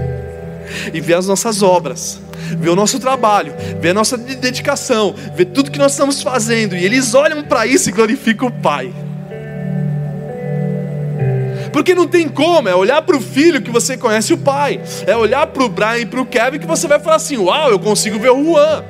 e 0.94 1.02
vê 1.02 1.14
as 1.14 1.28
nossas 1.28 1.62
obras, 1.62 2.20
vê 2.58 2.70
o 2.70 2.76
nosso 2.76 3.00
trabalho, 3.00 3.54
vê 3.80 3.90
a 3.90 3.94
nossa 3.94 4.18
dedicação, 4.18 5.14
vê 5.36 5.46
tudo 5.46 5.72
que 5.72 5.80
nós 5.80 5.92
estamos 5.92 6.22
fazendo, 6.22 6.76
e 6.76 6.84
eles 6.84 7.14
olham 7.14 7.44
para 7.44 7.66
isso 7.66 7.90
e 7.90 7.92
glorificam 7.92 8.48
o 8.48 8.52
Pai. 8.52 8.92
Porque 11.76 11.94
não 11.94 12.08
tem 12.08 12.30
como, 12.30 12.70
é 12.70 12.74
olhar 12.74 13.02
para 13.02 13.18
o 13.18 13.22
filho 13.22 13.62
que 13.62 13.70
você 13.70 13.98
conhece 13.98 14.32
o 14.32 14.38
pai, 14.38 14.80
é 15.06 15.14
olhar 15.14 15.46
para 15.48 15.62
o 15.62 15.68
Brian 15.68 15.98
e 15.98 16.06
para 16.06 16.22
o 16.22 16.26
Kevin 16.26 16.58
que 16.58 16.66
você 16.66 16.88
vai 16.88 17.02
falar 17.02 17.18
assim: 17.18 17.36
Uau, 17.36 17.70
eu 17.70 17.78
consigo 17.78 18.18
ver 18.18 18.30
o 18.30 18.42
Juan. 18.42 18.82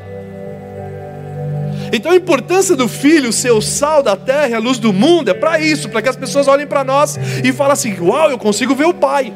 Então 1.92 2.12
a 2.12 2.16
importância 2.16 2.76
do 2.76 2.88
filho 2.88 3.34
ser 3.34 3.50
o 3.50 3.60
sal 3.60 4.04
da 4.04 4.16
terra 4.16 4.50
e 4.50 4.54
a 4.54 4.60
luz 4.60 4.78
do 4.78 4.94
mundo 4.94 5.30
é 5.30 5.34
para 5.34 5.60
isso, 5.60 5.90
para 5.90 6.00
que 6.00 6.10
as 6.10 6.16
pessoas 6.16 6.48
olhem 6.48 6.68
para 6.68 6.84
nós 6.84 7.18
e 7.44 7.52
falem 7.52 7.74
assim: 7.74 8.00
Uau, 8.00 8.30
eu 8.30 8.38
consigo 8.38 8.76
ver 8.76 8.86
o 8.86 8.94
pai. 8.94 9.34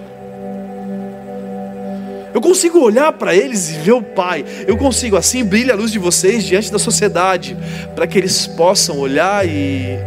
Eu 2.31 2.39
consigo 2.39 2.79
olhar 2.79 3.11
para 3.13 3.35
eles 3.35 3.71
e 3.71 3.79
ver 3.79 3.93
o 3.93 4.03
Pai. 4.03 4.45
Eu 4.67 4.77
consigo, 4.77 5.17
assim 5.17 5.43
brilha 5.43 5.73
a 5.73 5.75
luz 5.75 5.91
de 5.91 5.97
vocês 5.97 6.43
diante 6.43 6.71
da 6.71 6.77
sociedade, 6.77 7.57
para 7.95 8.05
que 8.05 8.19
eles 8.19 8.45
possam 8.45 8.99
olhar 8.99 9.43
e 9.47 9.97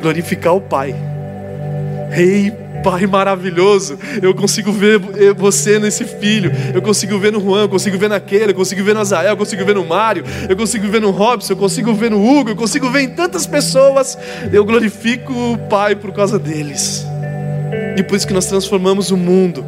glorificar 0.00 0.54
o 0.54 0.60
Pai. 0.60 0.94
Ei, 2.16 2.63
Pai 2.84 3.06
maravilhoso, 3.06 3.98
eu 4.20 4.34
consigo 4.34 4.70
ver 4.70 5.00
você 5.34 5.78
nesse 5.78 6.04
filho, 6.04 6.52
eu 6.74 6.82
consigo 6.82 7.18
ver 7.18 7.32
no 7.32 7.40
Juan, 7.40 7.62
eu 7.62 7.68
consigo 7.68 7.96
ver 7.96 8.10
naquele, 8.10 8.52
eu 8.52 8.54
consigo 8.54 8.84
ver 8.84 8.94
no 8.94 9.00
Azael, 9.00 9.30
eu 9.30 9.36
consigo 9.38 9.64
ver 9.64 9.74
no 9.74 9.86
Mário, 9.86 10.22
eu 10.46 10.54
consigo 10.54 10.86
ver 10.88 11.00
no 11.00 11.10
Robson, 11.10 11.54
eu 11.54 11.56
consigo 11.56 11.94
ver 11.94 12.10
no 12.10 12.22
Hugo, 12.22 12.50
eu 12.50 12.56
consigo 12.56 12.90
ver 12.90 13.00
em 13.00 13.08
tantas 13.08 13.46
pessoas, 13.46 14.18
eu 14.52 14.66
glorifico 14.66 15.32
o 15.32 15.56
Pai 15.56 15.96
por 15.96 16.12
causa 16.12 16.38
deles. 16.38 17.13
E 17.96 18.02
por 18.02 18.16
isso 18.16 18.26
que 18.26 18.32
nós 18.32 18.46
transformamos 18.46 19.10
o 19.10 19.16
mundo. 19.16 19.64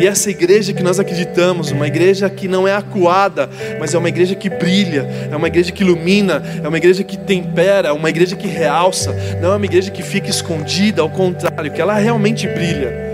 E 0.00 0.06
essa 0.06 0.30
igreja 0.30 0.72
que 0.72 0.82
nós 0.82 1.00
acreditamos, 1.00 1.70
uma 1.70 1.86
igreja 1.86 2.28
que 2.28 2.46
não 2.46 2.68
é 2.68 2.74
acuada, 2.74 3.48
mas 3.80 3.94
é 3.94 3.98
uma 3.98 4.08
igreja 4.08 4.34
que 4.34 4.48
brilha, 4.48 5.08
é 5.30 5.34
uma 5.34 5.48
igreja 5.48 5.72
que 5.72 5.82
ilumina, 5.82 6.42
é 6.62 6.68
uma 6.68 6.76
igreja 6.76 7.02
que 7.02 7.16
tempera, 7.16 7.88
é 7.88 7.92
uma 7.92 8.08
igreja 8.08 8.36
que 8.36 8.46
realça, 8.46 9.14
não 9.40 9.52
é 9.52 9.56
uma 9.56 9.64
igreja 9.64 9.90
que 9.90 10.02
fica 10.02 10.28
escondida, 10.28 11.02
ao 11.02 11.10
contrário, 11.10 11.72
que 11.72 11.80
ela 11.80 11.94
realmente 11.94 12.46
brilha. 12.46 13.08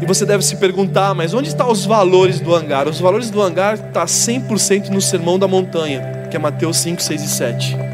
E 0.00 0.06
você 0.06 0.24
deve 0.24 0.42
se 0.42 0.56
perguntar, 0.56 1.14
mas 1.14 1.34
onde 1.34 1.48
estão 1.48 1.70
os 1.70 1.84
valores 1.84 2.40
do 2.40 2.54
hangar? 2.54 2.88
Os 2.88 2.98
valores 2.98 3.28
do 3.28 3.42
hangar 3.42 3.74
estão 3.74 3.90
tá 3.92 4.06
100% 4.06 4.88
no 4.88 5.00
Sermão 5.00 5.38
da 5.38 5.46
Montanha, 5.46 6.26
que 6.30 6.36
é 6.36 6.38
Mateus 6.38 6.78
5, 6.78 7.02
6 7.02 7.22
e 7.22 7.28
7. 7.28 7.89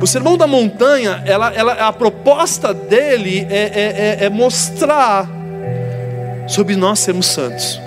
O 0.00 0.06
Sermão 0.06 0.36
da 0.36 0.46
Montanha, 0.46 1.22
ela, 1.26 1.52
ela, 1.52 1.72
a 1.72 1.92
proposta 1.92 2.72
dele 2.72 3.46
é, 3.50 3.56
é, 3.56 4.16
é, 4.20 4.24
é 4.24 4.30
mostrar 4.30 5.28
sobre 6.46 6.76
nós 6.76 7.00
sermos 7.00 7.26
santos. 7.26 7.80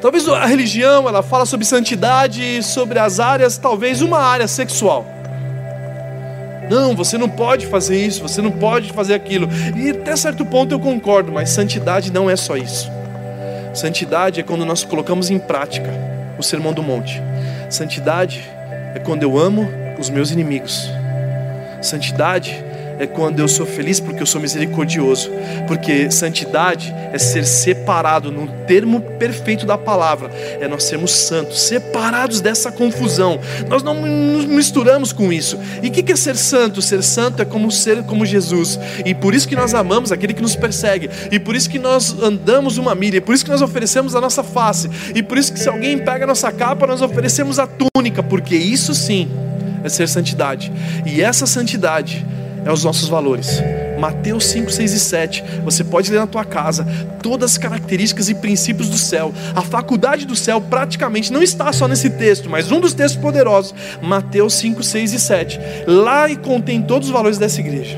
Talvez 0.00 0.28
a 0.28 0.44
religião 0.44 1.08
ela 1.08 1.22
fala 1.22 1.46
sobre 1.46 1.64
santidade, 1.64 2.62
sobre 2.62 2.98
as 2.98 3.20
áreas, 3.20 3.56
talvez 3.56 4.02
uma 4.02 4.18
área 4.18 4.48
sexual. 4.48 5.06
Não, 6.68 6.96
você 6.96 7.16
não 7.16 7.28
pode 7.28 7.66
fazer 7.66 8.04
isso, 8.04 8.20
você 8.20 8.42
não 8.42 8.50
pode 8.50 8.92
fazer 8.92 9.14
aquilo. 9.14 9.48
E 9.76 9.90
até 9.90 10.16
certo 10.16 10.44
ponto 10.44 10.72
eu 10.74 10.80
concordo, 10.80 11.30
mas 11.30 11.50
santidade 11.50 12.12
não 12.12 12.28
é 12.28 12.34
só 12.34 12.56
isso. 12.56 12.90
Santidade 13.72 14.40
é 14.40 14.42
quando 14.42 14.64
nós 14.64 14.84
colocamos 14.84 15.30
em 15.30 15.38
prática 15.38 15.90
o 16.38 16.42
sermão 16.42 16.72
do 16.72 16.82
monte. 16.82 17.22
Santidade 17.70 18.42
é 18.94 18.98
quando 18.98 19.22
eu 19.22 19.38
amo 19.38 19.81
os 20.02 20.10
meus 20.10 20.32
inimigos. 20.32 20.90
Santidade 21.80 22.62
é 22.98 23.06
quando 23.06 23.40
eu 23.40 23.48
sou 23.48 23.66
feliz 23.66 23.98
porque 24.00 24.22
eu 24.22 24.26
sou 24.26 24.40
misericordioso. 24.40 25.30
Porque 25.66 26.10
santidade 26.10 26.94
é 27.12 27.18
ser 27.18 27.44
separado, 27.44 28.30
no 28.30 28.46
termo 28.66 29.00
perfeito 29.00 29.66
da 29.66 29.78
palavra, 29.78 30.30
é 30.60 30.68
nós 30.68 30.84
sermos 30.84 31.12
santos, 31.12 31.60
separados 31.62 32.40
dessa 32.40 32.70
confusão. 32.70 33.40
Nós 33.68 33.82
não 33.82 33.94
nos 33.94 34.44
misturamos 34.44 35.12
com 35.12 35.32
isso. 35.32 35.58
E 35.82 35.88
o 35.88 35.90
que 35.90 36.12
é 36.12 36.16
ser 36.16 36.36
santo? 36.36 36.82
Ser 36.82 37.02
santo 37.02 37.42
é 37.42 37.44
como 37.44 37.70
ser 37.70 38.02
como 38.04 38.26
Jesus. 38.26 38.78
E 39.04 39.14
por 39.14 39.34
isso 39.34 39.48
que 39.48 39.56
nós 39.56 39.74
amamos 39.74 40.12
aquele 40.12 40.34
que 40.34 40.42
nos 40.42 40.56
persegue. 40.56 41.10
E 41.30 41.38
por 41.38 41.56
isso 41.56 41.70
que 41.70 41.78
nós 41.78 42.16
andamos 42.22 42.78
uma 42.78 42.94
milha. 42.94 43.16
E 43.16 43.20
por 43.20 43.34
isso 43.34 43.44
que 43.44 43.50
nós 43.50 43.62
oferecemos 43.62 44.14
a 44.14 44.20
nossa 44.20 44.42
face. 44.42 44.88
E 45.14 45.22
por 45.22 45.38
isso 45.38 45.52
que 45.52 45.58
se 45.58 45.68
alguém 45.68 45.98
pega 45.98 46.24
a 46.24 46.26
nossa 46.26 46.50
capa, 46.52 46.86
nós 46.86 47.02
oferecemos 47.02 47.58
a 47.58 47.66
túnica. 47.66 48.22
Porque 48.22 48.54
isso 48.54 48.94
sim 48.94 49.28
é 49.84 49.88
ser 49.88 50.08
santidade. 50.08 50.72
E 51.06 51.22
essa 51.22 51.46
santidade 51.46 52.24
é 52.64 52.72
os 52.72 52.84
nossos 52.84 53.08
valores. 53.08 53.62
Mateus 53.98 54.46
5, 54.46 54.70
6 54.70 54.92
e 54.92 54.98
7. 54.98 55.44
Você 55.64 55.84
pode 55.84 56.10
ler 56.10 56.18
na 56.18 56.26
tua 56.26 56.44
casa 56.44 56.84
todas 57.22 57.52
as 57.52 57.58
características 57.58 58.28
e 58.28 58.34
princípios 58.34 58.88
do 58.88 58.96
céu. 58.96 59.32
A 59.54 59.62
faculdade 59.62 60.26
do 60.26 60.34
céu 60.34 60.60
praticamente 60.60 61.32
não 61.32 61.42
está 61.42 61.72
só 61.72 61.86
nesse 61.86 62.10
texto, 62.10 62.50
mas 62.50 62.72
um 62.72 62.80
dos 62.80 62.94
textos 62.94 63.20
poderosos, 63.20 63.72
Mateus 64.02 64.54
5, 64.54 64.82
6 64.82 65.12
e 65.12 65.20
7. 65.20 65.60
Lá 65.86 66.28
e 66.28 66.36
contém 66.36 66.82
todos 66.82 67.08
os 67.08 67.14
valores 67.14 67.38
dessa 67.38 67.60
igreja. 67.60 67.96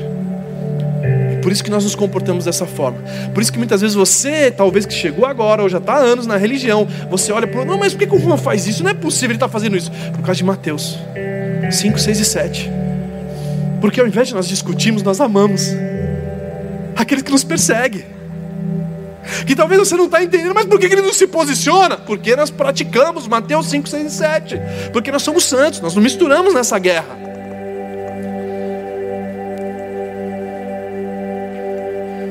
Por 1.41 1.51
isso 1.51 1.63
que 1.63 1.69
nós 1.69 1.83
nos 1.83 1.95
comportamos 1.95 2.45
dessa 2.45 2.65
forma. 2.65 2.99
Por 3.33 3.41
isso 3.41 3.51
que 3.51 3.57
muitas 3.59 3.81
vezes 3.81 3.95
você, 3.95 4.49
talvez 4.49 4.85
que 4.85 4.93
chegou 4.93 5.25
agora 5.25 5.61
ou 5.61 5.69
já 5.69 5.77
está 5.77 5.93
há 5.93 5.99
anos 5.99 6.25
na 6.25 6.37
religião, 6.37 6.87
você 7.09 7.31
olha 7.31 7.45
para 7.45 7.63
não, 7.65 7.77
mas 7.77 7.93
por 7.93 8.07
que 8.07 8.15
o 8.15 8.19
Juan 8.19 8.37
faz 8.37 8.65
isso? 8.65 8.83
Não 8.83 8.89
é 8.89 8.95
possível 8.95 9.29
ele 9.29 9.35
estar 9.35 9.47
tá 9.47 9.51
fazendo 9.51 9.77
isso. 9.77 9.91
Por 10.11 10.21
causa 10.23 10.37
de 10.37 10.43
Mateus 10.43 10.97
5, 11.71 11.99
6 11.99 12.19
e 12.19 12.25
7. 12.25 12.71
Porque 13.81 13.99
ao 13.99 14.07
invés 14.07 14.27
de 14.27 14.33
nós 14.33 14.47
discutirmos, 14.47 15.03
nós 15.03 15.19
amamos 15.19 15.69
aquele 16.95 17.21
que 17.21 17.31
nos 17.31 17.43
persegue. 17.43 18.05
Que 19.45 19.55
talvez 19.55 19.79
você 19.79 19.95
não 19.95 20.05
está 20.05 20.23
entendendo, 20.23 20.53
mas 20.53 20.65
por 20.65 20.79
que 20.79 20.85
ele 20.85 21.01
não 21.01 21.13
se 21.13 21.27
posiciona? 21.27 21.97
Porque 21.97 22.35
nós 22.35 22.49
praticamos 22.49 23.27
Mateus 23.27 23.69
5, 23.69 23.89
6 23.89 24.05
e 24.05 24.15
7. 24.15 24.61
Porque 24.93 25.11
nós 25.11 25.23
somos 25.23 25.43
santos, 25.45 25.81
nós 25.81 25.95
não 25.95 26.01
misturamos 26.01 26.53
nessa 26.53 26.77
guerra. 26.77 27.25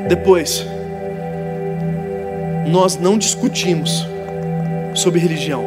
Depois, 0.09 0.65
nós 2.67 2.97
não 2.97 3.19
discutimos 3.19 4.07
sobre 4.95 5.19
religião. 5.19 5.65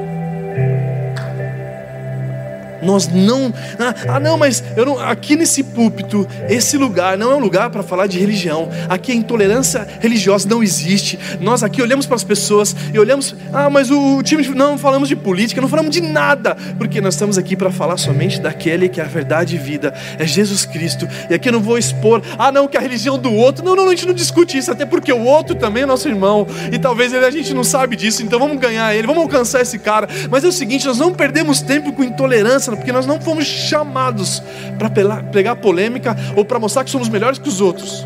Nós 2.81 3.07
não, 3.07 3.53
ah, 3.79 4.15
ah, 4.15 4.19
não, 4.19 4.37
mas 4.37 4.63
eu 4.75 4.85
não, 4.85 4.99
aqui 4.99 5.35
nesse 5.35 5.63
púlpito, 5.63 6.27
esse 6.49 6.77
lugar 6.77 7.17
não 7.17 7.31
é 7.31 7.35
um 7.35 7.39
lugar 7.39 7.69
para 7.69 7.83
falar 7.83 8.07
de 8.07 8.19
religião. 8.19 8.69
Aqui 8.89 9.11
a 9.11 9.15
intolerância 9.15 9.87
religiosa 9.99 10.47
não 10.47 10.63
existe. 10.63 11.19
Nós 11.39 11.63
aqui 11.63 11.81
olhamos 11.81 12.05
para 12.05 12.15
as 12.15 12.23
pessoas 12.23 12.75
e 12.93 12.99
olhamos, 12.99 13.35
ah, 13.53 13.69
mas 13.69 13.89
o, 13.89 14.17
o 14.17 14.23
time 14.23 14.47
não 14.49 14.77
falamos 14.77 15.09
de 15.09 15.15
política, 15.15 15.61
não 15.61 15.69
falamos 15.69 15.91
de 15.91 16.01
nada, 16.01 16.55
porque 16.77 17.01
nós 17.01 17.13
estamos 17.13 17.37
aqui 17.37 17.55
para 17.55 17.71
falar 17.71 17.97
somente 17.97 18.39
daquele 18.39 18.89
que 18.89 19.01
é 19.01 19.03
a 19.03 19.07
verdade 19.07 19.55
e 19.55 19.57
vida, 19.57 19.93
é 20.17 20.25
Jesus 20.25 20.65
Cristo. 20.65 21.07
E 21.29 21.33
aqui 21.33 21.49
eu 21.49 21.53
não 21.53 21.61
vou 21.61 21.77
expor, 21.77 22.21
ah, 22.37 22.51
não, 22.51 22.67
que 22.67 22.77
a 22.77 22.81
religião 22.81 23.17
do 23.17 23.33
outro. 23.33 23.63
Não, 23.63 23.75
não, 23.75 23.87
a 23.87 23.89
gente 23.89 24.05
não 24.05 24.13
discute 24.13 24.57
isso, 24.57 24.71
até 24.71 24.85
porque 24.85 25.11
o 25.11 25.23
outro 25.23 25.55
também 25.55 25.83
é 25.83 25.85
nosso 25.85 26.07
irmão 26.07 26.47
e 26.71 26.77
talvez 26.77 27.13
ele, 27.13 27.25
a 27.25 27.31
gente 27.31 27.53
não 27.53 27.63
sabe 27.63 27.95
disso. 27.95 28.23
Então 28.23 28.39
vamos 28.39 28.59
ganhar 28.59 28.95
ele, 28.95 29.07
vamos 29.07 29.23
alcançar 29.23 29.61
esse 29.61 29.79
cara. 29.79 30.07
Mas 30.29 30.43
é 30.43 30.47
o 30.47 30.51
seguinte, 30.51 30.85
nós 30.85 30.97
não 30.97 31.13
perdemos 31.13 31.61
tempo 31.61 31.91
com 31.93 32.03
intolerância 32.03 32.66
porque 32.75 32.91
nós 32.91 33.05
não 33.05 33.21
fomos 33.21 33.45
chamados 33.45 34.41
para 34.77 34.89
pegar 35.31 35.55
polêmica 35.55 36.15
ou 36.35 36.43
para 36.43 36.59
mostrar 36.59 36.83
que 36.83 36.89
somos 36.89 37.09
melhores 37.09 37.39
que 37.39 37.47
os 37.47 37.61
outros. 37.61 38.05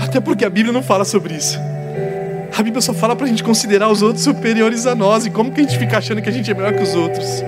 Até 0.00 0.20
porque 0.20 0.44
a 0.44 0.50
Bíblia 0.50 0.72
não 0.72 0.82
fala 0.82 1.04
sobre 1.04 1.34
isso. 1.34 1.58
A 2.56 2.62
Bíblia 2.62 2.80
só 2.80 2.94
fala 2.94 3.16
para 3.16 3.26
a 3.26 3.28
gente 3.28 3.42
considerar 3.42 3.88
os 3.88 4.00
outros 4.00 4.22
superiores 4.22 4.86
a 4.86 4.94
nós. 4.94 5.26
E 5.26 5.30
como 5.30 5.50
que 5.50 5.60
a 5.60 5.64
gente 5.64 5.76
fica 5.76 5.98
achando 5.98 6.22
que 6.22 6.28
a 6.28 6.32
gente 6.32 6.48
é 6.50 6.54
melhor 6.54 6.72
que 6.72 6.82
os 6.82 6.94
outros? 6.94 7.42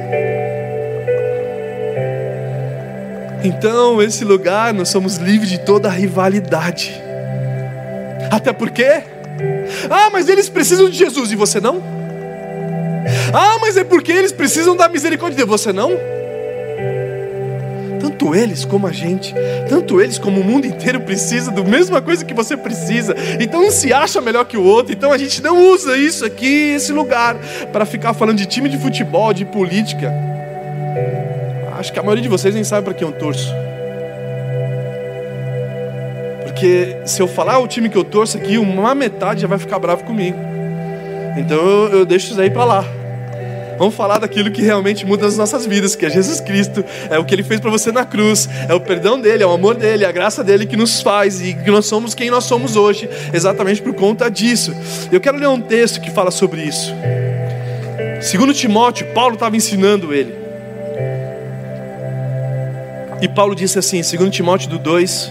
Então, 3.44 4.02
esse 4.02 4.24
lugar, 4.24 4.74
nós 4.74 4.88
somos 4.88 5.16
livres 5.16 5.48
de 5.48 5.58
toda 5.58 5.88
rivalidade. 5.88 7.00
Até 8.30 8.52
porque, 8.52 9.02
ah, 9.88 10.10
mas 10.12 10.28
eles 10.28 10.48
precisam 10.48 10.90
de 10.90 10.96
Jesus 10.96 11.30
e 11.30 11.36
você 11.36 11.60
não? 11.60 11.95
Ah, 13.32 13.58
mas 13.60 13.76
é 13.76 13.84
porque 13.84 14.12
eles 14.12 14.32
precisam 14.32 14.76
da 14.76 14.88
misericórdia 14.88 15.36
de 15.36 15.44
Deus, 15.44 15.60
você 15.60 15.72
não? 15.72 15.92
Tanto 18.00 18.34
eles 18.34 18.64
como 18.64 18.86
a 18.86 18.92
gente, 18.92 19.34
tanto 19.68 20.00
eles 20.00 20.18
como 20.18 20.40
o 20.40 20.44
mundo 20.44 20.66
inteiro 20.66 21.00
precisa 21.00 21.50
da 21.50 21.62
mesma 21.62 22.00
coisa 22.00 22.24
que 22.24 22.34
você 22.34 22.56
precisa. 22.56 23.14
Então 23.40 23.62
não 23.62 23.70
se 23.70 23.92
acha 23.92 24.20
melhor 24.20 24.44
que 24.44 24.56
o 24.56 24.62
outro. 24.62 24.92
Então 24.92 25.12
a 25.12 25.18
gente 25.18 25.42
não 25.42 25.70
usa 25.70 25.96
isso 25.96 26.24
aqui, 26.24 26.74
esse 26.74 26.92
lugar, 26.92 27.36
para 27.72 27.84
ficar 27.84 28.14
falando 28.14 28.38
de 28.38 28.46
time 28.46 28.68
de 28.68 28.78
futebol, 28.78 29.32
de 29.32 29.44
política. 29.44 30.12
Acho 31.78 31.92
que 31.92 31.98
a 31.98 32.02
maioria 32.02 32.22
de 32.22 32.28
vocês 32.28 32.54
nem 32.54 32.64
sabe 32.64 32.84
para 32.84 32.94
quem 32.94 33.06
eu 33.06 33.12
torço. 33.12 33.52
Porque 36.42 36.96
se 37.04 37.20
eu 37.20 37.28
falar 37.28 37.58
o 37.58 37.68
time 37.68 37.88
que 37.88 37.98
eu 37.98 38.04
torço 38.04 38.38
aqui, 38.38 38.56
uma 38.56 38.94
metade 38.94 39.42
já 39.42 39.46
vai 39.46 39.58
ficar 39.58 39.78
bravo 39.78 40.04
comigo. 40.04 40.55
Então 41.36 41.58
eu, 41.58 41.98
eu 41.98 42.06
deixo 42.06 42.32
isso 42.32 42.40
aí 42.40 42.50
para 42.50 42.64
lá. 42.64 42.84
Vamos 43.78 43.94
falar 43.94 44.18
daquilo 44.18 44.50
que 44.50 44.62
realmente 44.62 45.04
muda 45.04 45.26
as 45.26 45.36
nossas 45.36 45.66
vidas, 45.66 45.94
que 45.94 46.06
é 46.06 46.10
Jesus 46.10 46.40
Cristo, 46.40 46.84
é 47.10 47.18
o 47.18 47.24
que 47.24 47.34
Ele 47.34 47.42
fez 47.42 47.60
para 47.60 47.70
você 47.70 47.92
na 47.92 48.04
cruz, 48.04 48.48
é 48.68 48.72
o 48.72 48.80
perdão 48.80 49.20
dele, 49.20 49.42
é 49.42 49.46
o 49.46 49.52
amor 49.52 49.74
dele, 49.74 50.04
é 50.04 50.08
a 50.08 50.12
graça 50.12 50.42
dele 50.42 50.64
que 50.64 50.76
nos 50.76 51.02
faz 51.02 51.42
e 51.42 51.52
que 51.52 51.70
nós 51.70 51.84
somos 51.84 52.14
quem 52.14 52.30
nós 52.30 52.44
somos 52.44 52.74
hoje, 52.74 53.08
exatamente 53.34 53.82
por 53.82 53.94
conta 53.94 54.30
disso. 54.30 54.74
Eu 55.12 55.20
quero 55.20 55.36
ler 55.36 55.48
um 55.48 55.60
texto 55.60 56.00
que 56.00 56.10
fala 56.10 56.30
sobre 56.30 56.62
isso. 56.62 56.94
Segundo 58.22 58.54
Timóteo, 58.54 59.06
Paulo 59.12 59.34
estava 59.34 59.56
ensinando 59.56 60.14
ele. 60.14 60.34
E 63.20 63.28
Paulo 63.28 63.54
disse 63.54 63.78
assim, 63.78 64.02
segundo 64.02 64.30
Timóteo 64.30 64.70
do 64.70 64.78
2, 64.78 65.30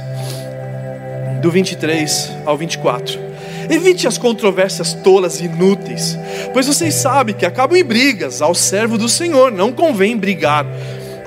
do 1.41 1.51
23 1.51 2.31
ao 2.45 2.57
24. 2.57 3.34
Evite 3.69 4.07
as 4.07 4.17
controvérsias 4.17 4.93
tolas 4.93 5.39
e 5.39 5.45
inúteis, 5.45 6.17
pois 6.53 6.67
vocês 6.67 6.93
sabem 6.93 7.35
que 7.35 7.45
acabam 7.45 7.77
em 7.77 7.83
brigas. 7.83 8.41
Ao 8.41 8.53
servo 8.53 8.97
do 8.97 9.09
Senhor 9.09 9.51
não 9.51 9.71
convém 9.71 10.17
brigar, 10.17 10.65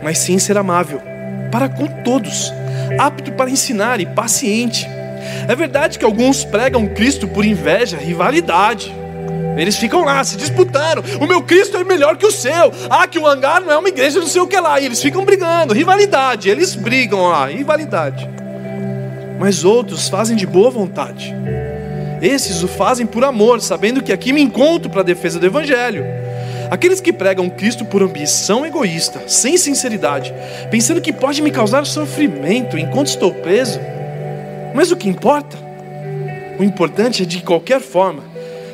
mas 0.03 0.18
sim 0.18 0.39
ser 0.39 0.57
amável 0.57 1.01
para 1.51 1.68
com 1.68 1.86
todos, 1.86 2.53
apto 2.99 3.32
para 3.32 3.51
ensinar 3.51 4.01
e 4.01 4.07
paciente. 4.07 4.86
É 5.49 5.55
verdade 5.55 5.99
que 5.99 6.05
alguns 6.05 6.45
pregam 6.45 6.86
Cristo 6.89 7.26
por 7.26 7.45
inveja, 7.45 7.97
rivalidade. 7.97 8.95
Eles 9.57 9.76
ficam 9.76 10.05
lá 10.05 10.22
se 10.22 10.36
disputando. 10.36 11.03
O 11.20 11.26
meu 11.26 11.43
Cristo 11.43 11.76
é 11.76 11.82
melhor 11.82 12.16
que 12.16 12.24
o 12.24 12.30
seu. 12.30 12.72
Ah, 12.89 13.09
que 13.09 13.18
o 13.18 13.26
hangar 13.26 13.61
não 13.61 13.72
é 13.72 13.76
uma 13.76 13.89
igreja, 13.89 14.20
não 14.20 14.28
sei 14.28 14.41
o 14.41 14.47
que 14.47 14.59
lá. 14.59 14.78
E 14.78 14.86
eles 14.86 15.03
ficam 15.03 15.24
brigando, 15.24 15.74
rivalidade. 15.74 16.49
Eles 16.49 16.76
brigam 16.76 17.26
lá, 17.26 17.47
rivalidade. 17.47 18.28
Mas 19.41 19.64
outros 19.64 20.09
fazem 20.09 20.36
de 20.36 20.47
boa 20.47 20.70
vontade 20.70 21.34
esses 22.21 22.62
o 22.62 22.69
fazem 22.69 23.07
por 23.07 23.25
amor, 23.25 23.61
sabendo 23.61 24.03
que 24.03 24.12
aqui 24.12 24.33
me 24.33 24.41
encontro 24.41 24.91
para 24.91 25.01
a 25.01 25.05
defesa 25.05 25.39
do 25.39 25.47
Evangelho. 25.47 26.05
Aqueles 26.71 27.01
que 27.01 27.12
pregam 27.12 27.49
Cristo 27.49 27.85
por 27.85 28.03
ambição 28.03 28.66
egoísta, 28.66 29.27
sem 29.27 29.57
sinceridade, 29.57 30.35
pensando 30.71 31.01
que 31.01 31.12
pode 31.12 31.41
me 31.41 31.51
causar 31.51 31.87
sofrimento 31.87 32.77
enquanto 32.77 33.09
estou 33.09 33.33
preso. 33.33 33.81
Mas 34.75 34.91
o 34.91 34.97
que 34.97 35.09
importa? 35.09 35.57
O 36.59 36.64
importante 36.64 37.23
é 37.23 37.27
de 37.27 37.41
qualquer 37.41 37.81
forma, 37.81 38.23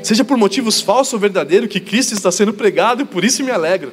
seja 0.03 0.25
por 0.25 0.37
motivos 0.37 0.81
falsos 0.81 1.15
ou 1.15 1.21
verdadeiros, 1.21 1.69
que 1.69 1.79
Cristo 1.79 2.15
está 2.15 2.33
sendo 2.33 2.53
pregado 2.53 3.03
e 3.03 3.05
por 3.05 3.25
isso 3.25 3.45
me 3.45 3.51
alegro. 3.51 3.93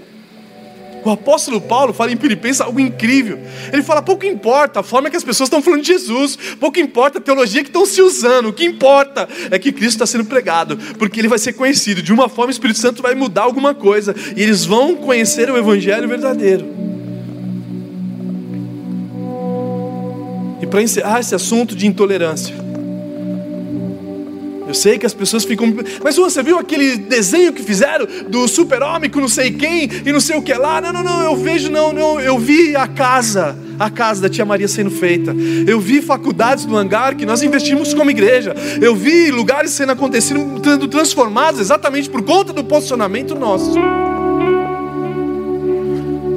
O 1.04 1.10
apóstolo 1.10 1.60
Paulo 1.60 1.94
fala 1.94 2.12
em 2.12 2.18
Filipenses 2.18 2.62
algo 2.62 2.80
incrível. 2.80 3.40
Ele 3.72 3.82
fala: 3.82 4.02
pouco 4.02 4.26
importa 4.26 4.82
a 4.82 4.84
forma 4.84 5.10
que 5.10 5.18
as 5.18 5.24
pessoas 5.24 5.48
estão 5.48 5.62
falando 5.62 5.82
de 5.82 5.88
Jesus, 5.88 6.38
pouco 6.60 6.80
importa 6.80 7.18
a 7.18 7.22
teologia 7.22 7.64
que 7.64 7.70
estão 7.70 7.86
se 7.86 8.02
usando, 8.02 8.50
o 8.50 8.54
que 8.54 8.64
importa 8.64 9.28
é 9.50 9.58
que 9.58 9.72
Cristo 9.72 9.94
está 9.94 10.06
sendo 10.06 10.26
pregado, 10.26 10.78
porque 10.98 11.20
ele 11.20 11.28
vai 11.28 11.40
ser 11.40 11.54
conhecido. 11.54 12.02
De 12.02 12.14
uma 12.14 12.30
forma, 12.30 12.50
o 12.50 12.52
Espírito 12.52 12.80
Santo 12.80 13.02
vai 13.02 13.16
mudar 13.16 13.44
alguma 13.44 13.74
coisa, 13.74 14.16
e 14.36 14.44
eles 14.44 14.66
vão 14.66 14.96
conhecer 14.96 15.50
o 15.50 15.58
Evangelho 15.58 16.08
verdadeiro. 16.08 16.66
E 20.62 20.68
para 20.68 20.82
encerrar 20.84 21.20
esse 21.20 21.34
assunto 21.34 21.76
de 21.76 21.88
intolerância, 21.88 22.61
eu 24.72 24.76
sei 24.76 24.98
que 24.98 25.06
as 25.06 25.14
pessoas 25.14 25.44
ficam. 25.44 25.68
Mas 26.02 26.16
você 26.16 26.42
viu 26.42 26.58
aquele 26.58 26.96
desenho 26.96 27.52
que 27.52 27.62
fizeram 27.62 28.08
do 28.30 28.48
super-homem 28.48 29.10
com 29.10 29.20
não 29.20 29.28
sei 29.28 29.52
quem 29.52 29.90
e 30.06 30.12
não 30.12 30.22
sei 30.22 30.38
o 30.38 30.42
que 30.42 30.54
lá? 30.54 30.80
Não, 30.80 30.94
não, 30.94 31.04
não, 31.04 31.22
eu 31.22 31.36
vejo, 31.36 31.70
não, 31.70 31.92
não. 31.92 32.20
Eu 32.22 32.40
vi 32.40 32.74
a 32.76 32.88
casa, 32.88 33.58
a 33.78 33.90
casa 33.90 34.22
da 34.22 34.30
tia 34.30 34.46
Maria 34.46 34.70
sendo 34.70 34.90
feita. 34.90 35.36
Eu 35.68 35.80
vi 35.80 36.02
faculdades 36.02 36.66
no 36.66 36.78
hangar 36.78 37.16
que 37.18 37.26
nós 37.26 37.44
investimos 37.44 37.94
como 37.94 38.10
igreja. 38.10 38.56
Eu 38.82 38.96
vi 38.96 39.30
lugares 39.30 39.72
sendo 39.72 39.92
acontecido, 39.92 40.40
sendo 40.64 40.88
transformados 40.88 41.60
exatamente 41.60 42.10
por 42.10 42.24
conta 42.24 42.54
do 42.54 42.64
posicionamento 42.64 43.36
nosso. 43.36 43.76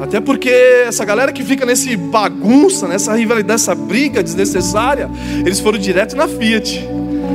Até 0.03 0.21
porque 0.21 0.51
essa 0.87 1.05
galera 1.05 1.33
que 1.33 1.45
fica 1.45 1.65
nesse 1.65 1.97
bagunça, 1.97 2.89
nessa 2.89 3.15
rivalidade, 3.15 3.53
nessa 3.53 3.75
briga 3.77 4.23
desnecessária, 4.25 5.09
eles 5.47 5.61
foram 5.61 5.79
direto 5.79 6.17
na 6.17 6.27
Fiat 6.27 6.85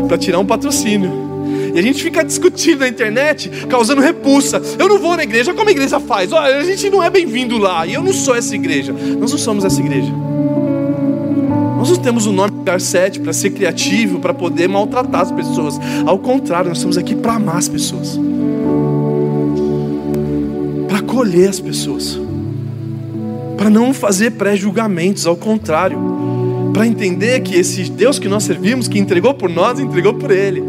para 0.09 0.17
tirar 0.17 0.39
um 0.39 0.45
patrocínio. 0.45 1.29
E 1.73 1.79
a 1.79 1.81
gente 1.83 2.01
fica 2.03 2.23
discutindo 2.23 2.79
na 2.79 2.87
internet, 2.87 3.49
causando 3.67 4.01
repulsa. 4.01 4.61
Eu 4.77 4.89
não 4.89 4.97
vou 4.97 5.15
na 5.15 5.23
igreja, 5.23 5.53
como 5.53 5.69
a 5.69 5.71
igreja 5.71 5.99
faz? 5.99 6.31
Olha, 6.31 6.57
a 6.57 6.63
gente 6.63 6.89
não 6.89 7.01
é 7.01 7.09
bem-vindo 7.11 7.59
lá. 7.59 7.85
E 7.85 7.93
eu 7.93 8.01
não 8.01 8.11
sou 8.11 8.35
essa 8.35 8.55
igreja. 8.55 8.91
Nós 8.91 9.31
não 9.31 9.37
somos 9.37 9.63
essa 9.63 9.79
igreja. 9.79 10.11
Nós 11.77 11.89
não 11.91 11.97
temos 11.97 12.25
o 12.25 12.31
um 12.31 12.33
nome 12.33 12.63
Garcete 12.63 13.19
para 13.19 13.31
ser 13.31 13.51
criativo, 13.51 14.19
para 14.19 14.33
poder 14.33 14.67
maltratar 14.67 15.21
as 15.21 15.31
pessoas. 15.31 15.79
Ao 16.05 16.17
contrário, 16.17 16.69
nós 16.69 16.79
estamos 16.79 16.97
aqui 16.97 17.15
para 17.15 17.35
amar 17.35 17.57
as 17.57 17.69
pessoas. 17.69 18.19
Para 20.87 20.97
acolher 20.97 21.49
as 21.49 21.59
pessoas. 21.59 22.19
Para 23.55 23.69
não 23.69 23.93
fazer 23.93 24.31
pré-julgamentos, 24.31 25.27
ao 25.27 25.37
contrário 25.37 26.18
para 26.73 26.85
entender 26.85 27.41
que 27.41 27.55
esse 27.55 27.83
Deus 27.89 28.19
que 28.19 28.27
nós 28.27 28.43
servimos, 28.43 28.87
que 28.87 28.99
entregou 28.99 29.33
por 29.33 29.49
nós, 29.49 29.79
entregou 29.79 30.13
por 30.13 30.31
Ele. 30.31 30.63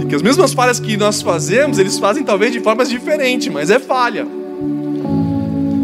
E 0.00 0.06
que 0.06 0.14
as 0.14 0.22
mesmas 0.22 0.52
falhas 0.52 0.78
que 0.80 0.96
nós 0.96 1.22
fazemos, 1.22 1.78
eles 1.78 1.98
fazem 1.98 2.22
talvez 2.22 2.52
de 2.52 2.60
formas 2.60 2.88
diferentes, 2.88 3.48
mas 3.48 3.70
é 3.70 3.78
falha. 3.78 4.26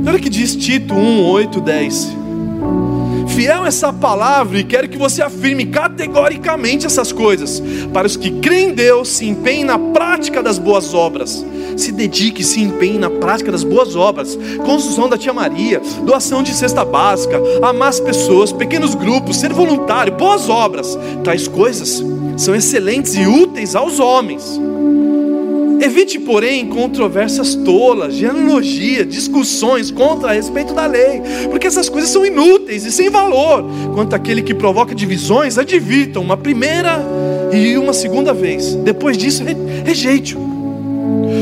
Olha 0.06 0.16
o 0.16 0.20
que 0.20 0.28
diz 0.28 0.56
Tito 0.56 0.94
1, 0.94 1.24
8, 1.24 1.60
10. 1.60 2.19
Fiel 3.40 3.64
essa 3.64 3.90
palavra 3.90 4.58
e 4.58 4.64
quero 4.64 4.86
que 4.86 4.98
você 4.98 5.22
afirme 5.22 5.64
categoricamente 5.64 6.84
essas 6.84 7.10
coisas, 7.10 7.62
para 7.90 8.06
os 8.06 8.14
que 8.14 8.32
creem 8.32 8.68
em 8.68 8.74
Deus 8.74 9.08
se 9.08 9.26
empenhem 9.26 9.64
na 9.64 9.78
prática 9.78 10.42
das 10.42 10.58
boas 10.58 10.92
obras 10.92 11.42
se 11.74 11.90
dedique, 11.90 12.44
se 12.44 12.60
empenhe 12.60 12.98
na 12.98 13.08
prática 13.08 13.50
das 13.50 13.64
boas 13.64 13.96
obras, 13.96 14.38
construção 14.66 15.08
da 15.08 15.16
tia 15.16 15.32
Maria, 15.32 15.80
doação 16.04 16.42
de 16.42 16.52
cesta 16.52 16.84
básica, 16.84 17.40
amar 17.62 17.88
as 17.88 17.98
pessoas, 17.98 18.52
pequenos 18.52 18.94
grupos, 18.94 19.38
ser 19.38 19.54
voluntário, 19.54 20.12
boas 20.12 20.50
obras. 20.50 20.98
Tais 21.24 21.48
coisas 21.48 22.04
são 22.36 22.54
excelentes 22.54 23.14
e 23.14 23.26
úteis 23.26 23.74
aos 23.74 23.98
homens. 23.98 24.60
Evite, 25.80 26.18
porém, 26.18 26.66
controvérsias 26.66 27.54
tolas, 27.54 28.14
genealogia, 28.14 29.04
discussões 29.04 29.90
contra 29.90 30.30
a 30.30 30.32
respeito 30.32 30.74
da 30.74 30.86
lei, 30.86 31.22
porque 31.50 31.66
essas 31.66 31.88
coisas 31.88 32.10
são 32.10 32.24
inúteis 32.24 32.84
e 32.84 32.92
sem 32.92 33.08
valor. 33.08 33.64
Quanto 33.94 34.14
aquele 34.14 34.42
que 34.42 34.54
provoca 34.54 34.94
divisões, 34.94 35.56
advirtam 35.56 36.22
uma 36.22 36.36
primeira 36.36 37.02
e 37.52 37.78
uma 37.78 37.94
segunda 37.94 38.34
vez. 38.34 38.74
Depois 38.74 39.16
disso, 39.16 39.42
rejeite-o. 39.84 40.50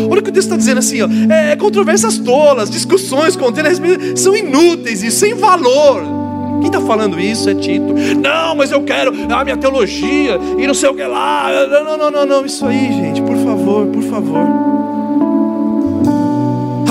Olha 0.08 0.20
o 0.20 0.22
que 0.22 0.30
o 0.30 0.32
texto 0.32 0.46
está 0.46 0.56
dizendo 0.56 0.78
assim, 0.78 1.02
ó, 1.02 1.08
é, 1.32 1.56
controvérsias 1.56 2.18
tolas, 2.18 2.70
discussões 2.70 3.36
contendo 3.36 3.68
são 4.16 4.36
inúteis 4.36 5.02
e 5.02 5.10
sem 5.10 5.34
valor. 5.34 6.18
Quem 6.60 6.66
está 6.66 6.80
falando 6.80 7.20
isso 7.20 7.48
é 7.48 7.54
Tito. 7.54 7.94
Não, 8.20 8.54
mas 8.54 8.72
eu 8.72 8.82
quero 8.82 9.12
a 9.32 9.44
minha 9.44 9.56
teologia 9.56 10.38
e 10.58 10.66
não 10.66 10.74
sei 10.74 10.88
o 10.88 10.94
que 10.94 11.04
lá. 11.04 11.48
Não, 11.68 11.84
não, 11.84 11.98
não, 11.98 12.10
não, 12.10 12.26
não. 12.26 12.46
Isso 12.46 12.66
aí, 12.66 12.92
gente, 12.92 13.22
por 13.22 13.36
favor, 13.36 13.47
por 13.92 14.02
favor. 14.04 14.46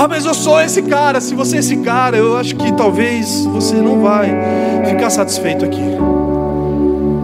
Ah, 0.00 0.06
mas 0.08 0.24
eu 0.24 0.32
sou 0.32 0.60
esse 0.60 0.82
cara. 0.82 1.20
Se 1.20 1.34
você 1.34 1.56
é 1.56 1.58
esse 1.58 1.76
cara, 1.78 2.16
eu 2.16 2.36
acho 2.36 2.54
que 2.54 2.72
talvez 2.72 3.44
você 3.46 3.74
não 3.74 4.00
vai 4.00 4.30
ficar 4.86 5.10
satisfeito 5.10 5.64
aqui. 5.64 5.82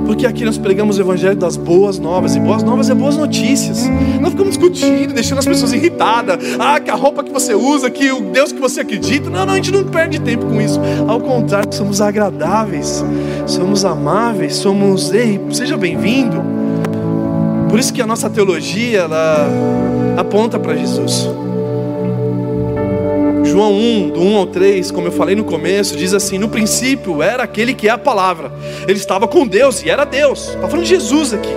Porque 0.06 0.26
aqui 0.26 0.44
nós 0.44 0.58
pregamos 0.58 0.98
o 0.98 1.00
evangelho 1.00 1.36
das 1.36 1.56
boas 1.56 1.98
novas, 1.98 2.36
e 2.36 2.40
boas 2.40 2.62
novas 2.62 2.90
é 2.90 2.94
boas 2.94 3.16
notícias. 3.16 3.88
Não 4.20 4.30
ficamos 4.30 4.58
discutindo, 4.58 5.14
deixando 5.14 5.38
as 5.38 5.46
pessoas 5.46 5.72
irritadas. 5.72 6.36
Ah, 6.58 6.78
que 6.78 6.90
a 6.90 6.94
roupa 6.94 7.22
que 7.22 7.32
você 7.32 7.54
usa, 7.54 7.88
que 7.88 8.10
o 8.12 8.20
Deus 8.20 8.52
que 8.52 8.60
você 8.60 8.80
acredita. 8.80 9.30
Não, 9.30 9.46
não, 9.46 9.54
a 9.54 9.56
gente 9.56 9.72
não 9.72 9.84
perde 9.84 10.20
tempo 10.20 10.44
com 10.46 10.60
isso. 10.60 10.80
Ao 11.08 11.20
contrário, 11.20 11.72
somos 11.72 12.00
agradáveis, 12.00 13.04
somos 13.46 13.84
amáveis, 13.84 14.56
somos, 14.56 15.12
ei, 15.12 15.40
seja 15.50 15.76
bem-vindo. 15.76 16.63
Por 17.74 17.80
isso 17.80 17.92
que 17.92 18.00
a 18.00 18.06
nossa 18.06 18.30
teologia, 18.30 19.00
ela 19.00 19.48
aponta 20.16 20.60
para 20.60 20.76
Jesus. 20.76 21.28
João 23.42 23.72
1, 23.72 24.10
do 24.10 24.20
1 24.20 24.36
ao 24.36 24.46
3, 24.46 24.92
como 24.92 25.08
eu 25.08 25.10
falei 25.10 25.34
no 25.34 25.42
começo, 25.42 25.96
diz 25.96 26.14
assim: 26.14 26.38
No 26.38 26.48
princípio 26.48 27.20
era 27.20 27.42
aquele 27.42 27.74
que 27.74 27.88
é 27.88 27.90
a 27.90 27.98
palavra, 27.98 28.52
ele 28.86 28.96
estava 28.96 29.26
com 29.26 29.44
Deus 29.44 29.82
e 29.82 29.90
era 29.90 30.04
Deus. 30.04 30.50
Está 30.50 30.68
falando 30.68 30.84
de 30.84 30.90
Jesus 30.90 31.34
aqui. 31.34 31.50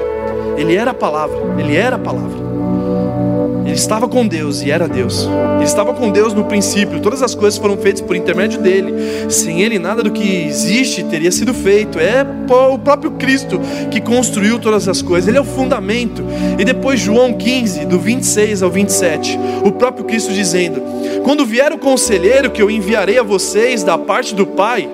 Ele 0.58 0.76
era 0.76 0.90
a 0.90 0.94
palavra, 0.96 1.38
ele 1.60 1.76
era 1.76 1.98
a 1.98 2.00
palavra. 2.00 2.47
Estava 3.78 4.08
com 4.08 4.26
Deus 4.26 4.64
e 4.64 4.72
era 4.72 4.88
Deus. 4.88 5.30
Ele 5.58 5.64
estava 5.64 5.94
com 5.94 6.10
Deus 6.10 6.34
no 6.34 6.46
princípio, 6.46 7.00
todas 7.00 7.22
as 7.22 7.36
coisas 7.36 7.60
foram 7.60 7.78
feitas 7.78 8.02
por 8.02 8.16
intermédio 8.16 8.60
dele. 8.60 8.92
Sem 9.30 9.62
ele, 9.62 9.78
nada 9.78 10.02
do 10.02 10.10
que 10.10 10.46
existe 10.48 11.04
teria 11.04 11.32
sido 11.32 11.54
feito. 11.54 12.00
É 12.00 12.26
o 12.74 12.80
próprio 12.80 13.12
Cristo 13.12 13.62
que 13.92 14.02
construiu 14.02 14.58
todas 14.58 14.88
as 14.90 15.04
coisas, 15.04 15.28
ele 15.28 15.38
é 15.38 15.42
o 15.42 15.46
fundamento. 15.46 16.24
E 16.58 16.66
depois, 16.66 17.00
João 17.00 17.32
15, 17.32 17.86
do 17.86 18.00
26 18.00 18.64
ao 18.64 18.72
27, 18.72 19.38
o 19.64 19.72
próprio 19.72 20.06
Cristo 20.06 20.34
dizendo: 20.34 20.82
Quando 21.24 21.46
vier 21.46 21.72
o 21.72 21.78
conselheiro 21.78 22.50
que 22.50 22.62
eu 22.62 22.72
enviarei 22.72 23.20
a 23.20 23.24
vocês 23.24 23.84
da 23.84 23.96
parte 23.96 24.34
do 24.34 24.48
Pai, 24.48 24.90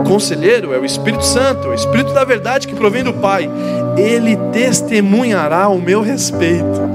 o 0.00 0.02
conselheiro 0.02 0.72
é 0.72 0.78
o 0.78 0.84
Espírito 0.84 1.26
Santo, 1.26 1.68
o 1.68 1.74
Espírito 1.74 2.14
da 2.14 2.24
verdade 2.24 2.66
que 2.66 2.74
provém 2.74 3.04
do 3.04 3.12
Pai, 3.12 3.50
ele 3.98 4.34
testemunhará 4.50 5.68
o 5.68 5.78
meu 5.78 6.00
respeito 6.00 6.85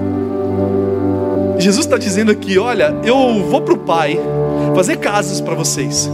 Jesus 1.61 1.85
está 1.85 1.97
dizendo 1.97 2.31
aqui: 2.31 2.57
olha, 2.57 2.95
eu 3.03 3.43
vou 3.43 3.61
para 3.61 3.73
o 3.73 3.77
Pai 3.77 4.19
fazer 4.75 4.97
casas 4.97 5.39
para 5.39 5.53
vocês. 5.53 6.09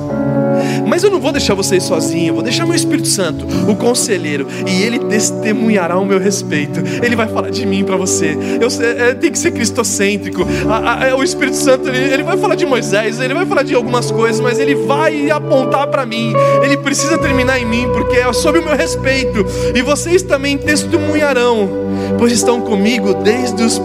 Mas 0.85 1.03
eu 1.03 1.09
não 1.09 1.19
vou 1.19 1.31
deixar 1.31 1.53
vocês 1.53 1.83
sozinhos, 1.83 2.27
eu 2.29 2.33
vou 2.33 2.43
deixar 2.43 2.65
meu 2.65 2.75
Espírito 2.75 3.07
Santo, 3.07 3.45
o 3.69 3.75
conselheiro, 3.75 4.47
e 4.67 4.81
ele 4.81 4.99
testemunhará 4.99 5.97
o 5.97 6.05
meu 6.05 6.19
respeito. 6.19 6.81
Ele 7.03 7.15
vai 7.15 7.27
falar 7.27 7.49
de 7.49 7.65
mim 7.65 7.83
para 7.83 7.95
você. 7.95 8.37
Eu, 8.59 8.67
é, 8.85 9.13
tem 9.13 9.31
que 9.31 9.39
ser 9.39 9.51
cristocêntrico. 9.51 10.45
A, 10.69 11.09
a, 11.09 11.15
o 11.15 11.23
Espírito 11.23 11.57
Santo, 11.57 11.89
ele, 11.89 12.13
ele, 12.13 12.23
vai 12.23 12.37
falar 12.37 12.55
de 12.55 12.65
Moisés, 12.65 13.19
ele 13.19 13.33
vai 13.33 13.45
falar 13.45 13.63
de 13.63 13.73
algumas 13.73 14.11
coisas, 14.11 14.39
mas 14.39 14.59
ele 14.59 14.75
vai 14.75 15.29
apontar 15.29 15.87
para 15.87 16.05
mim. 16.05 16.33
Ele 16.63 16.77
precisa 16.77 17.17
terminar 17.17 17.59
em 17.59 17.65
mim, 17.65 17.87
porque 17.93 18.17
é 18.17 18.31
sob 18.33 18.59
o 18.59 18.63
meu 18.63 18.75
respeito. 18.75 19.45
E 19.75 19.81
vocês 19.81 20.21
também 20.21 20.57
testemunharão, 20.57 21.69
pois 22.17 22.31
estão 22.31 22.61
comigo 22.61 23.13
desde, 23.15 23.63
os, 23.63 23.81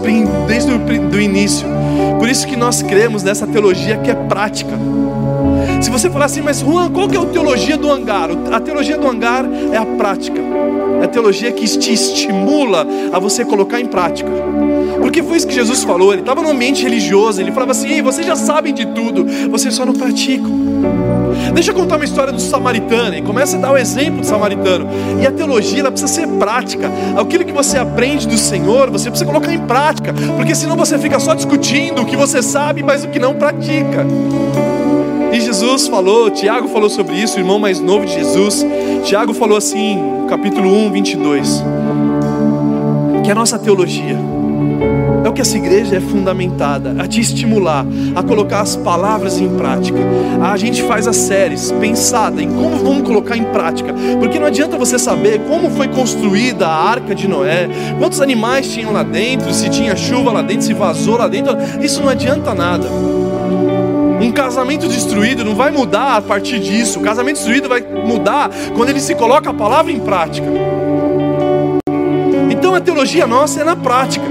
desde 0.47 0.71
o 0.71 0.79
do 1.09 1.19
início. 1.19 1.67
Por 2.19 2.29
isso 2.29 2.47
que 2.47 2.55
nós 2.55 2.81
cremos 2.81 3.23
nessa 3.23 3.45
teologia 3.45 3.97
que 3.97 4.09
é 4.09 4.15
prática. 4.15 4.71
Se 5.83 5.89
você 5.89 6.09
falar 6.09 6.25
assim, 6.25 6.41
mas 6.41 6.61
Juan, 6.61 6.89
qual 6.89 7.09
que 7.09 7.17
é 7.17 7.19
a 7.19 7.25
teologia 7.25 7.75
do 7.75 7.91
hangar? 7.91 8.29
A 8.53 8.59
teologia 8.61 8.97
do 8.97 9.05
hangar 9.05 9.43
é 9.69 9.75
a 9.75 9.85
prática. 9.85 10.39
É 11.01 11.03
a 11.03 11.07
teologia 11.09 11.51
que 11.51 11.65
te 11.77 11.91
estimula 11.91 12.87
a 13.11 13.19
você 13.19 13.43
colocar 13.43 13.81
em 13.81 13.85
prática. 13.85 14.31
Porque 15.01 15.21
foi 15.21 15.35
isso 15.35 15.45
que 15.45 15.53
Jesus 15.53 15.83
falou. 15.83 16.13
Ele 16.13 16.21
estava 16.21 16.41
no 16.41 16.49
ambiente 16.49 16.81
religioso. 16.83 17.41
Ele 17.41 17.51
falava 17.51 17.73
assim: 17.73 17.89
Ei, 17.89 18.01
vocês 18.01 18.25
já 18.25 18.37
sabem 18.37 18.73
de 18.73 18.85
tudo, 18.85 19.25
vocês 19.51 19.73
só 19.73 19.85
não 19.85 19.91
praticam. 19.91 20.49
Deixa 21.53 21.71
eu 21.71 21.75
contar 21.75 21.97
uma 21.97 22.05
história 22.05 22.31
do 22.31 22.39
samaritano. 22.39 23.15
E 23.15 23.21
começa 23.21 23.57
a 23.57 23.59
dar 23.59 23.73
o 23.73 23.77
exemplo 23.77 24.21
do 24.21 24.25
samaritano. 24.25 24.87
E 25.21 25.27
a 25.27 25.31
teologia 25.33 25.81
ela 25.81 25.91
precisa 25.91 26.13
ser 26.13 26.27
prática. 26.39 26.89
Aquilo 27.19 27.43
que 27.43 27.51
você 27.51 27.77
aprende 27.77 28.25
do 28.25 28.37
Senhor, 28.37 28.89
você 28.89 29.09
precisa 29.09 29.29
colocar 29.29 29.53
em 29.53 29.59
prática. 29.59 30.13
Porque 30.37 30.55
senão 30.55 30.77
você 30.77 30.97
fica 30.97 31.19
só 31.19 31.33
discutindo 31.33 32.03
o 32.03 32.05
que 32.05 32.15
você 32.15 32.41
sabe, 32.41 32.81
mas 32.81 33.03
o 33.03 33.09
que 33.09 33.19
não 33.19 33.33
pratica. 33.33 34.07
E 35.33 35.41
Jesus 35.41 35.87
falou, 35.87 36.29
Tiago 36.29 36.67
falou 36.67 36.91
sobre 36.91 37.15
isso, 37.15 37.37
o 37.37 37.39
irmão 37.39 37.57
mais 37.57 37.79
novo 37.79 38.05
de 38.05 38.13
Jesus. 38.13 38.63
Tiago 39.03 39.33
falou 39.33 39.57
assim, 39.57 39.97
capítulo 40.29 40.71
1, 40.71 40.91
22, 40.91 41.63
que 43.23 43.31
a 43.31 43.35
nossa 43.35 43.57
teologia 43.57 44.15
é 45.25 45.27
o 45.27 45.33
que 45.33 45.41
essa 45.41 45.57
igreja 45.57 45.95
é 45.95 45.99
fundamentada, 45.99 46.95
a 47.01 47.07
te 47.07 47.19
estimular 47.19 47.83
a 48.15 48.21
colocar 48.21 48.59
as 48.59 48.75
palavras 48.75 49.39
em 49.39 49.49
prática. 49.57 49.97
A 50.39 50.55
gente 50.55 50.83
faz 50.83 51.07
as 51.07 51.15
séries 51.15 51.71
pensada 51.71 52.39
em 52.39 52.49
como 52.49 52.77
vamos 52.77 53.01
colocar 53.01 53.35
em 53.35 53.45
prática, 53.45 53.91
porque 54.19 54.37
não 54.37 54.45
adianta 54.45 54.77
você 54.77 54.99
saber 54.99 55.41
como 55.47 55.71
foi 55.71 55.87
construída 55.87 56.67
a 56.67 56.89
arca 56.89 57.15
de 57.15 57.27
Noé, 57.27 57.67
quantos 57.97 58.21
animais 58.21 58.71
tinham 58.71 58.91
lá 58.91 59.01
dentro, 59.01 59.51
se 59.51 59.67
tinha 59.67 59.95
chuva 59.95 60.31
lá 60.31 60.43
dentro, 60.43 60.63
se 60.63 60.73
vazou 60.75 61.17
lá 61.17 61.27
dentro, 61.27 61.57
isso 61.81 62.03
não 62.03 62.09
adianta 62.09 62.53
nada. 62.53 62.87
Um 64.23 64.31
casamento 64.31 64.87
destruído 64.87 65.43
não 65.43 65.53
vai 65.53 65.69
mudar 65.69 66.15
a 66.15 66.21
partir 66.21 66.57
disso. 66.57 66.97
O 66.97 67.03
casamento 67.03 67.35
destruído 67.35 67.67
vai 67.67 67.81
mudar 67.81 68.49
quando 68.73 68.87
ele 68.87 69.01
se 69.01 69.13
coloca 69.15 69.49
a 69.49 69.53
palavra 69.53 69.91
em 69.91 69.99
prática. 69.99 70.47
Então 72.49 72.73
a 72.73 72.79
teologia 72.79 73.27
nossa 73.27 73.59
é 73.59 73.65
na 73.65 73.75
prática. 73.75 74.25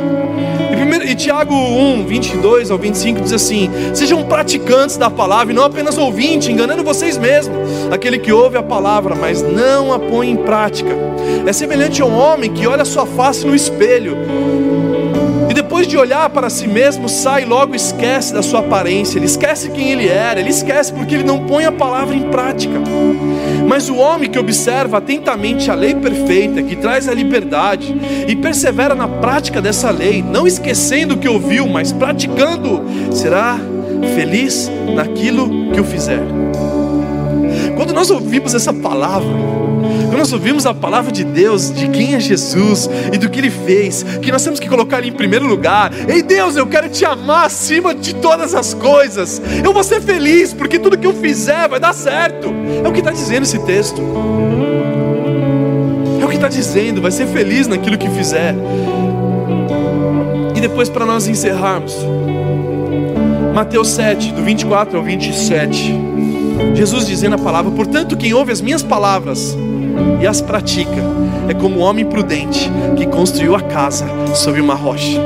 E, 0.73 0.77
primeiro, 0.77 1.07
e 1.07 1.15
Tiago 1.15 1.55
1, 1.55 2.07
22 2.07 2.71
ao 2.71 2.79
25 2.79 3.21
diz 3.21 3.35
assim: 3.35 3.69
Sejam 3.93 4.25
praticantes 4.25 4.97
da 4.97 5.11
palavra 5.11 5.53
e 5.53 5.55
não 5.55 5.65
apenas 5.65 5.99
ouvintes, 5.99 6.49
enganando 6.49 6.83
vocês 6.83 7.19
mesmos. 7.19 7.59
Aquele 7.93 8.19
que 8.19 8.33
ouve 8.33 8.57
a 8.57 8.63
palavra, 8.63 9.15
mas 9.15 9.43
não 9.43 9.93
a 9.93 9.99
põe 9.99 10.31
em 10.31 10.37
prática, 10.37 10.97
é 11.47 11.53
semelhante 11.53 12.01
a 12.01 12.07
um 12.07 12.19
homem 12.19 12.51
que 12.51 12.67
olha 12.67 12.87
sua 12.87 13.05
face 13.05 13.47
no 13.47 13.55
espelho 13.55 14.17
depois 15.83 15.89
de 15.89 15.97
olhar 15.97 16.31
para 16.31 16.49
si 16.49 16.69
mesmo, 16.69 17.09
sai 17.09 17.45
logo 17.45 17.75
esquece 17.75 18.33
da 18.33 18.41
sua 18.41 18.61
aparência, 18.61 19.19
ele 19.19 19.27
esquece 19.27 19.69
quem 19.71 19.91
ele 19.91 20.07
era, 20.07 20.39
ele 20.39 20.51
esquece 20.51 20.93
porque 20.93 21.15
ele 21.15 21.25
não 21.25 21.45
põe 21.45 21.65
a 21.65 21.73
palavra 21.73 22.15
em 22.15 22.31
prática. 22.31 22.75
Mas 23.67 23.89
o 23.89 23.97
homem 23.97 24.31
que 24.31 24.39
observa 24.39 24.99
atentamente 24.99 25.71
a 25.73 25.75
lei 25.75 25.95
perfeita, 25.95 26.63
que 26.63 26.77
traz 26.77 27.09
a 27.09 27.15
liberdade, 27.15 27.97
e 28.29 28.37
persevera 28.37 28.95
na 28.95 29.09
prática 29.09 29.61
dessa 29.61 29.91
lei, 29.91 30.23
não 30.23 30.47
esquecendo 30.47 31.15
o 31.15 31.19
que 31.19 31.29
ouviu, 31.29 31.67
mas 31.67 31.91
praticando, 31.91 32.85
será 33.11 33.59
feliz 34.15 34.71
naquilo 34.95 35.73
que 35.73 35.81
o 35.81 35.85
fizer. 35.85 36.23
Quando 37.75 37.93
nós 37.93 38.09
ouvimos 38.09 38.55
essa 38.55 38.73
palavra, 38.73 39.62
quando 40.13 40.19
nós 40.19 40.33
ouvimos 40.35 40.67
a 40.67 40.75
palavra 40.75 41.11
de 41.11 41.25
Deus, 41.25 41.73
de 41.73 41.89
quem 41.89 42.15
é 42.15 42.21
Jesus 42.21 42.87
e 43.11 43.17
do 43.17 43.31
que 43.31 43.39
Ele 43.39 43.49
fez, 43.49 44.03
que 44.21 44.31
nós 44.31 44.45
temos 44.45 44.61
que 44.61 44.69
colocar 44.69 44.99
Ele 44.99 45.09
em 45.09 45.13
primeiro 45.13 45.47
lugar. 45.47 45.91
Ei 46.07 46.23
Deus, 46.23 46.55
eu 46.55 46.67
quero 46.67 46.91
te 46.91 47.03
amar 47.03 47.47
acima 47.47 47.95
de 47.95 48.17
todas 48.17 48.55
as 48.55 48.75
coisas. 48.75 49.41
Eu 49.65 49.73
vou 49.73 49.83
ser 49.83 50.03
feliz, 50.03 50.53
porque 50.53 50.79
tudo 50.79 50.99
que 50.99 51.07
eu 51.07 51.15
fizer 51.15 51.67
vai 51.67 51.81
dar 51.81 51.95
certo. 51.95 52.53
É 52.85 52.87
o 52.87 52.93
que 52.93 52.99
está 52.99 53.11
dizendo 53.11 53.45
esse 53.45 53.59
texto. 53.61 54.03
É 56.21 56.25
o 56.27 56.29
que 56.29 56.35
está 56.35 56.49
dizendo, 56.49 57.01
vai 57.01 57.11
ser 57.11 57.27
feliz 57.29 57.67
naquilo 57.67 57.97
que 57.97 58.11
fizer. 58.11 58.55
E 60.55 60.61
depois, 60.61 60.91
para 60.91 61.07
nós 61.07 61.27
encerrarmos, 61.27 61.97
Mateus 63.55 63.89
7, 63.89 64.33
do 64.33 64.43
24 64.43 64.99
ao 64.99 65.03
27. 65.03 65.95
Jesus 66.75 67.07
dizendo 67.07 67.37
a 67.37 67.39
palavra: 67.39 67.73
Portanto, 67.73 68.15
quem 68.15 68.35
ouve 68.35 68.53
as 68.53 68.61
minhas 68.61 68.83
palavras 68.83 69.57
e 70.21 70.27
as 70.27 70.41
pratica, 70.41 71.03
é 71.49 71.55
como 71.55 71.81
o 71.81 71.83
homem 71.83 72.05
prudente 72.05 72.71
que 72.97 73.07
construiu 73.07 73.55
a 73.55 73.61
casa 73.61 74.07
sobre 74.35 74.61
uma 74.61 74.75
rocha. 74.75 75.21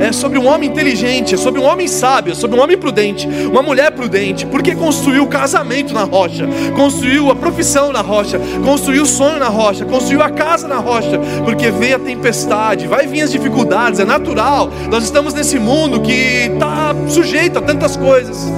É 0.00 0.12
sobre 0.12 0.38
um 0.38 0.46
homem 0.46 0.68
inteligente, 0.68 1.34
é 1.34 1.38
sobre 1.38 1.60
um 1.60 1.64
homem 1.64 1.88
sábio, 1.88 2.32
é 2.32 2.34
sobre 2.34 2.58
um 2.58 2.62
homem 2.62 2.76
prudente, 2.76 3.26
uma 3.26 3.62
mulher 3.62 3.90
prudente, 3.92 4.46
porque 4.46 4.74
construiu 4.74 5.24
o 5.24 5.26
casamento 5.26 5.92
na 5.92 6.04
rocha, 6.04 6.46
construiu 6.76 7.30
a 7.30 7.34
profissão 7.34 7.92
na 7.92 8.00
rocha, 8.00 8.40
construiu 8.64 9.02
o 9.02 9.06
sonho 9.06 9.38
na 9.38 9.48
rocha, 9.48 9.84
construiu 9.84 10.22
a 10.22 10.30
casa 10.30 10.68
na 10.68 10.78
rocha, 10.78 11.18
porque 11.44 11.70
veio 11.70 11.96
a 11.96 11.98
tempestade, 11.98 12.86
vai 12.86 13.06
vir 13.06 13.22
as 13.22 13.32
dificuldades, 13.32 14.00
é 14.00 14.04
natural. 14.04 14.70
Nós 14.90 15.04
estamos 15.04 15.34
nesse 15.34 15.58
mundo 15.58 16.00
que 16.00 16.12
está 16.12 16.94
sujeito 17.08 17.58
a 17.58 17.62
tantas 17.62 17.96
coisas. 17.96 18.52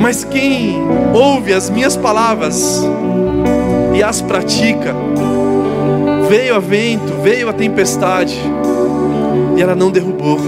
Mas 0.00 0.24
quem 0.24 0.76
ouve 1.12 1.52
as 1.52 1.68
minhas 1.68 1.96
palavras 1.96 2.82
e 3.94 4.02
as 4.02 4.20
pratica. 4.20 4.94
Veio 6.28 6.54
a 6.54 6.58
vento, 6.58 7.14
veio 7.22 7.48
a 7.48 7.52
tempestade 7.52 8.38
e 9.56 9.62
ela 9.62 9.74
não 9.74 9.90
derrubou. 9.90 10.38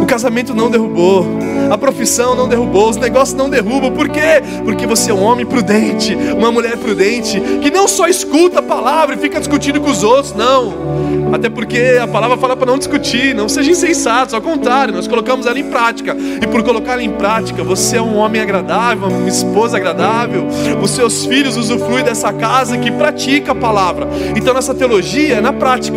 O 0.00 0.06
casamento 0.06 0.54
não 0.54 0.70
derrubou, 0.70 1.26
a 1.70 1.78
profissão 1.78 2.34
não 2.34 2.48
derrubou, 2.48 2.90
os 2.90 2.96
negócios 2.96 3.36
não 3.36 3.48
derrubam. 3.48 3.90
Por 3.90 4.08
quê? 4.08 4.42
Porque 4.64 4.86
você 4.86 5.10
é 5.10 5.14
um 5.14 5.22
homem 5.22 5.46
prudente, 5.46 6.14
uma 6.36 6.52
mulher 6.52 6.76
prudente, 6.76 7.40
que 7.62 7.70
não 7.70 7.88
só 7.88 8.06
escuta 8.06 8.58
a 8.60 8.62
palavra 8.62 9.14
e 9.14 9.18
fica 9.18 9.38
discutindo 9.38 9.80
com 9.80 9.90
os 9.90 10.02
outros, 10.02 10.34
não. 10.34 10.93
Até 11.32 11.48
porque 11.48 11.98
a 12.00 12.06
palavra 12.06 12.36
fala 12.36 12.56
para 12.56 12.66
não 12.66 12.78
discutir, 12.78 13.34
não 13.34 13.48
seja 13.48 13.70
insensato, 13.70 14.34
ao 14.34 14.42
contrário, 14.42 14.94
nós 14.94 15.06
colocamos 15.08 15.46
ela 15.46 15.58
em 15.58 15.64
prática. 15.64 16.16
E 16.40 16.46
por 16.46 16.62
colocar 16.62 16.92
ela 16.92 17.02
em 17.02 17.10
prática, 17.10 17.62
você 17.62 17.96
é 17.96 18.02
um 18.02 18.16
homem 18.16 18.40
agradável, 18.40 19.08
uma 19.08 19.28
esposa 19.28 19.76
agradável, 19.76 20.46
os 20.82 20.90
seus 20.90 21.26
filhos 21.26 21.56
usufruem 21.56 22.04
dessa 22.04 22.32
casa 22.32 22.78
que 22.78 22.90
pratica 22.90 23.52
a 23.52 23.54
palavra. 23.54 24.08
Então 24.36 24.54
nossa 24.54 24.74
teologia 24.74 25.36
é 25.36 25.40
na 25.40 25.52
prática. 25.52 25.96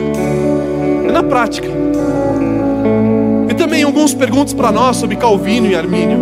É 1.07 1.11
na 1.11 1.23
prática 1.23 1.67
também 3.57 3.83
alguns 3.83 4.13
perguntas 4.13 4.53
para 4.53 4.71
nós 4.71 4.95
sobre 4.95 5.17
Calvino 5.17 5.67
e 5.67 5.75
Armínio. 5.75 6.17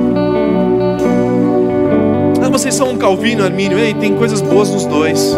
Ah, 2.41 2.49
vocês 2.49 2.73
são 2.73 2.89
um 2.89 2.97
Calvino 2.97 3.43
e 3.43 3.45
Armínio? 3.45 3.77
Ei, 3.77 3.93
tem 3.93 4.15
coisas 4.15 4.41
boas 4.41 4.71
nos 4.71 4.85
dois. 4.85 5.37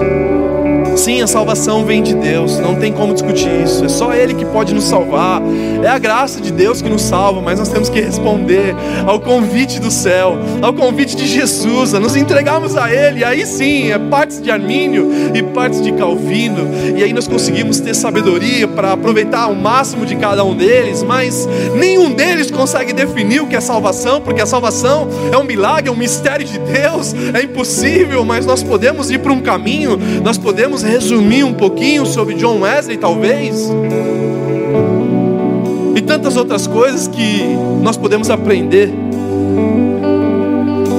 Sim, 0.97 1.21
a 1.21 1.27
salvação 1.27 1.85
vem 1.85 2.01
de 2.01 2.15
Deus, 2.15 2.57
não 2.59 2.75
tem 2.75 2.91
como 2.91 3.13
discutir 3.13 3.49
isso. 3.63 3.85
É 3.85 3.87
só 3.87 4.13
Ele 4.13 4.33
que 4.33 4.43
pode 4.43 4.73
nos 4.73 4.83
salvar. 4.83 5.41
É 5.83 5.87
a 5.87 5.99
graça 5.99 6.41
de 6.41 6.51
Deus 6.51 6.81
que 6.81 6.89
nos 6.89 7.03
salva, 7.03 7.39
mas 7.39 7.59
nós 7.59 7.69
temos 7.69 7.87
que 7.87 8.01
responder 8.01 8.75
ao 9.05 9.19
convite 9.19 9.79
do 9.79 9.91
céu, 9.91 10.37
ao 10.61 10.73
convite 10.73 11.15
de 11.15 11.27
Jesus, 11.27 11.93
a 11.93 11.99
nos 11.99 12.15
entregarmos 12.15 12.75
a 12.75 12.91
Ele. 12.91 13.23
Aí 13.23 13.45
sim, 13.45 13.91
é 13.91 13.99
partes 13.99 14.41
de 14.41 14.49
Armínio 14.49 15.09
e 15.33 15.43
partes 15.43 15.81
de 15.81 15.91
Calvino, 15.91 16.67
e 16.97 17.03
aí 17.03 17.13
nós 17.13 17.27
conseguimos 17.27 17.79
ter 17.79 17.93
sabedoria 17.93 18.67
para 18.67 18.93
aproveitar 18.93 19.47
o 19.47 19.55
máximo 19.55 20.05
de 20.05 20.15
cada 20.15 20.43
um 20.43 20.55
deles, 20.55 21.03
mas 21.03 21.47
nenhum 21.75 22.11
deles 22.11 22.49
consegue 22.49 22.91
definir 22.91 23.41
o 23.41 23.47
que 23.47 23.55
é 23.55 23.61
salvação, 23.61 24.19
porque 24.19 24.41
a 24.41 24.45
salvação 24.45 25.07
é 25.31 25.37
um 25.37 25.43
milagre, 25.43 25.89
é 25.89 25.91
um 25.91 25.95
mistério 25.95 26.45
de 26.45 26.57
Deus, 26.57 27.13
é 27.33 27.43
impossível, 27.43 28.25
mas 28.25 28.45
nós 28.45 28.63
podemos 28.63 29.11
ir 29.11 29.19
para 29.19 29.31
um 29.31 29.41
caminho, 29.41 29.97
nós 30.23 30.37
podemos 30.37 30.86
resumir 30.87 31.43
um 31.43 31.53
pouquinho 31.53 32.05
sobre 32.05 32.35
John 32.35 32.61
Wesley, 32.61 32.97
talvez? 32.97 33.69
E 35.95 36.01
tantas 36.01 36.37
outras 36.37 36.67
coisas 36.67 37.07
que 37.07 37.41
nós 37.81 37.97
podemos 37.97 38.29
aprender. 38.29 38.93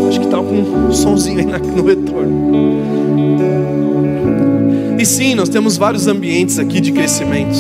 Acho 0.09 0.21
que 0.21 0.27
está 0.27 0.39
com 0.39 0.89
um 0.89 0.93
sonzinho 0.93 1.39
aí 1.39 1.47
no 1.77 1.85
retorno. 1.85 2.49
E 4.99 5.07
sim, 5.07 5.35
nós 5.35 5.49
temos 5.49 5.77
vários 5.77 6.09
ambientes 6.09 6.59
aqui 6.59 6.81
de 6.81 6.91
crescimento. 6.91 7.57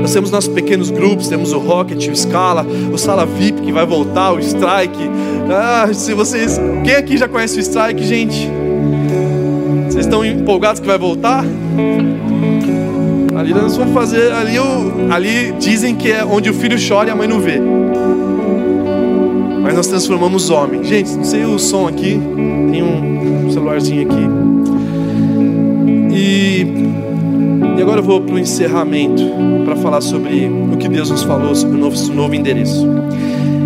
Nós 0.00 0.12
temos 0.12 0.30
nossos 0.30 0.52
pequenos 0.52 0.90
grupos, 0.90 1.28
temos 1.28 1.52
o 1.52 1.58
Rocket, 1.58 2.08
o 2.08 2.16
Scala, 2.16 2.66
o 2.92 2.96
Sala 2.96 3.26
VIP 3.26 3.60
que 3.60 3.72
vai 3.72 3.84
voltar, 3.84 4.32
o 4.32 4.40
Strike. 4.40 5.10
Ah, 5.50 5.92
se 5.92 6.14
vocês. 6.14 6.58
Quem 6.82 6.94
aqui 6.94 7.18
já 7.18 7.28
conhece 7.28 7.58
o 7.58 7.60
Strike, 7.60 8.02
gente? 8.02 8.61
Estão 10.12 10.26
empolgados 10.26 10.78
que 10.78 10.86
vai 10.86 10.98
voltar? 10.98 11.42
Ali 13.34 13.54
nós 13.54 13.74
vamos 13.78 13.94
fazer. 13.94 14.30
Ali, 14.30 14.58
ali 15.10 15.52
dizem 15.52 15.96
que 15.96 16.12
é 16.12 16.22
onde 16.22 16.50
o 16.50 16.52
filho 16.52 16.76
chora 16.86 17.08
e 17.08 17.10
a 17.10 17.16
mãe 17.16 17.26
não 17.26 17.40
vê. 17.40 17.58
Mas 19.62 19.74
nós 19.74 19.86
transformamos 19.86 20.50
homem. 20.50 20.84
Gente, 20.84 21.12
não 21.12 21.24
sei 21.24 21.46
o 21.46 21.58
som 21.58 21.88
aqui. 21.88 22.20
Tem 22.70 22.82
um 22.82 23.50
celularzinho 23.50 24.02
aqui. 24.02 24.28
E, 26.14 26.66
e 27.78 27.80
agora 27.80 28.00
eu 28.00 28.04
vou 28.04 28.20
para 28.20 28.34
o 28.34 28.38
encerramento 28.38 29.22
para 29.64 29.76
falar 29.76 30.02
sobre 30.02 30.46
o 30.74 30.76
que 30.76 30.90
Deus 30.90 31.08
nos 31.08 31.22
falou 31.22 31.54
sobre 31.54 31.78
o 31.78 31.80
novo, 31.80 31.96
novo 32.12 32.34
endereço. 32.34 32.86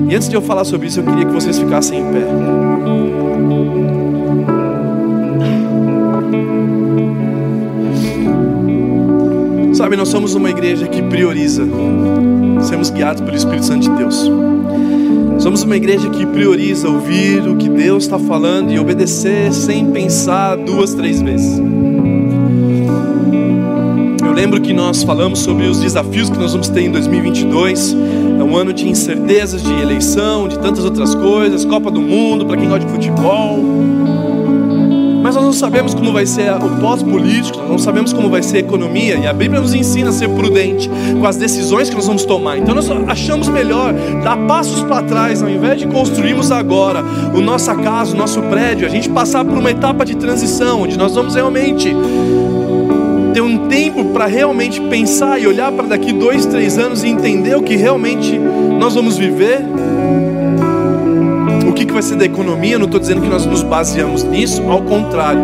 E 0.08 0.14
antes 0.14 0.28
de 0.28 0.36
eu 0.36 0.42
falar 0.42 0.64
sobre 0.64 0.86
isso, 0.86 1.00
eu 1.00 1.04
queria 1.04 1.26
que 1.26 1.32
vocês 1.32 1.58
ficassem 1.58 1.98
em 1.98 2.04
pé. 2.04 2.95
Sabe, 9.86 9.96
nós 9.96 10.08
somos 10.08 10.34
uma 10.34 10.50
igreja 10.50 10.88
que 10.88 11.00
prioriza 11.00 11.62
sermos 12.62 12.90
guiados 12.90 13.22
pelo 13.22 13.36
Espírito 13.36 13.66
Santo 13.66 13.88
de 13.88 13.96
Deus. 13.96 14.28
Somos 15.38 15.62
uma 15.62 15.76
igreja 15.76 16.10
que 16.10 16.26
prioriza 16.26 16.88
ouvir 16.88 17.46
o 17.46 17.54
que 17.54 17.68
Deus 17.68 18.02
está 18.02 18.18
falando 18.18 18.72
e 18.72 18.80
obedecer 18.80 19.52
sem 19.52 19.92
pensar 19.92 20.56
duas, 20.56 20.92
três 20.92 21.22
vezes. 21.22 21.62
Eu 24.24 24.32
lembro 24.32 24.60
que 24.60 24.72
nós 24.72 25.04
falamos 25.04 25.38
sobre 25.38 25.68
os 25.68 25.78
desafios 25.78 26.30
que 26.30 26.36
nós 26.36 26.50
vamos 26.50 26.68
ter 26.68 26.80
em 26.80 26.90
2022. 26.90 27.96
É 28.40 28.42
um 28.42 28.56
ano 28.56 28.72
de 28.72 28.88
incertezas, 28.88 29.62
de 29.62 29.72
eleição, 29.72 30.48
de 30.48 30.58
tantas 30.58 30.84
outras 30.84 31.14
coisas, 31.14 31.64
Copa 31.64 31.92
do 31.92 32.02
Mundo, 32.02 32.44
para 32.44 32.56
quem 32.56 32.68
gosta 32.68 32.84
de 32.84 32.90
futebol 32.90 33.95
mas 35.26 35.34
nós 35.34 35.44
não 35.44 35.52
sabemos 35.52 35.92
como 35.92 36.12
vai 36.12 36.24
ser 36.24 36.52
o 36.52 36.80
pós-político, 36.80 37.58
nós 37.58 37.68
não 37.68 37.78
sabemos 37.80 38.12
como 38.12 38.30
vai 38.30 38.44
ser 38.44 38.58
a 38.58 38.60
economia, 38.60 39.16
e 39.16 39.26
a 39.26 39.32
Bíblia 39.32 39.60
nos 39.60 39.74
ensina 39.74 40.10
a 40.10 40.12
ser 40.12 40.28
prudente 40.28 40.88
com 41.18 41.26
as 41.26 41.36
decisões 41.36 41.90
que 41.90 41.96
nós 41.96 42.06
vamos 42.06 42.24
tomar. 42.24 42.58
Então 42.58 42.76
nós 42.76 42.88
achamos 43.08 43.48
melhor 43.48 43.92
dar 44.22 44.36
passos 44.46 44.84
para 44.84 45.02
trás, 45.02 45.42
ao 45.42 45.50
invés 45.50 45.80
de 45.80 45.88
construirmos 45.88 46.52
agora 46.52 47.02
o 47.34 47.40
nossa 47.40 47.74
casa, 47.74 48.14
o 48.14 48.16
nosso 48.16 48.40
prédio, 48.42 48.86
a 48.86 48.88
gente 48.88 49.08
passar 49.08 49.44
por 49.44 49.58
uma 49.58 49.68
etapa 49.68 50.04
de 50.04 50.14
transição, 50.14 50.82
onde 50.82 50.96
nós 50.96 51.12
vamos 51.12 51.34
realmente 51.34 51.92
ter 53.34 53.40
um 53.40 53.66
tempo 53.66 54.04
para 54.12 54.26
realmente 54.26 54.80
pensar 54.82 55.40
e 55.40 55.46
olhar 55.48 55.72
para 55.72 55.88
daqui 55.88 56.12
dois, 56.12 56.46
três 56.46 56.78
anos 56.78 57.02
e 57.02 57.08
entender 57.08 57.56
o 57.56 57.62
que 57.62 57.74
realmente 57.74 58.38
nós 58.78 58.94
vamos 58.94 59.18
viver 59.18 59.58
que, 61.76 61.84
que 61.84 61.92
vai 61.92 62.02
ser 62.02 62.16
da 62.16 62.24
economia, 62.24 62.78
não 62.78 62.86
estou 62.86 62.98
dizendo 62.98 63.20
que 63.20 63.28
nós 63.28 63.44
nos 63.44 63.62
baseamos 63.62 64.24
nisso, 64.24 64.62
ao 64.70 64.82
contrário. 64.82 65.42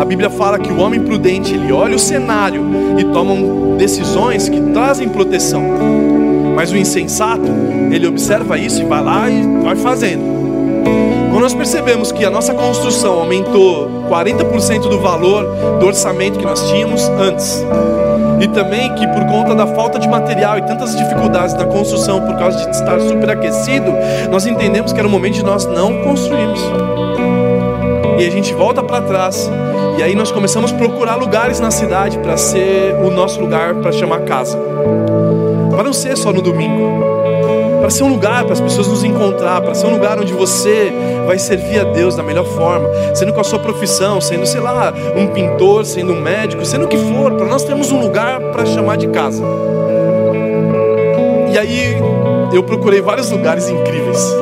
A 0.00 0.04
Bíblia 0.04 0.30
fala 0.30 0.58
que 0.58 0.72
o 0.72 0.78
homem 0.78 1.00
prudente, 1.00 1.52
ele 1.52 1.72
olha 1.72 1.96
o 1.96 1.98
cenário 1.98 2.64
e 2.96 3.04
toma 3.04 3.76
decisões 3.76 4.48
que 4.48 4.60
trazem 4.72 5.08
proteção. 5.08 5.62
Mas 6.54 6.70
o 6.70 6.76
insensato, 6.76 7.50
ele 7.90 8.06
observa 8.06 8.56
isso 8.56 8.82
e 8.82 8.84
vai 8.84 9.02
lá 9.02 9.28
e 9.28 9.42
vai 9.62 9.74
fazendo. 9.74 10.33
Quando 11.34 11.42
nós 11.42 11.54
percebemos 11.54 12.12
que 12.12 12.24
a 12.24 12.30
nossa 12.30 12.54
construção 12.54 13.14
aumentou 13.14 14.06
40% 14.08 14.82
do 14.82 15.00
valor 15.00 15.44
do 15.80 15.86
orçamento 15.86 16.38
que 16.38 16.44
nós 16.44 16.62
tínhamos 16.70 17.02
antes, 17.08 17.60
e 18.40 18.46
também 18.46 18.94
que 18.94 19.04
por 19.08 19.26
conta 19.26 19.52
da 19.52 19.66
falta 19.66 19.98
de 19.98 20.06
material 20.06 20.58
e 20.58 20.62
tantas 20.62 20.96
dificuldades 20.96 21.52
na 21.54 21.64
construção, 21.64 22.20
por 22.24 22.38
causa 22.38 22.58
de 22.58 22.70
estar 22.70 23.00
superaquecido, 23.00 23.92
nós 24.30 24.46
entendemos 24.46 24.92
que 24.92 24.98
era 25.00 25.08
o 25.08 25.10
momento 25.10 25.34
de 25.34 25.42
nós 25.42 25.66
não 25.66 26.04
construirmos. 26.04 26.60
E 28.16 28.24
a 28.24 28.30
gente 28.30 28.54
volta 28.54 28.80
para 28.80 29.00
trás, 29.00 29.50
e 29.98 30.04
aí 30.04 30.14
nós 30.14 30.30
começamos 30.30 30.72
a 30.72 30.76
procurar 30.76 31.16
lugares 31.16 31.58
na 31.58 31.72
cidade 31.72 32.16
para 32.18 32.36
ser 32.36 32.94
o 33.02 33.10
nosso 33.10 33.40
lugar 33.40 33.74
para 33.74 33.90
chamar 33.90 34.20
casa. 34.20 34.56
Para 35.68 35.82
não 35.82 35.92
ser 35.92 36.16
só 36.16 36.32
no 36.32 36.40
domingo, 36.40 37.03
para 37.84 37.90
ser 37.90 38.02
um 38.02 38.08
lugar 38.08 38.44
para 38.44 38.54
as 38.54 38.62
pessoas 38.62 38.88
nos 38.88 39.04
encontrar, 39.04 39.60
para 39.60 39.74
ser 39.74 39.86
um 39.88 39.90
lugar 39.90 40.18
onde 40.18 40.32
você 40.32 40.90
vai 41.26 41.38
servir 41.38 41.80
a 41.80 41.84
Deus 41.84 42.16
da 42.16 42.22
melhor 42.22 42.46
forma, 42.46 42.88
sendo 43.14 43.30
com 43.30 43.42
a 43.42 43.44
sua 43.44 43.58
profissão, 43.58 44.22
sendo, 44.22 44.46
sei 44.46 44.62
lá, 44.62 44.90
um 45.14 45.26
pintor, 45.26 45.84
sendo 45.84 46.14
um 46.14 46.18
médico, 46.18 46.64
sendo 46.64 46.86
o 46.86 46.88
que 46.88 46.96
for, 46.96 47.32
para 47.32 47.44
nós 47.44 47.62
temos 47.62 47.92
um 47.92 48.00
lugar 48.00 48.40
para 48.40 48.64
chamar 48.64 48.96
de 48.96 49.08
casa. 49.08 49.44
E 51.52 51.58
aí 51.58 51.98
eu 52.54 52.62
procurei 52.62 53.02
vários 53.02 53.30
lugares 53.30 53.68
incríveis, 53.68 54.34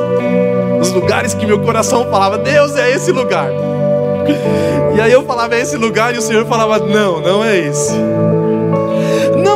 os 0.79 0.89
lugares 0.91 1.33
que 1.33 1.45
meu 1.45 1.59
coração 1.59 2.05
falava, 2.09 2.37
Deus 2.37 2.77
é 2.77 2.91
esse 2.91 3.11
lugar. 3.11 3.49
E 4.95 5.01
aí 5.01 5.11
eu 5.11 5.23
falava, 5.23 5.55
é 5.55 5.59
esse 5.59 5.75
lugar, 5.75 6.13
e 6.13 6.19
o 6.19 6.21
Senhor 6.21 6.45
falava, 6.45 6.77
não, 6.77 7.19
não 7.19 7.43
é 7.43 7.57
esse. 7.57 7.95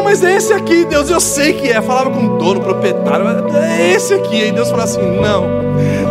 Mas 0.07 0.23
é 0.23 0.37
esse 0.37 0.53
aqui, 0.53 0.85
Deus, 0.85 1.09
eu 1.09 1.19
sei 1.19 1.51
que 1.51 1.67
é. 1.67 1.81
Falava 1.81 2.09
com 2.09 2.25
o 2.25 2.37
dono, 2.37 2.61
proprietário, 2.61 3.25
é 3.57 3.91
esse 3.91 4.13
aqui. 4.13 4.41
Aí 4.41 4.53
Deus 4.53 4.69
falava 4.69 4.89
assim: 4.89 5.01
não, 5.01 5.43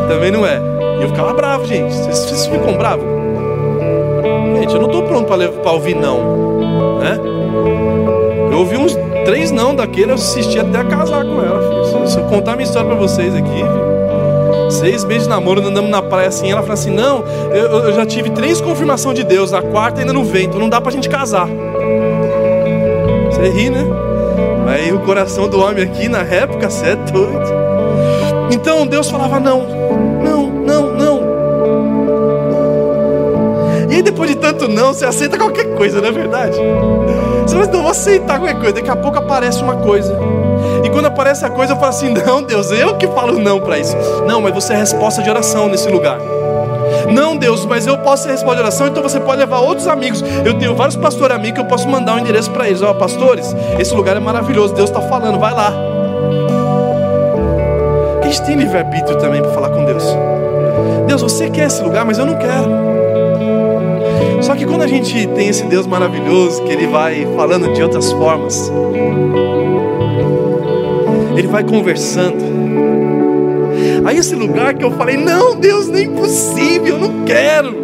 também 0.07 0.31
não 0.31 0.47
é. 0.47 0.61
E 0.99 1.03
eu 1.03 1.09
ficava 1.09 1.33
bravo, 1.33 1.65
gente. 1.65 1.95
Vocês, 1.95 2.19
vocês 2.19 2.47
ficam 2.47 2.77
bravos? 2.77 3.07
Gente, 4.59 4.75
eu 4.75 4.81
não 4.83 4.89
estou 4.89 5.03
pronto 5.03 5.27
para 5.27 5.73
ouvir 5.73 5.97
não. 5.97 6.19
Né? 6.99 7.19
Eu 8.53 8.59
ouvi 8.59 8.77
uns 8.77 8.95
três 9.25 9.51
não 9.51 9.75
daquele, 9.75 10.11
eu 10.11 10.17
assisti 10.17 10.59
até 10.59 10.85
casar 10.85 11.25
com 11.25 11.43
ela. 11.43 11.87
Filho. 11.87 12.07
Se 12.07 12.19
eu 12.19 12.25
contar 12.25 12.55
minha 12.55 12.67
história 12.67 12.87
para 12.87 12.99
vocês 12.99 13.35
aqui, 13.35 13.49
filho. 13.49 14.71
seis 14.73 15.05
meses 15.05 15.23
de 15.23 15.31
namoro, 15.31 15.67
andamos 15.67 15.91
na 15.91 16.03
praia 16.03 16.29
assim. 16.29 16.51
Ela 16.51 16.61
falou 16.61 16.75
assim: 16.75 16.91
Não, 16.91 17.25
eu, 17.51 17.87
eu 17.87 17.95
já 17.95 18.05
tive 18.05 18.29
três 18.29 18.61
confirmações 18.61 19.17
de 19.19 19.25
Deus, 19.25 19.55
a 19.55 19.63
quarta 19.63 20.03
ainda 20.03 20.13
não 20.13 20.23
veio, 20.23 20.49
então 20.49 20.61
não 20.61 20.69
dá 20.69 20.83
para 20.83 20.91
a 20.91 20.93
gente 20.93 21.09
casar. 21.09 21.49
Você 23.37 23.51
ri, 23.51 23.68
né? 23.68 23.84
Aí 24.66 24.91
o 24.95 25.01
coração 25.01 25.47
do 25.47 25.61
homem 25.61 25.84
aqui 25.84 26.09
na 26.09 26.22
época, 26.22 26.70
você 26.70 26.87
é 26.87 26.97
doido. 26.97 27.53
Então 28.51 28.87
Deus 28.87 29.11
falava: 29.11 29.39
Não, 29.39 29.61
não, 30.24 30.47
não, 30.47 30.93
não. 30.95 31.20
E 33.91 33.97
aí 33.97 34.03
depois 34.03 34.30
de 34.30 34.37
tanto 34.37 34.66
não, 34.68 34.95
você 34.95 35.05
aceita 35.05 35.37
qualquer 35.37 35.74
coisa, 35.74 36.01
não 36.01 36.09
é 36.09 36.12
verdade? 36.12 36.57
Você 37.43 37.57
vai, 37.57 37.66
não 37.66 37.82
vou 37.82 37.91
aceitar 37.91 38.39
qualquer 38.39 38.59
coisa. 38.59 38.72
Daqui 38.72 38.89
a 38.89 38.97
pouco 38.97 39.18
aparece 39.18 39.62
uma 39.62 39.76
coisa. 39.76 40.18
E 40.82 40.89
quando 40.89 41.05
aparece 41.05 41.45
a 41.45 41.51
coisa, 41.51 41.74
eu 41.74 41.76
falo 41.76 41.91
assim: 41.91 42.09
Não, 42.09 42.43
Deus, 42.43 42.70
eu 42.70 42.97
que 42.97 43.07
falo 43.09 43.39
não 43.39 43.61
para 43.61 43.78
isso. 43.78 43.95
Não, 44.26 44.41
mas 44.41 44.55
você 44.55 44.72
é 44.72 44.76
resposta 44.76 45.22
de 45.22 45.28
oração 45.28 45.68
nesse 45.68 45.91
lugar. 45.91 46.18
Não, 47.17 47.35
Deus, 47.35 47.64
mas 47.64 47.87
eu 47.87 47.97
posso 47.97 48.29
responder 48.29 48.61
oração, 48.61 48.89
então 48.89 49.03
você 49.03 49.19
pode 49.19 49.39
levar 49.39 49.61
outros 49.61 49.89
amigos. 49.89 50.23
Eu 50.45 50.59
tenho 50.59 50.75
vários 50.75 50.97
pastores 50.97 51.35
amigos 51.35 51.55
que 51.55 51.61
eu 51.61 51.64
posso 51.64 51.89
mandar 51.89 52.14
um 52.14 52.19
endereço 52.19 52.51
para 52.51 52.69
eles. 52.69 52.83
Ó, 52.83 52.93
pastores, 52.93 53.57
esse 53.79 53.95
lugar 53.95 54.19
é 54.19 54.21
maravilhoso, 54.21 54.75
Deus 54.75 54.91
está 54.91 55.01
falando, 55.01 55.39
vai 55.39 55.55
lá. 55.55 55.73
A 58.23 58.27
gente 58.27 58.43
tem 58.43 58.57
livre-arbítrio 58.57 59.17
também 59.17 59.41
para 59.41 59.51
falar 59.51 59.71
com 59.71 59.87
Deus. 59.87 60.05
Deus, 61.07 61.23
você 61.23 61.49
quer 61.49 61.69
esse 61.69 61.83
lugar, 61.83 62.05
mas 62.05 62.19
eu 62.19 62.27
não 62.27 62.37
quero. 62.37 62.69
Só 64.43 64.55
que 64.55 64.67
quando 64.67 64.83
a 64.83 64.87
gente 64.87 65.27
tem 65.29 65.49
esse 65.49 65.64
Deus 65.64 65.87
maravilhoso, 65.87 66.64
que 66.64 66.73
Ele 66.73 66.87
vai 66.87 67.27
falando 67.35 67.73
de 67.73 67.83
outras 67.83 68.12
formas, 68.12 68.71
Ele 71.35 71.49
vai 71.49 71.64
conversando, 71.64 72.45
Aí 74.05 74.18
esse 74.18 74.35
lugar 74.35 74.74
que 74.74 74.85
eu 74.85 74.91
falei, 74.93 75.16
não, 75.16 75.55
Deus, 75.57 75.89
nem 75.89 76.11
possível, 76.11 76.95
eu 76.95 76.99
não 76.99 77.24
quero. 77.24 77.74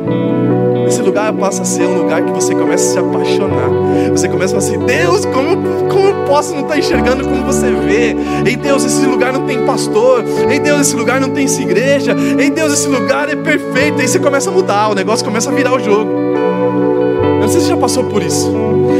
Esse 0.86 1.00
lugar 1.00 1.32
passa 1.32 1.62
a 1.62 1.64
ser 1.64 1.84
um 1.84 2.02
lugar 2.02 2.22
que 2.22 2.30
você 2.32 2.54
começa 2.54 2.84
a 2.84 2.92
se 2.92 2.98
apaixonar. 2.98 3.70
Você 4.10 4.28
começa 4.28 4.56
a 4.56 4.60
falar 4.60 4.76
assim, 4.76 4.86
Deus, 4.86 5.24
como 5.26 5.56
como 5.90 6.08
eu 6.08 6.14
posso 6.26 6.54
não 6.54 6.62
estar 6.62 6.78
enxergando 6.78 7.24
como 7.24 7.44
você 7.44 7.70
vê? 7.70 8.14
Ei 8.46 8.56
Deus, 8.56 8.84
esse 8.84 9.06
lugar 9.06 9.32
não 9.32 9.46
tem 9.46 9.64
pastor. 9.64 10.24
Ei 10.50 10.58
Deus, 10.58 10.82
esse 10.82 10.96
lugar 10.96 11.20
não 11.20 11.30
tem 11.30 11.46
igreja. 11.62 12.14
Ei 12.38 12.50
Deus, 12.50 12.72
esse 12.72 12.88
lugar 12.88 13.28
é 13.28 13.36
perfeito. 13.36 14.00
Aí 14.00 14.08
você 14.08 14.18
começa 14.18 14.50
a 14.50 14.52
mudar, 14.52 14.88
o 14.88 14.94
negócio 14.94 15.24
começa 15.24 15.50
a 15.50 15.54
virar 15.54 15.74
o 15.74 15.78
jogo. 15.78 16.21
Você 17.52 17.68
já 17.68 17.76
passou 17.76 18.04
por 18.04 18.22
isso. 18.22 18.50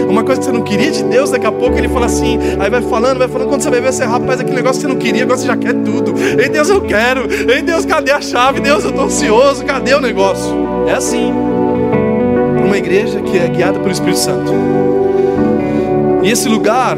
Uma 0.09 0.23
coisa 0.23 0.41
que 0.41 0.47
você 0.47 0.53
não 0.53 0.63
queria 0.63 0.91
de 0.91 1.03
Deus, 1.05 1.31
daqui 1.31 1.47
a 1.47 1.53
pouco 1.53 1.77
ele 1.79 1.89
fala 1.89 2.07
assim, 2.07 2.39
aí 2.61 2.69
vai 2.69 2.83
falando, 2.83 3.19
vai 3.19 3.29
falando, 3.29 3.49
quando 3.49 3.63
você 3.63 3.71
vai 3.71 3.81
ver, 3.81 3.93
você, 3.93 4.05
rapaz, 4.05 4.41
aquele 4.41 4.57
negócio 4.57 4.81
que 4.81 4.87
você 4.87 4.93
não 4.93 5.01
queria, 5.01 5.23
agora 5.23 5.39
você 5.39 5.47
já 5.47 5.57
quer 5.57 5.73
tudo. 5.73 6.15
Ei 6.39 6.49
Deus, 6.51 6.69
eu 6.69 6.83
quero. 6.83 7.27
Ei 7.51 7.63
Deus, 7.63 7.87
cadê 7.87 8.13
a 8.13 8.21
chave? 8.21 8.61
Deus, 8.61 8.85
eu 8.85 8.91
estou 8.91 9.07
ansioso, 9.07 9.65
cadê 9.65 9.95
o 9.95 10.01
negócio? 10.01 10.55
É 10.87 10.93
assim. 10.93 11.33
Uma 12.65 12.77
igreja 12.77 13.21
que 13.23 13.39
é 13.39 13.49
guiada 13.49 13.79
pelo 13.79 13.91
Espírito 13.91 14.19
Santo. 14.19 14.53
E 16.23 16.31
esse 16.31 16.49
lugar, 16.49 16.97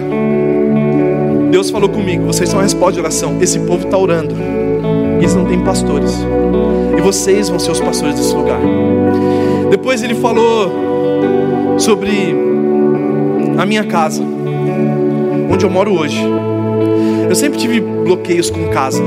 Deus 1.51 1.71
falou 1.71 1.89
comigo, 1.89 2.27
vocês 2.27 2.49
são 2.49 2.59
a 2.59 2.63
resposta 2.65 2.95
de 2.95 3.01
oração. 3.01 3.39
Esse 3.41 3.61
povo 3.61 3.85
está 3.85 3.97
orando. 3.97 4.35
Eles 5.19 5.35
não 5.37 5.45
têm 5.45 5.61
pastores. 5.61 6.13
E 6.99 7.01
vocês 7.01 7.49
vão 7.49 7.61
ser 7.61 7.71
os 7.71 7.81
pastores 7.81 8.17
desse 8.17 8.35
lugar. 8.35 8.61
Depois 9.71 10.03
ele 10.03 10.15
falou 10.15 10.84
sobre 11.85 12.35
a 13.59 13.67
minha 13.67 13.85
casa. 13.85 14.23
onde 15.51 15.67
eu 15.67 15.71
moro 15.71 15.93
hoje, 15.93 16.19
eu 17.29 17.35
sempre 17.35 17.59
tive 17.59 17.79
bloqueios 17.79 18.49
com 18.49 18.71
casa. 18.71 19.03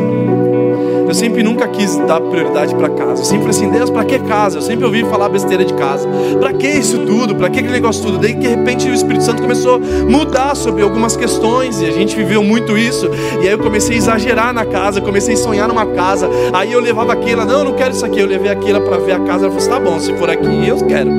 Eu 1.08 1.14
sempre 1.14 1.42
nunca 1.42 1.68
quis 1.70 1.96
dar 2.06 2.20
prioridade 2.20 2.76
para 2.76 2.90
casa. 2.90 3.22
Eu 3.22 3.26
sempre 3.26 3.50
assim, 3.50 3.70
Deus, 3.70 3.90
para 3.90 4.04
que 4.04 4.20
casa? 4.20 4.58
Eu 4.58 4.62
sempre 4.62 4.86
ouvi 4.86 5.06
falar 5.06 5.30
besteira 5.30 5.64
de 5.64 5.74
casa. 5.74 6.08
Para 6.38 6.52
que 6.52 6.68
isso 6.68 7.00
tudo? 7.06 7.34
Para 7.34 7.50
que 7.50 7.60
aquele 7.60 7.74
negócio 7.74 8.04
tudo? 8.04 8.18
Daí 8.18 8.34
de 8.34 8.48
repente 8.48 8.90
o 8.90 8.94
Espírito 8.94 9.24
Santo 9.24 9.42
começou 9.42 9.76
a 9.76 9.80
mudar 9.80 10.54
sobre 10.54 10.84
algumas 10.84 11.16
questões 11.16 11.82
e 11.82 11.86
a 11.86 11.92
gente 11.92 12.16
viveu 12.16 12.44
muito 12.44 12.78
isso. 12.78 13.10
E 13.42 13.48
aí 13.48 13.52
eu 13.52 13.60
comecei 13.60 13.96
a 13.96 13.98
exagerar 13.98 14.54
na 14.54 14.66
casa, 14.66 15.00
comecei 15.00 15.36
a 15.36 15.38
sonhar 15.38 15.68
numa 15.68 15.86
casa. 15.86 16.30
Aí 16.52 16.74
eu 16.74 16.82
levava 16.82 17.14
aquela, 17.14 17.46
não, 17.46 17.60
eu 17.60 17.66
não 17.66 17.74
quero 17.74 17.92
isso 17.92 18.06
aqui. 18.06 18.20
Eu 18.20 18.28
levei 18.28 18.52
aquela 18.52 18.82
para 18.82 18.98
ver 18.98 19.14
a 19.14 19.20
casa. 19.20 19.46
Ela 19.46 19.56
falou 19.56 19.58
assim, 19.58 19.70
tá 19.70 19.80
bom, 19.80 20.00
se 20.00 20.14
for 20.18 20.30
aqui 20.30 20.68
eu 20.68 20.78
quero. 20.86 21.10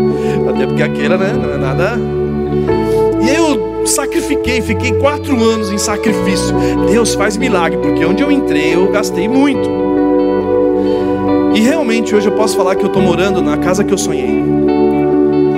Até 0.51 0.67
porque 0.67 0.83
aquela, 0.83 1.17
né, 1.17 1.33
não 1.33 1.55
é 1.55 1.57
nada. 1.57 1.99
E 3.23 3.31
aí 3.31 3.37
eu 3.37 3.78
sacrifiquei, 3.89 4.61
fiquei 4.61 4.93
quatro 4.93 5.43
anos 5.43 5.71
em 5.71 5.79
sacrifício. 5.79 6.55
Deus 6.91 7.15
faz 7.15 7.37
milagre, 7.37 7.79
porque 7.79 8.05
onde 8.05 8.23
eu 8.23 8.31
entrei 8.31 8.75
eu 8.75 8.91
gastei 8.91 9.29
muito. 9.29 9.69
E 11.55 11.61
realmente 11.61 12.15
hoje 12.15 12.29
eu 12.29 12.33
posso 12.33 12.57
falar 12.57 12.77
que 12.77 12.83
eu 12.83 12.89
estou 12.89 13.03
morando 13.03 13.43
na 13.43 13.57
casa 13.57 13.83
que 13.83 13.93
eu 13.93 13.99
sonhei, 13.99 14.45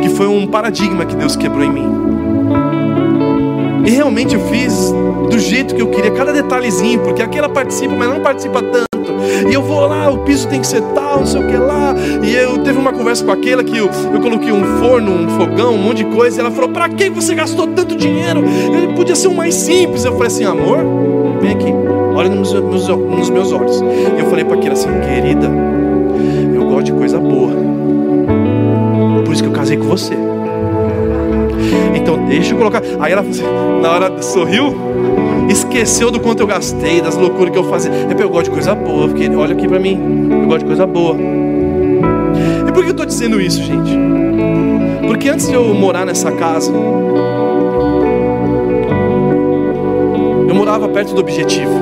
que 0.02 0.08
foi 0.08 0.26
um 0.26 0.46
paradigma 0.46 1.04
que 1.04 1.14
Deus 1.14 1.36
quebrou 1.36 1.64
em 1.64 1.70
mim. 1.70 1.90
E 3.86 3.90
realmente 3.90 4.34
eu 4.34 4.40
fiz 4.48 4.92
do 5.30 5.38
jeito 5.38 5.74
que 5.74 5.82
eu 5.82 5.88
queria, 5.88 6.10
cada 6.10 6.32
detalhezinho, 6.32 7.00
porque 7.00 7.22
aquela 7.22 7.48
participa, 7.48 7.94
mas 7.94 8.08
não 8.08 8.20
participa 8.20 8.62
tanto. 8.62 8.89
E 9.48 9.54
eu 9.54 9.62
vou 9.62 9.86
lá, 9.86 10.10
o 10.10 10.18
piso 10.18 10.48
tem 10.48 10.60
que 10.60 10.66
ser 10.66 10.82
tal, 10.94 11.20
não 11.20 11.26
sei 11.26 11.42
o 11.42 11.46
que 11.46 11.56
lá. 11.56 11.94
E 12.22 12.34
eu 12.34 12.58
teve 12.58 12.78
uma 12.78 12.92
conversa 12.92 13.24
com 13.24 13.30
aquela 13.30 13.62
que 13.62 13.76
eu, 13.76 13.88
eu 14.12 14.20
coloquei 14.20 14.52
um 14.52 14.78
forno, 14.78 15.12
um 15.12 15.28
fogão, 15.38 15.74
um 15.74 15.78
monte 15.78 15.98
de 15.98 16.04
coisa. 16.04 16.38
E 16.38 16.40
ela 16.40 16.50
falou: 16.50 16.70
Pra 16.70 16.88
que 16.88 17.08
você 17.10 17.34
gastou 17.34 17.66
tanto 17.68 17.96
dinheiro? 17.96 18.42
Ele 18.72 18.94
podia 18.94 19.14
ser 19.14 19.28
o 19.28 19.34
mais 19.34 19.54
simples. 19.54 20.04
Eu 20.04 20.12
falei 20.12 20.28
assim: 20.28 20.44
Amor, 20.44 20.78
vem 21.40 21.52
aqui, 21.52 21.72
olha 22.14 22.28
nos 22.28 22.52
meus, 22.52 22.88
nos 22.88 23.30
meus 23.30 23.52
olhos. 23.52 23.80
E 23.80 24.20
eu 24.20 24.26
falei 24.26 24.44
para 24.44 24.56
aquela 24.56 24.74
assim: 24.74 24.88
Querida, 25.00 25.50
eu 26.54 26.64
gosto 26.64 26.84
de 26.84 26.92
coisa 26.92 27.18
boa. 27.18 27.52
Por 29.24 29.32
isso 29.32 29.42
que 29.42 29.48
eu 29.48 29.52
casei 29.52 29.76
com 29.76 29.84
você. 29.84 30.14
Então 31.94 32.24
deixa 32.26 32.54
eu 32.54 32.58
colocar. 32.58 32.82
Aí 32.98 33.12
ela 33.12 33.22
assim, 33.22 33.44
na 33.80 33.90
hora 33.90 34.22
sorriu, 34.22 34.74
esqueceu 35.48 36.10
do 36.10 36.20
quanto 36.20 36.40
eu 36.40 36.46
gastei, 36.46 37.00
das 37.00 37.16
loucuras 37.16 37.52
que 37.52 37.58
eu 37.58 37.64
fazia. 37.64 37.90
Eu 38.18 38.28
gosto 38.28 38.44
de 38.44 38.50
coisa 38.50 38.74
boa, 38.74 39.08
porque 39.08 39.28
olha 39.28 39.54
aqui 39.54 39.66
para 39.66 39.78
mim, 39.78 40.28
eu 40.30 40.46
gosto 40.46 40.60
de 40.60 40.66
coisa 40.66 40.86
boa. 40.86 41.16
E 42.68 42.72
por 42.72 42.82
que 42.82 42.88
eu 42.88 42.92
estou 42.92 43.06
dizendo 43.06 43.40
isso, 43.40 43.62
gente? 43.62 43.96
Porque 45.06 45.28
antes 45.28 45.48
de 45.48 45.54
eu 45.54 45.74
morar 45.74 46.06
nessa 46.06 46.30
casa, 46.32 46.72
eu 50.48 50.54
morava 50.54 50.88
perto 50.88 51.14
do 51.14 51.20
objetivo. 51.20 51.72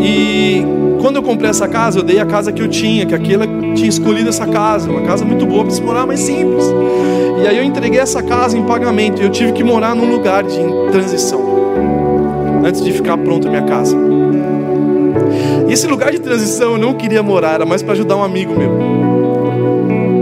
E 0.00 0.64
quando 1.00 1.16
eu 1.16 1.22
comprei 1.22 1.50
essa 1.50 1.68
casa, 1.68 1.98
eu 1.98 2.02
dei 2.02 2.18
a 2.18 2.26
casa 2.26 2.52
que 2.52 2.60
eu 2.60 2.68
tinha, 2.68 3.06
que 3.06 3.14
aquela 3.14 3.46
tinha 3.74 3.88
escolhido 3.88 4.28
essa 4.28 4.46
casa, 4.46 4.90
uma 4.90 5.02
casa 5.02 5.24
muito 5.24 5.46
boa 5.46 5.64
para 5.64 5.72
se 5.72 5.82
morar, 5.82 6.06
mais 6.06 6.20
simples. 6.20 6.64
E 7.42 7.46
aí 7.46 7.58
eu 7.58 7.64
entreguei 7.64 7.98
essa 7.98 8.22
casa 8.22 8.56
em 8.56 8.62
pagamento 8.62 9.20
e 9.20 9.24
eu 9.24 9.30
tive 9.30 9.52
que 9.52 9.64
morar 9.64 9.96
num 9.96 10.08
lugar 10.08 10.44
de 10.44 10.58
transição 10.92 11.42
antes 12.64 12.80
de 12.82 12.92
ficar 12.92 13.18
pronta 13.18 13.48
a 13.48 13.50
minha 13.50 13.64
casa. 13.64 13.96
E 15.68 15.72
esse 15.72 15.88
lugar 15.88 16.12
de 16.12 16.20
transição 16.20 16.72
eu 16.72 16.78
não 16.78 16.94
queria 16.94 17.20
morar, 17.20 17.54
era 17.54 17.66
mais 17.66 17.82
para 17.82 17.94
ajudar 17.94 18.16
um 18.16 18.22
amigo 18.22 18.54
meu. 18.56 18.70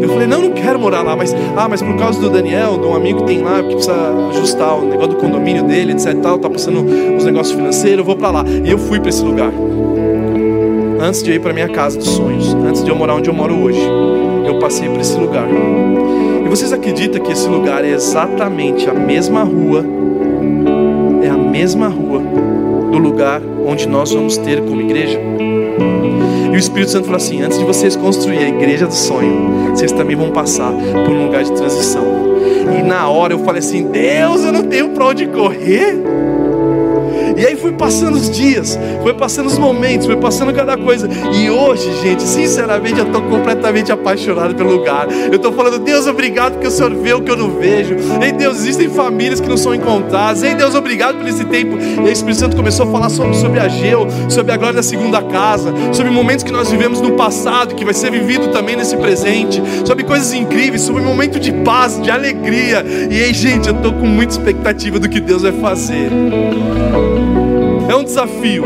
Eu 0.00 0.08
falei, 0.08 0.26
não, 0.26 0.40
não 0.40 0.52
quero 0.52 0.78
morar 0.78 1.02
lá, 1.02 1.14
mas 1.14 1.34
ah, 1.56 1.68
mas 1.68 1.82
por 1.82 1.94
causa 1.98 2.18
do 2.18 2.30
Daniel, 2.30 2.78
de 2.78 2.86
um 2.86 2.94
amigo 2.94 3.20
que 3.20 3.26
tem 3.26 3.42
lá, 3.42 3.62
que 3.62 3.74
precisa 3.74 3.94
ajustar 4.30 4.78
o 4.78 4.86
negócio 4.86 5.10
do 5.10 5.16
condomínio 5.16 5.64
dele, 5.64 5.92
etc, 5.92 6.14
tal, 6.22 6.38
tá 6.38 6.48
passando 6.48 6.80
uns 6.80 7.24
negócios 7.24 7.54
financeiros, 7.54 7.98
eu 7.98 8.04
vou 8.04 8.16
para 8.16 8.30
lá. 8.30 8.44
E 8.64 8.70
eu 8.70 8.78
fui 8.78 8.98
para 8.98 9.10
esse 9.10 9.22
lugar. 9.22 9.52
Antes 11.02 11.22
de 11.22 11.30
eu 11.30 11.36
ir 11.36 11.40
para 11.40 11.52
minha 11.52 11.68
casa 11.68 11.98
dos 11.98 12.08
sonhos, 12.08 12.54
antes 12.54 12.82
de 12.82 12.90
eu 12.90 12.96
morar 12.96 13.14
onde 13.14 13.28
eu 13.28 13.34
moro 13.34 13.54
hoje, 13.62 13.80
passei 14.60 14.88
por 14.88 15.00
esse 15.00 15.16
lugar. 15.18 15.48
E 16.44 16.48
vocês 16.48 16.72
acreditam 16.72 17.20
que 17.20 17.32
esse 17.32 17.48
lugar 17.48 17.84
é 17.84 17.90
exatamente 17.90 18.88
a 18.88 18.94
mesma 18.94 19.42
rua? 19.42 19.84
É 21.22 21.28
a 21.28 21.36
mesma 21.36 21.88
rua 21.88 22.20
do 22.92 22.98
lugar 22.98 23.40
onde 23.66 23.88
nós 23.88 24.12
vamos 24.12 24.36
ter 24.36 24.60
como 24.60 24.80
igreja? 24.80 25.18
E 26.52 26.54
o 26.54 26.58
Espírito 26.58 26.90
Santo 26.90 27.04
falou 27.04 27.16
assim: 27.16 27.42
antes 27.42 27.58
de 27.58 27.64
vocês 27.64 27.96
construir 27.96 28.38
a 28.38 28.48
igreja 28.48 28.86
do 28.86 28.94
sonho, 28.94 29.70
vocês 29.70 29.92
também 29.92 30.16
vão 30.16 30.30
passar 30.30 30.72
por 30.72 31.12
um 31.12 31.26
lugar 31.26 31.42
de 31.44 31.52
transição. 31.52 32.04
E 32.78 32.82
na 32.82 33.08
hora 33.08 33.32
eu 33.32 33.38
falei 33.40 33.60
assim: 33.60 33.84
Deus, 33.84 34.44
eu 34.44 34.52
não 34.52 34.64
tenho 34.64 34.90
para 34.90 35.06
onde 35.06 35.26
correr. 35.26 36.09
E 37.40 37.46
aí 37.46 37.56
foi 37.56 37.72
passando 37.72 38.16
os 38.16 38.30
dias, 38.30 38.78
foi 39.02 39.14
passando 39.14 39.46
os 39.46 39.56
momentos, 39.56 40.04
foi 40.04 40.16
passando 40.16 40.52
cada 40.52 40.76
coisa. 40.76 41.08
E 41.32 41.48
hoje, 41.48 41.90
gente, 42.02 42.22
sinceramente, 42.22 42.98
eu 42.98 43.06
estou 43.06 43.22
completamente 43.22 43.90
apaixonado 43.90 44.54
pelo 44.54 44.70
lugar. 44.70 45.08
Eu 45.10 45.36
estou 45.36 45.50
falando, 45.50 45.78
Deus, 45.78 46.06
obrigado 46.06 46.52
porque 46.52 46.66
o 46.66 46.70
Senhor 46.70 46.94
vê 46.94 47.14
o 47.14 47.22
que 47.22 47.30
eu 47.30 47.38
não 47.38 47.52
vejo. 47.52 47.96
Ei, 48.20 48.30
Deus, 48.30 48.58
existem 48.58 48.90
famílias 48.90 49.40
que 49.40 49.48
não 49.48 49.56
são 49.56 49.74
encontradas. 49.74 50.42
Ei, 50.42 50.54
Deus, 50.54 50.74
obrigado 50.74 51.16
por 51.16 51.26
esse 51.26 51.42
tempo. 51.46 51.78
E 51.78 52.00
o 52.00 52.12
Espírito 52.12 52.40
Santo 52.40 52.56
começou 52.56 52.86
a 52.86 52.92
falar 52.92 53.08
sobre, 53.08 53.34
sobre 53.34 53.58
a 53.58 53.68
Geu, 53.68 54.06
sobre 54.28 54.52
a 54.52 54.58
glória 54.58 54.76
da 54.76 54.82
segunda 54.82 55.22
casa, 55.22 55.72
sobre 55.94 56.12
momentos 56.12 56.44
que 56.44 56.52
nós 56.52 56.70
vivemos 56.70 57.00
no 57.00 57.12
passado, 57.12 57.74
que 57.74 57.86
vai 57.86 57.94
ser 57.94 58.10
vivido 58.10 58.48
também 58.48 58.76
nesse 58.76 58.98
presente, 58.98 59.62
sobre 59.86 60.04
coisas 60.04 60.34
incríveis, 60.34 60.82
sobre 60.82 61.00
um 61.00 61.06
momento 61.06 61.40
de 61.40 61.52
paz, 61.52 61.98
de 62.02 62.10
alegria. 62.10 62.84
E 63.10 63.24
aí, 63.24 63.32
gente, 63.32 63.66
eu 63.66 63.74
estou 63.74 63.94
com 63.94 64.04
muita 64.04 64.34
expectativa 64.34 64.98
do 64.98 65.08
que 65.08 65.20
Deus 65.20 65.40
vai 65.40 65.52
fazer. 65.52 66.10
É 67.90 67.96
um 67.96 68.04
desafio. 68.04 68.62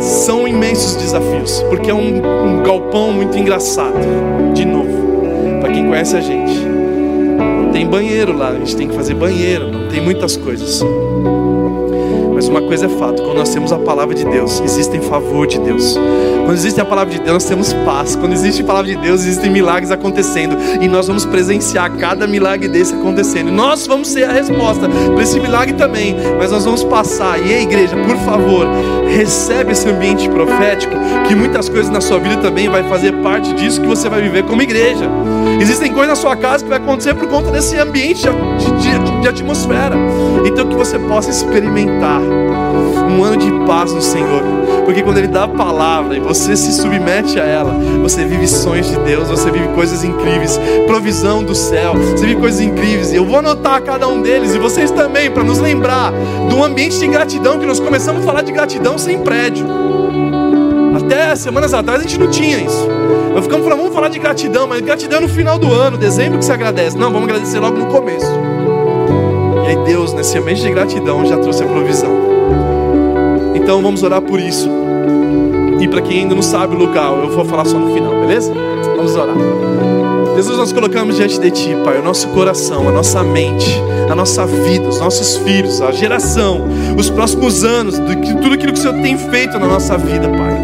São 0.00 0.46
imensos 0.46 0.94
desafios, 0.94 1.60
porque 1.68 1.90
é 1.90 1.94
um, 1.94 2.18
um 2.20 2.62
galpão 2.62 3.12
muito 3.12 3.36
engraçado. 3.36 3.98
De 4.54 4.64
novo, 4.64 5.58
para 5.60 5.72
quem 5.72 5.88
conhece 5.88 6.14
a 6.14 6.20
gente, 6.20 6.54
não 6.54 7.72
tem 7.72 7.84
banheiro 7.84 8.32
lá, 8.32 8.50
a 8.50 8.54
gente 8.54 8.76
tem 8.76 8.86
que 8.86 8.94
fazer 8.94 9.14
banheiro, 9.14 9.72
não 9.72 9.88
tem 9.88 10.00
muitas 10.00 10.36
coisas. 10.36 10.84
Mas 12.36 12.48
uma 12.48 12.60
coisa 12.60 12.84
é 12.84 12.88
fato: 12.90 13.22
quando 13.22 13.38
nós 13.38 13.48
temos 13.48 13.72
a 13.72 13.78
palavra 13.78 14.14
de 14.14 14.22
Deus, 14.26 14.60
existe 14.60 15.00
favor 15.00 15.46
de 15.46 15.58
Deus. 15.58 15.96
Quando 16.44 16.54
existe 16.54 16.78
a 16.80 16.84
palavra 16.84 17.14
de 17.14 17.18
Deus, 17.18 17.32
nós 17.32 17.44
temos 17.44 17.72
paz. 17.72 18.14
Quando 18.14 18.34
existe 18.34 18.62
a 18.62 18.64
palavra 18.66 18.90
de 18.90 18.96
Deus, 18.96 19.22
existem 19.22 19.50
milagres 19.50 19.90
acontecendo. 19.90 20.54
E 20.80 20.86
nós 20.86 21.06
vamos 21.06 21.24
presenciar 21.24 21.90
cada 21.96 22.26
milagre 22.26 22.68
desse 22.68 22.94
acontecendo. 22.94 23.50
Nós 23.50 23.86
vamos 23.86 24.08
ser 24.08 24.24
a 24.24 24.32
resposta 24.32 24.86
para 24.86 25.22
esse 25.22 25.40
milagre 25.40 25.74
também. 25.74 26.14
Mas 26.38 26.52
nós 26.52 26.64
vamos 26.64 26.84
passar. 26.84 27.40
E 27.40 27.54
a 27.54 27.60
igreja, 27.60 27.96
por 27.96 28.16
favor, 28.18 28.66
recebe 29.08 29.72
esse 29.72 29.88
ambiente 29.88 30.28
profético. 30.28 30.94
Que 31.26 31.34
muitas 31.34 31.70
coisas 31.70 31.90
na 31.90 32.02
sua 32.02 32.18
vida 32.18 32.36
também 32.36 32.68
vai 32.68 32.84
fazer 32.84 33.12
parte 33.22 33.54
disso 33.54 33.80
que 33.80 33.86
você 33.86 34.10
vai 34.10 34.20
viver 34.20 34.44
como 34.44 34.60
igreja. 34.60 35.10
Existem 35.58 35.90
coisas 35.90 36.10
na 36.10 36.16
sua 36.16 36.36
casa 36.36 36.62
que 36.62 36.68
vai 36.68 36.78
acontecer 36.78 37.14
por 37.14 37.28
conta 37.28 37.50
desse 37.50 37.78
ambiente 37.78 38.22
de, 38.22 39.00
de, 39.00 39.20
de 39.22 39.28
atmosfera. 39.28 39.96
Então 40.46 40.68
que 40.68 40.76
você 40.76 40.96
possa 40.98 41.28
experimentar 41.28 42.20
um 42.20 43.24
ano 43.24 43.36
de 43.36 43.50
paz 43.66 43.92
no 43.92 44.00
Senhor. 44.00 44.42
Porque 44.84 45.02
quando 45.02 45.18
Ele 45.18 45.26
dá 45.26 45.44
a 45.44 45.48
palavra 45.48 46.16
e 46.16 46.20
você 46.20 46.56
se 46.56 46.72
submete 46.72 47.40
a 47.40 47.44
ela, 47.44 47.72
você 48.00 48.24
vive 48.24 48.46
sonhos 48.46 48.88
de 48.88 48.96
Deus, 49.00 49.28
você 49.28 49.50
vive 49.50 49.66
coisas 49.68 50.04
incríveis, 50.04 50.58
provisão 50.86 51.42
do 51.42 51.54
céu, 51.54 51.94
você 51.94 52.26
vive 52.26 52.40
coisas 52.40 52.60
incríveis. 52.60 53.12
E 53.12 53.16
eu 53.16 53.24
vou 53.24 53.40
anotar 53.40 53.82
cada 53.82 54.06
um 54.06 54.22
deles 54.22 54.54
e 54.54 54.58
vocês 54.58 54.92
também, 54.92 55.28
para 55.28 55.42
nos 55.42 55.58
lembrar 55.58 56.12
do 56.48 56.62
ambiente 56.62 56.98
de 57.00 57.08
gratidão, 57.08 57.58
que 57.58 57.66
nós 57.66 57.80
começamos 57.80 58.22
a 58.22 58.24
falar 58.24 58.42
de 58.42 58.52
gratidão 58.52 58.96
sem 58.96 59.18
prédio. 59.18 59.66
Até 60.96 61.34
semanas 61.34 61.74
atrás 61.74 62.00
a 62.00 62.02
gente 62.04 62.20
não 62.20 62.30
tinha 62.30 62.58
isso. 62.58 62.88
Nós 63.34 63.44
ficamos 63.44 63.64
falando, 63.64 63.80
vamos 63.80 63.94
falar 63.94 64.08
de 64.08 64.20
gratidão, 64.20 64.68
mas 64.68 64.80
gratidão 64.80 65.20
no 65.20 65.28
final 65.28 65.58
do 65.58 65.72
ano, 65.72 65.98
dezembro 65.98 66.38
que 66.38 66.44
se 66.44 66.52
agradece. 66.52 66.96
Não, 66.96 67.12
vamos 67.12 67.28
agradecer 67.28 67.58
logo 67.58 67.76
no 67.76 67.86
começo. 67.86 68.45
E 69.66 69.70
aí 69.70 69.76
Deus, 69.84 70.12
nesse 70.12 70.38
ambiente 70.38 70.62
de 70.62 70.70
gratidão, 70.70 71.26
já 71.26 71.36
trouxe 71.36 71.64
a 71.64 71.66
provisão. 71.66 72.10
Então 73.52 73.82
vamos 73.82 74.04
orar 74.04 74.22
por 74.22 74.38
isso. 74.38 74.70
E 75.80 75.88
para 75.88 76.00
quem 76.00 76.20
ainda 76.20 76.36
não 76.36 76.42
sabe 76.42 76.76
o 76.76 76.78
local, 76.78 77.18
eu 77.18 77.30
vou 77.30 77.44
falar 77.44 77.64
só 77.64 77.76
no 77.76 77.92
final, 77.92 78.12
beleza? 78.12 78.52
Vamos 78.96 79.16
orar. 79.16 79.34
Jesus, 80.36 80.56
nós 80.56 80.72
colocamos 80.72 81.16
diante 81.16 81.40
de 81.40 81.50
Ti, 81.50 81.76
Pai, 81.82 81.98
o 81.98 82.02
nosso 82.04 82.28
coração, 82.28 82.88
a 82.88 82.92
nossa 82.92 83.24
mente, 83.24 83.82
a 84.08 84.14
nossa 84.14 84.46
vida, 84.46 84.86
os 84.86 85.00
nossos 85.00 85.36
filhos, 85.38 85.82
a 85.82 85.90
geração, 85.90 86.64
os 86.96 87.10
próximos 87.10 87.64
anos, 87.64 87.98
tudo 87.98 88.54
aquilo 88.54 88.72
que 88.72 88.78
o 88.78 88.82
Senhor 88.82 89.02
tem 89.02 89.18
feito 89.18 89.58
na 89.58 89.66
nossa 89.66 89.98
vida, 89.98 90.28
Pai. 90.28 90.55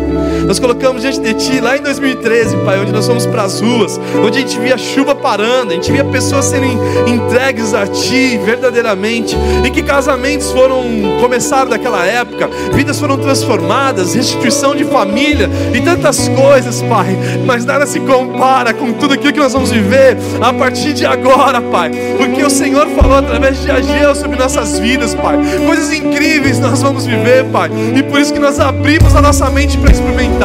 Nós 0.47 0.59
colocamos 0.59 1.03
diante 1.03 1.21
de 1.21 1.35
Ti 1.35 1.61
lá 1.61 1.77
em 1.77 1.83
2013, 1.83 2.57
Pai, 2.59 2.81
onde 2.81 2.93
nós 2.93 3.07
fomos 3.07 3.27
para 3.27 3.45
as 3.45 3.61
ruas, 3.61 3.99
onde 4.25 4.39
a 4.39 4.41
gente 4.41 4.59
via 4.59 4.77
chuva 4.77 5.15
parando, 5.15 5.73
a 5.73 5.75
gente 5.75 5.91
via 5.91 6.05
pessoas 6.05 6.47
sendo 6.47 6.67
entregues 7.09 7.73
a 7.75 7.87
Ti 7.87 8.39
verdadeiramente, 8.45 9.37
e 9.65 9.71
que 9.71 9.83
casamentos 9.83 10.51
foram 10.51 10.83
começaram 11.21 11.71
daquela 11.71 12.05
época, 12.05 12.51
vidas 12.73 12.99
foram 12.99 13.17
transformadas, 13.17 14.15
restituição 14.15 14.75
de 14.75 14.85
família 14.85 15.49
e 15.73 15.81
tantas 15.81 16.29
coisas, 16.29 16.83
Pai. 16.83 17.17
Mas 17.47 17.65
nada 17.65 17.87
se 17.87 18.01
compara 18.01 18.75
com 18.75 18.93
tudo 18.93 19.15
aquilo 19.15 19.33
que 19.33 19.41
nós 19.41 19.53
vamos 19.53 19.71
viver 19.71 20.17
a 20.41 20.53
partir 20.53 20.93
de 20.93 21.07
agora, 21.07 21.61
Pai, 21.61 21.91
porque 22.19 22.43
o 22.43 22.51
Senhor 22.51 22.89
falou 22.89 23.19
através 23.19 23.63
de 23.63 23.71
Ageu 23.71 24.15
sobre 24.15 24.37
nossas 24.39 24.79
vidas, 24.79 25.15
Pai. 25.15 25.39
Coisas 25.67 25.93
incríveis 25.93 26.59
nós 26.59 26.83
vamos 26.83 27.07
viver, 27.07 27.45
Pai, 27.45 27.71
e 27.97 28.03
por 28.03 28.21
isso 28.21 28.33
que 28.33 28.41
nós 28.41 28.59
abrimos 28.59 29.15
a 29.15 29.23
nossa 29.23 29.49
mente 29.51 29.79
para 29.79 29.93
experimentar. 29.93 30.42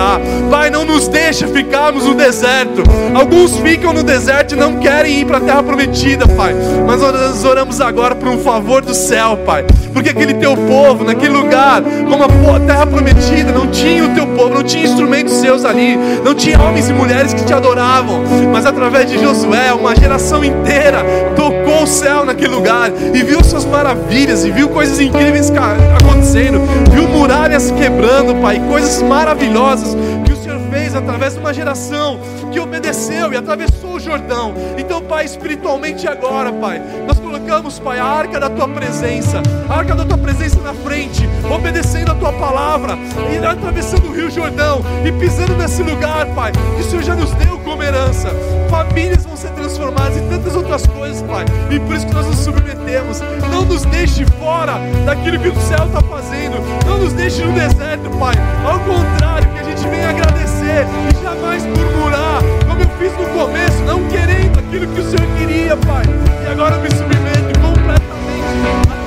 Pai, 0.50 0.70
não 0.70 0.86
nos 0.86 1.08
deixa 1.08 1.48
ficarmos 1.48 2.06
no 2.06 2.14
deserto. 2.14 2.84
Alguns 3.16 3.58
ficam 3.58 3.94
no 3.94 4.04
deserto 4.04 4.54
e 4.54 4.58
não 4.58 4.78
querem 4.78 5.22
ir 5.22 5.26
para 5.26 5.38
a 5.38 5.42
terra 5.42 5.64
prometida, 5.64 6.28
Pai. 6.28 6.56
Mas 6.86 7.02
nós 7.02 7.44
oramos 7.44 7.82
agora 7.82 8.16
por 8.16 8.28
um 8.28 8.38
favor 8.38 8.82
do 8.82 8.94
céu, 8.94 9.38
Pai. 9.46 9.66
Porque 9.94 10.10
aquele 10.10 10.36
teu 10.36 10.56
povo, 10.56 11.04
naquele 11.04 11.34
lugar, 11.34 11.82
como 11.82 12.24
a 12.56 12.60
terra 12.60 12.86
prometida, 12.86 13.52
não 13.52 13.68
tinha 13.68 14.06
o 14.06 14.14
teu 14.14 14.28
povo, 14.28 14.54
não 14.54 14.64
tinha 14.64 14.86
instrumentos 14.86 15.34
seus 15.34 15.66
ali, 15.66 15.98
não 16.24 16.36
tinha 16.36 16.62
homens 16.62 16.88
e 16.90 16.94
mulheres 16.94 17.34
que 17.34 17.44
te 17.44 17.54
adoravam. 17.54 18.24
Mas 18.52 18.66
através 18.66 19.10
de 19.10 19.18
Josué, 19.18 19.74
uma 19.74 19.96
geração 19.96 20.44
inteira 20.44 21.04
tocou 21.36 21.67
o 21.68 21.88
céu 21.88 22.26
naquele 22.26 22.54
lugar 22.54 22.92
e 23.14 23.24
viu 23.24 23.44
suas 23.44 23.66
maravilhas, 23.66 24.46
e 24.46 24.52
viu 24.52 24.70
coisas 24.70 25.00
incríveis 25.00 25.52
acontecendo, 26.00 26.60
viu 26.92 27.08
muralhas 27.08 27.72
quebrando, 27.72 28.36
Pai, 28.42 28.60
coisas 28.68 29.02
maravilhosas 29.02 29.96
que 30.26 30.34
o 30.34 30.38
Senhor 30.38 30.60
fez 30.72 30.96
através 30.96 31.34
de 31.34 31.40
uma 31.40 31.54
geração 31.54 32.20
que 32.52 32.60
obedeceu 32.60 33.32
e 33.34 33.38
atravessou 33.38 33.96
o 33.96 34.00
Jordão. 34.00 34.54
Então, 34.78 35.02
Pai, 35.02 35.26
espiritualmente 35.26 36.08
agora, 36.08 36.52
Pai, 36.52 36.82
nós 37.08 37.20
colocamos, 37.20 37.80
Pai, 37.80 38.00
a 38.00 38.06
arca 38.06 38.40
da 38.40 38.50
tua 38.50 38.68
presença, 38.68 39.42
a 39.70 39.78
arca 39.78 39.96
da 39.96 40.06
tua 40.06 40.18
presença 40.18 40.60
na 40.62 40.74
frente, 40.74 41.28
obedecendo 41.50 42.12
a 42.12 42.16
tua 42.16 42.34
palavra, 42.34 42.98
e 43.32 43.46
atravessando 43.46 44.08
o 44.08 44.14
Rio 44.14 44.30
Jordão 44.30 44.82
e 45.06 45.12
pisando 45.12 45.56
nesse 45.56 45.84
lugar, 45.84 46.26
Pai, 46.28 46.52
que 46.52 46.82
o 46.82 46.84
Senhor 46.84 47.04
já 47.04 47.16
nos 47.16 47.32
deu 47.34 47.57
como 47.68 47.84
herança. 47.84 48.30
Famílias 48.70 49.26
vão 49.26 49.36
ser 49.36 49.50
transformadas 49.52 50.16
e 50.18 50.22
tantas 50.22 50.56
outras 50.56 50.88
coisas, 50.88 51.22
Pai. 51.24 51.44
E 51.70 51.78
por 51.82 51.96
isso 51.96 52.08
que 52.08 52.14
nós 52.14 52.26
nos 52.26 52.38
submetemos. 52.38 53.20
Não 53.52 53.66
nos 53.66 53.84
deixe 53.84 54.26
fora 54.40 54.80
daquilo 55.06 55.38
que 55.38 55.50
o 55.50 55.62
céu 55.62 55.86
está 55.86 56.02
fazendo. 56.02 56.58
Não 56.86 56.98
nos 56.98 57.12
deixe 57.12 57.44
no 57.44 57.52
deserto, 57.52 58.10
Pai. 58.18 58.36
Ao 58.66 58.80
contrário, 58.80 59.50
que 59.52 59.60
a 59.60 59.64
gente 59.64 59.86
venha 59.90 60.10
agradecer 60.10 60.88
e 61.12 61.24
jamais 61.24 61.66
murmurar, 61.66 62.42
como 62.66 62.82
eu 62.82 62.90
fiz 62.98 63.12
no 63.18 63.26
começo, 63.38 63.84
não 63.84 64.08
querendo 64.08 64.60
aquilo 64.60 64.88
que 64.88 65.02
o 65.02 65.04
Senhor 65.04 65.38
queria, 65.38 65.76
Pai. 65.76 66.06
E 66.46 66.48
agora 66.50 66.76
eu 66.76 66.82
me 66.82 66.90
submeto 66.90 67.60
completamente 67.60 68.08
é. 68.64 68.98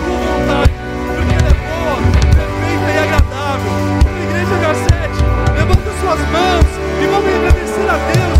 A 4.11 4.22
igreja 4.22 4.54
H7, 4.54 5.54
levanta 5.56 5.90
suas 6.00 6.20
mãos 6.30 6.66
e 7.02 7.06
vamos 7.06 7.34
agradecer 7.34 7.88
a 7.88 7.96
Deus. 8.12 8.39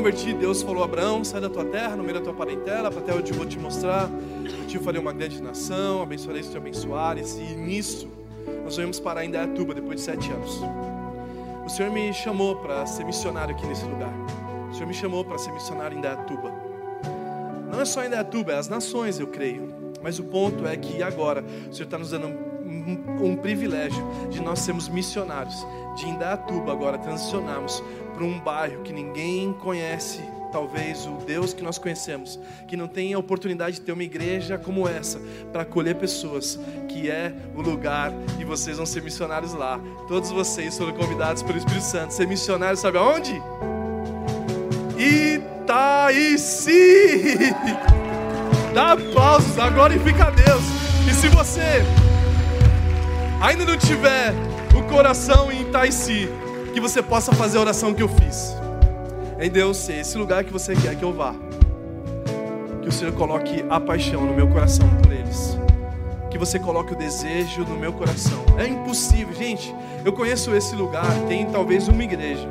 Converti, 0.00 0.32
Deus 0.32 0.62
falou: 0.62 0.82
Abraão, 0.82 1.22
sai 1.22 1.42
da 1.42 1.50
tua 1.50 1.64
terra, 1.66 1.94
no 1.94 2.02
meio 2.02 2.14
da 2.14 2.24
tua 2.24 2.32
parentela, 2.32 2.90
para 2.90 3.00
a 3.00 3.02
terra 3.02 3.18
onde 3.18 3.32
eu 3.32 3.36
vou 3.36 3.44
te 3.44 3.58
mostrar. 3.58 4.08
Eu 4.44 4.66
te 4.66 4.78
farei 4.78 4.98
uma 4.98 5.12
grande 5.12 5.42
nação, 5.42 6.02
abençoarei 6.02 6.42
se 6.42 6.50
te 6.50 6.56
abençoares. 6.56 7.36
E 7.36 7.54
nisso, 7.54 8.08
nós 8.64 8.78
vamos 8.78 8.98
parar 8.98 9.26
em 9.26 9.30
Dayatuba 9.30 9.74
depois 9.74 9.96
de 9.96 10.02
sete 10.02 10.30
anos. 10.30 10.58
O 11.66 11.68
Senhor 11.68 11.92
me 11.92 12.14
chamou 12.14 12.56
para 12.56 12.86
ser 12.86 13.04
missionário 13.04 13.54
aqui 13.54 13.66
nesse 13.66 13.84
lugar. 13.84 14.12
O 14.70 14.74
Senhor 14.74 14.86
me 14.86 14.94
chamou 14.94 15.22
para 15.22 15.36
ser 15.36 15.52
missionário 15.52 15.98
em 15.98 16.00
Dayatuba. 16.00 16.50
Não 17.70 17.82
é 17.82 17.84
só 17.84 18.02
em 18.02 18.08
Dayatuba, 18.08 18.52
é 18.52 18.56
as 18.56 18.68
nações, 18.68 19.20
eu 19.20 19.26
creio. 19.26 19.68
Mas 20.02 20.18
o 20.18 20.24
ponto 20.24 20.66
é 20.66 20.74
que 20.78 21.02
agora 21.02 21.44
o 21.70 21.74
Senhor 21.74 21.84
está 21.84 21.98
nos 21.98 22.10
dando 22.10 22.26
um, 22.26 23.36
privilégio 23.36 24.02
de 24.30 24.40
nós 24.40 24.60
sermos 24.60 24.88
missionários, 24.88 25.66
de 25.96 26.06
em 26.06 26.16
Dayatuba 26.16 26.72
agora 26.72 26.96
transicionarmos 26.96 27.82
para 28.20 28.26
um 28.26 28.38
bairro 28.38 28.82
que 28.82 28.92
ninguém 28.92 29.50
conhece, 29.50 30.20
talvez 30.52 31.06
o 31.06 31.12
Deus 31.24 31.54
que 31.54 31.62
nós 31.62 31.78
conhecemos, 31.78 32.38
que 32.68 32.76
não 32.76 32.86
tem 32.86 33.14
a 33.14 33.18
oportunidade 33.18 33.76
de 33.76 33.80
ter 33.80 33.92
uma 33.92 34.02
igreja 34.02 34.58
como 34.58 34.86
essa 34.86 35.18
para 35.50 35.62
acolher 35.62 35.94
pessoas, 35.94 36.60
que 36.86 37.10
é 37.10 37.32
o 37.54 37.62
lugar 37.62 38.12
e 38.38 38.44
vocês 38.44 38.76
vão 38.76 38.84
ser 38.84 39.02
missionários 39.02 39.54
lá. 39.54 39.80
Todos 40.06 40.30
vocês 40.30 40.76
foram 40.76 40.92
convidados 40.92 41.42
pelo 41.42 41.56
Espírito 41.56 41.82
Santo 41.82 42.12
ser 42.12 42.26
missionários, 42.26 42.80
sabe 42.80 42.98
aonde? 42.98 43.40
Itaici! 44.98 46.34
Dá 48.74 48.92
aplausos, 48.92 49.56
glorifica 49.72 50.24
a 50.26 50.30
Deus. 50.30 50.62
E 51.10 51.14
se 51.14 51.28
você 51.28 51.82
ainda 53.40 53.64
não 53.64 53.78
tiver 53.78 54.34
o 54.78 54.82
coração 54.90 55.50
em 55.50 55.62
Itaici, 55.62 56.28
que 56.70 56.80
você 56.80 57.02
possa 57.02 57.32
fazer 57.32 57.58
a 57.58 57.60
oração 57.60 57.92
que 57.92 58.02
eu 58.02 58.08
fiz. 58.08 58.54
Em 59.38 59.50
Deus, 59.50 59.88
esse 59.88 60.16
lugar 60.16 60.44
que 60.44 60.52
você 60.52 60.74
quer 60.74 60.96
que 60.96 61.02
eu 61.02 61.12
vá. 61.12 61.34
Que 62.82 62.88
o 62.88 62.92
Senhor 62.92 63.12
coloque 63.14 63.64
a 63.68 63.80
paixão 63.80 64.24
no 64.24 64.34
meu 64.34 64.48
coração 64.48 64.88
por 65.02 65.12
eles. 65.12 65.58
Que 66.30 66.38
você 66.38 66.58
coloque 66.58 66.92
o 66.92 66.96
desejo 66.96 67.64
no 67.64 67.76
meu 67.76 67.92
coração. 67.92 68.44
É 68.58 68.66
impossível, 68.66 69.34
gente. 69.34 69.74
Eu 70.04 70.12
conheço 70.12 70.54
esse 70.54 70.74
lugar, 70.74 71.10
tem 71.28 71.46
talvez 71.46 71.88
uma 71.88 72.04
igreja. 72.04 72.48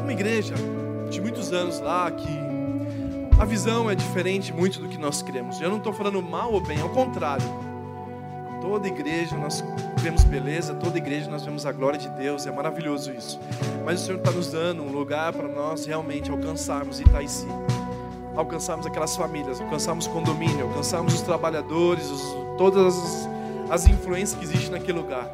Uma 0.00 0.12
igreja 0.12 0.54
de 1.10 1.20
muitos 1.20 1.52
anos 1.52 1.80
lá 1.80 2.10
que 2.10 2.48
a 3.38 3.44
visão 3.44 3.90
é 3.90 3.94
diferente 3.94 4.52
muito 4.52 4.80
do 4.80 4.88
que 4.88 4.98
nós 4.98 5.22
cremos. 5.22 5.60
Eu 5.60 5.70
não 5.70 5.78
estou 5.78 5.92
falando 5.92 6.20
mal 6.22 6.52
ou 6.52 6.60
bem, 6.60 6.80
ao 6.80 6.88
contrário. 6.88 7.46
Toda 8.60 8.88
igreja 8.88 9.36
nós 9.36 9.64
vemos 9.98 10.24
beleza, 10.24 10.74
toda 10.74 10.98
igreja 10.98 11.30
nós 11.30 11.44
vemos 11.44 11.64
a 11.64 11.72
glória 11.72 11.98
de 11.98 12.08
Deus, 12.10 12.46
é 12.46 12.50
maravilhoso 12.50 13.12
isso. 13.12 13.38
Mas 13.84 14.02
o 14.02 14.04
Senhor 14.06 14.18
está 14.18 14.30
nos 14.30 14.50
dando 14.50 14.82
um 14.82 14.90
lugar 14.90 15.32
para 15.32 15.48
nós 15.48 15.86
realmente 15.86 16.30
alcançarmos 16.30 17.00
Itaici, 17.00 17.46
alcançarmos 18.36 18.86
aquelas 18.86 19.16
famílias, 19.16 19.60
alcançarmos 19.60 20.06
condomínio, 20.06 20.66
alcançarmos 20.66 21.14
os 21.14 21.20
trabalhadores, 21.22 22.10
os, 22.10 22.22
todas 22.56 22.96
as, 22.96 23.28
as 23.70 23.86
influências 23.86 24.38
que 24.38 24.44
existem 24.44 24.70
naquele 24.70 24.98
lugar. 24.98 25.30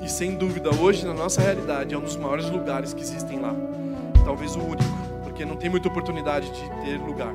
E 0.00 0.08
sem 0.08 0.36
dúvida, 0.36 0.70
hoje 0.74 1.04
na 1.04 1.14
nossa 1.14 1.40
realidade 1.40 1.94
é 1.94 1.98
um 1.98 2.02
dos 2.02 2.16
maiores 2.16 2.48
lugares 2.48 2.94
que 2.94 3.02
existem 3.02 3.38
lá, 3.38 3.54
talvez 4.24 4.56
o 4.56 4.60
único 4.60 5.08
porque 5.38 5.46
não 5.46 5.54
tem 5.54 5.70
muita 5.70 5.86
oportunidade 5.86 6.50
de 6.50 6.68
ter 6.84 6.98
lugar. 6.98 7.32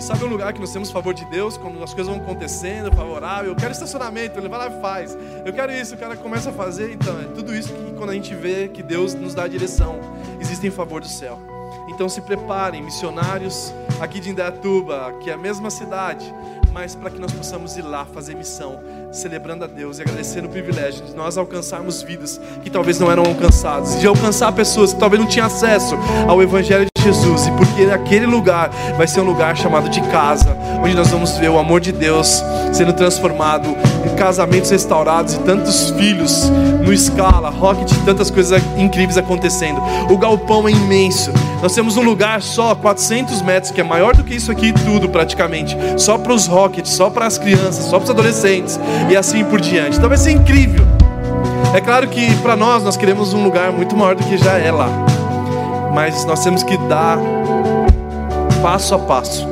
E 0.00 0.02
sabe 0.02 0.24
um 0.24 0.28
lugar 0.28 0.50
que 0.54 0.60
nós 0.60 0.72
temos 0.72 0.90
favor 0.90 1.12
de 1.12 1.26
Deus, 1.26 1.58
quando 1.58 1.84
as 1.84 1.92
coisas 1.92 2.10
vão 2.10 2.24
acontecendo, 2.24 2.90
favorável, 2.90 3.50
eu 3.50 3.54
quero 3.54 3.70
estacionamento, 3.70 4.38
ele 4.38 4.48
vai 4.48 4.58
lá 4.58 4.74
e 4.74 4.80
faz. 4.80 5.14
Eu 5.44 5.52
quero 5.52 5.70
isso, 5.70 5.94
o 5.94 5.98
cara 5.98 6.16
começa 6.16 6.48
a 6.48 6.52
fazer, 6.54 6.90
então, 6.90 7.20
é 7.20 7.24
tudo 7.24 7.54
isso 7.54 7.70
que 7.70 7.92
quando 7.92 8.08
a 8.08 8.14
gente 8.14 8.34
vê 8.34 8.68
que 8.68 8.82
Deus 8.82 9.12
nos 9.12 9.34
dá 9.34 9.42
a 9.42 9.46
direção, 9.46 10.00
existe 10.40 10.66
em 10.66 10.70
favor 10.70 11.02
do 11.02 11.06
céu. 11.06 11.38
Então 11.86 12.08
se 12.08 12.22
preparem, 12.22 12.82
missionários 12.82 13.74
aqui 14.00 14.20
de 14.20 14.30
Indaiatuba, 14.30 15.12
que 15.20 15.28
é 15.28 15.34
a 15.34 15.36
mesma 15.36 15.68
cidade, 15.68 16.34
mas 16.72 16.94
para 16.94 17.10
que 17.10 17.18
nós 17.18 17.30
possamos 17.32 17.76
ir 17.76 17.82
lá 17.82 18.06
fazer 18.06 18.34
missão, 18.34 18.80
celebrando 19.12 19.64
a 19.64 19.66
Deus 19.66 19.98
e 19.98 20.02
agradecendo 20.02 20.46
o 20.48 20.50
privilégio 20.50 21.04
de 21.04 21.14
nós 21.14 21.36
alcançarmos 21.36 22.02
vidas 22.02 22.40
que 22.62 22.70
talvez 22.70 22.98
não 22.98 23.10
eram 23.10 23.24
alcançadas, 23.24 23.98
de 24.00 24.06
alcançar 24.06 24.52
pessoas 24.52 24.92
que 24.92 25.00
talvez 25.00 25.20
não 25.20 25.28
tinham 25.28 25.46
acesso 25.46 25.96
ao 26.28 26.42
Evangelho 26.42 26.86
de 26.94 27.02
Jesus, 27.02 27.46
e 27.46 27.50
porque 27.52 27.82
aquele 27.84 28.26
lugar 28.26 28.70
vai 28.96 29.06
ser 29.06 29.20
um 29.20 29.24
lugar 29.24 29.56
chamado 29.56 29.88
de 29.88 30.00
casa, 30.02 30.56
onde 30.82 30.94
nós 30.94 31.08
vamos 31.08 31.36
ver 31.36 31.50
o 31.50 31.58
amor 31.58 31.80
de 31.80 31.92
Deus 31.92 32.42
sendo 32.72 32.92
transformado 32.92 33.76
em 34.04 34.14
casamentos 34.16 34.70
restaurados 34.70 35.34
e 35.34 35.38
tantos 35.40 35.90
filhos 35.90 36.50
no 36.84 36.92
escala, 36.92 37.50
rocket, 37.50 37.92
tantas 38.04 38.30
coisas 38.30 38.62
incríveis 38.76 39.18
acontecendo. 39.18 39.80
O 40.10 40.16
galpão 40.16 40.66
é 40.68 40.72
imenso. 40.72 41.30
Nós 41.62 41.74
temos 41.74 41.96
um 41.96 42.02
lugar 42.02 42.40
só, 42.40 42.74
400 42.74 43.42
metros, 43.42 43.70
que 43.70 43.80
é 43.80 43.84
maior 43.84 44.16
do 44.16 44.24
que 44.24 44.34
isso 44.34 44.50
aqui 44.50 44.72
tudo 44.72 45.08
praticamente, 45.08 45.76
só 45.98 46.16
para 46.16 46.32
os 46.32 46.46
rockets, 46.46 46.92
só 46.92 47.10
para 47.10 47.26
as 47.26 47.36
crianças, 47.36 47.84
só 47.84 47.98
para 47.98 48.04
os 48.04 48.10
adolescentes 48.10 48.80
e 49.10 49.16
assim 49.16 49.44
por 49.44 49.60
diante. 49.60 49.98
Então 49.98 50.08
vai 50.08 50.18
ser 50.18 50.32
incrível. 50.32 50.86
É 51.74 51.80
claro 51.80 52.08
que 52.08 52.34
para 52.36 52.56
nós 52.56 52.82
nós 52.82 52.96
queremos 52.96 53.32
um 53.34 53.44
lugar 53.44 53.70
muito 53.70 53.96
maior 53.96 54.14
do 54.14 54.24
que 54.24 54.38
já 54.38 54.58
é 54.58 54.72
lá. 54.72 54.88
Mas 55.94 56.24
nós 56.24 56.42
temos 56.42 56.62
que 56.62 56.76
dar 56.88 57.18
passo 58.62 58.94
a 58.94 58.98
passo. 58.98 59.46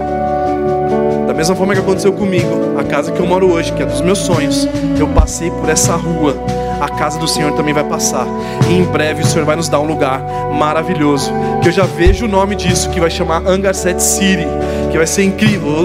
Mesma 1.39 1.55
forma 1.55 1.73
que 1.73 1.79
aconteceu 1.79 2.13
comigo, 2.13 2.77
a 2.77 2.83
casa 2.83 3.13
que 3.13 3.21
eu 3.21 3.25
moro 3.25 3.49
hoje, 3.49 3.73
que 3.73 3.81
é 3.81 3.87
dos 3.87 4.01
meus 4.01 4.19
sonhos, 4.19 4.67
eu 4.99 5.07
passei 5.07 5.53
por 5.53 5.69
essa 5.69 5.95
rua. 5.95 6.37
A 6.81 6.89
casa 6.89 7.17
do 7.17 7.29
Senhor 7.29 7.53
também 7.53 7.73
vai 7.73 7.85
passar. 7.85 8.27
E 8.69 8.73
em 8.73 8.83
breve 8.83 9.23
o 9.23 9.25
Senhor 9.25 9.45
vai 9.45 9.55
nos 9.55 9.69
dar 9.69 9.79
um 9.79 9.87
lugar 9.87 10.21
maravilhoso. 10.53 11.31
Que 11.63 11.69
eu 11.69 11.73
já 11.73 11.85
vejo 11.85 12.25
o 12.25 12.29
nome 12.29 12.57
disso, 12.57 12.91
que 12.91 12.99
vai 12.99 13.09
chamar 13.09 13.47
Angarset 13.47 14.03
City 14.03 14.49
que 14.91 14.97
vai 14.97 15.07
ser 15.07 15.23
incrível. 15.23 15.77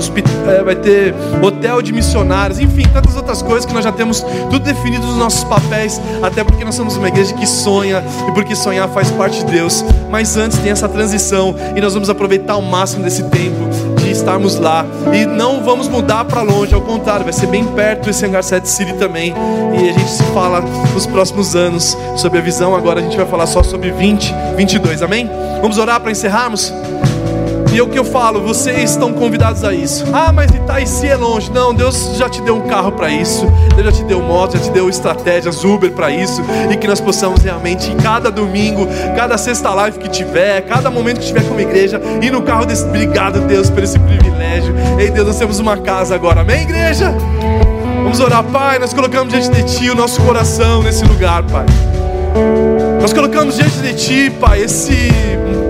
É, 0.48 0.64
vai 0.64 0.76
ter 0.76 1.14
hotel 1.40 1.84
de 1.84 1.94
missionários, 1.94 2.58
enfim, 2.58 2.84
tantas 2.92 3.16
outras 3.16 3.44
coisas 3.44 3.64
que 3.64 3.74
nós 3.74 3.84
já 3.84 3.92
temos 3.92 4.22
tudo 4.22 4.60
definido 4.60 5.06
nos 5.06 5.18
nossos 5.18 5.44
papéis, 5.44 6.02
até 6.24 6.44
porque 6.44 6.66
nós 6.66 6.74
somos 6.74 6.98
uma 6.98 7.10
igreja 7.10 7.32
que 7.36 7.46
sonha 7.46 8.04
e 8.28 8.32
porque 8.32 8.56
sonhar 8.56 8.90
faz 8.90 9.12
parte 9.12 9.46
de 9.46 9.52
Deus. 9.52 9.86
Mas 10.10 10.36
antes 10.36 10.58
tem 10.58 10.72
essa 10.72 10.90
transição 10.90 11.54
e 11.76 11.82
nós 11.82 11.94
vamos 11.94 12.10
aproveitar 12.10 12.56
o 12.56 12.62
máximo 12.64 13.04
desse 13.04 13.22
tempo 13.26 13.93
estarmos 14.24 14.58
lá 14.58 14.86
e 15.14 15.26
não 15.26 15.62
vamos 15.62 15.90
mudar 15.90 16.24
para 16.24 16.42
longe, 16.42 16.74
ao 16.74 16.82
contrário, 16.82 17.26
vai 17.26 17.34
ser 17.34 17.48
bem 17.48 17.66
perto 17.66 18.10
esse 18.10 18.26
Hangar 18.26 18.42
7 18.42 18.68
City 18.70 18.94
também. 18.94 19.34
E 19.74 19.90
a 19.90 19.92
gente 19.92 20.10
se 20.10 20.24
fala 20.34 20.62
nos 20.94 21.06
próximos 21.06 21.56
anos 21.56 21.98
sobre 22.16 22.40
a 22.40 22.42
visão. 22.42 22.74
Agora 22.74 23.02
a 23.02 23.04
gente 23.04 23.18
vai 23.18 23.26
falar 23.26 23.46
só 23.46 23.62
sobre 23.62 23.92
20, 23.92 24.34
22, 24.56 25.02
amém? 25.02 25.30
Vamos 25.62 25.78
orar 25.78 26.00
para 26.00 26.12
encerrarmos? 26.12 26.74
E 27.74 27.80
é 27.80 27.82
o 27.82 27.88
que 27.88 27.98
eu 27.98 28.06
falo, 28.06 28.40
vocês 28.40 28.92
estão 28.92 29.12
convidados 29.12 29.64
a 29.64 29.74
isso. 29.74 30.06
Ah, 30.14 30.32
mas 30.32 30.52
Itaici 30.54 31.08
é 31.08 31.16
longe. 31.16 31.52
Não, 31.52 31.74
Deus 31.74 32.16
já 32.16 32.30
te 32.30 32.40
deu 32.44 32.56
um 32.56 32.68
carro 32.68 32.92
para 32.92 33.10
isso. 33.10 33.52
Deus 33.76 33.88
já 33.88 33.92
te 33.92 34.04
deu 34.04 34.22
moto, 34.22 34.56
já 34.56 34.66
te 34.66 34.70
deu 34.70 34.88
estratégias 34.88 35.64
Uber 35.64 35.92
para 35.92 36.12
isso. 36.12 36.40
E 36.72 36.78
que 36.78 36.88
nós 36.88 37.02
possamos 37.02 37.42
realmente, 37.42 37.90
em 37.90 37.98
cada 37.98 38.30
domingo, 38.30 38.88
cada 39.18 39.40
sexta 39.40 39.72
live 39.72 39.98
que 39.98 40.08
tiver, 40.08 40.62
cada 40.68 40.92
momento 40.92 41.20
que 41.20 41.26
tiver 41.26 41.44
como 41.48 41.60
igreja, 41.60 42.00
ir 42.22 42.32
no 42.32 42.44
carro 42.44 42.64
desse. 42.64 42.86
Obrigado, 42.86 43.40
Deus, 43.48 43.72
por 43.72 43.82
esse 43.82 43.98
privilégio. 43.98 44.76
Ei, 45.00 45.10
Deus, 45.10 45.26
nós 45.26 45.40
temos 45.40 45.58
uma 45.58 45.76
casa 45.76 46.14
agora. 46.14 46.42
Amém, 46.42 46.62
igreja? 46.62 47.12
Vamos 48.04 48.20
orar, 48.20 48.44
Pai. 48.44 48.78
Nós 48.78 48.94
colocamos 48.94 49.34
diante 49.34 49.50
de 49.50 49.64
Ti 49.64 49.90
o 49.90 49.96
nosso 49.96 50.22
coração 50.22 50.84
nesse 50.84 51.04
lugar, 51.06 51.42
Pai. 51.42 51.66
Nós 53.02 53.12
colocamos 53.12 53.56
diante 53.56 53.78
de 53.80 53.96
Ti, 53.96 54.30
Pai, 54.40 54.62
esse 54.62 55.10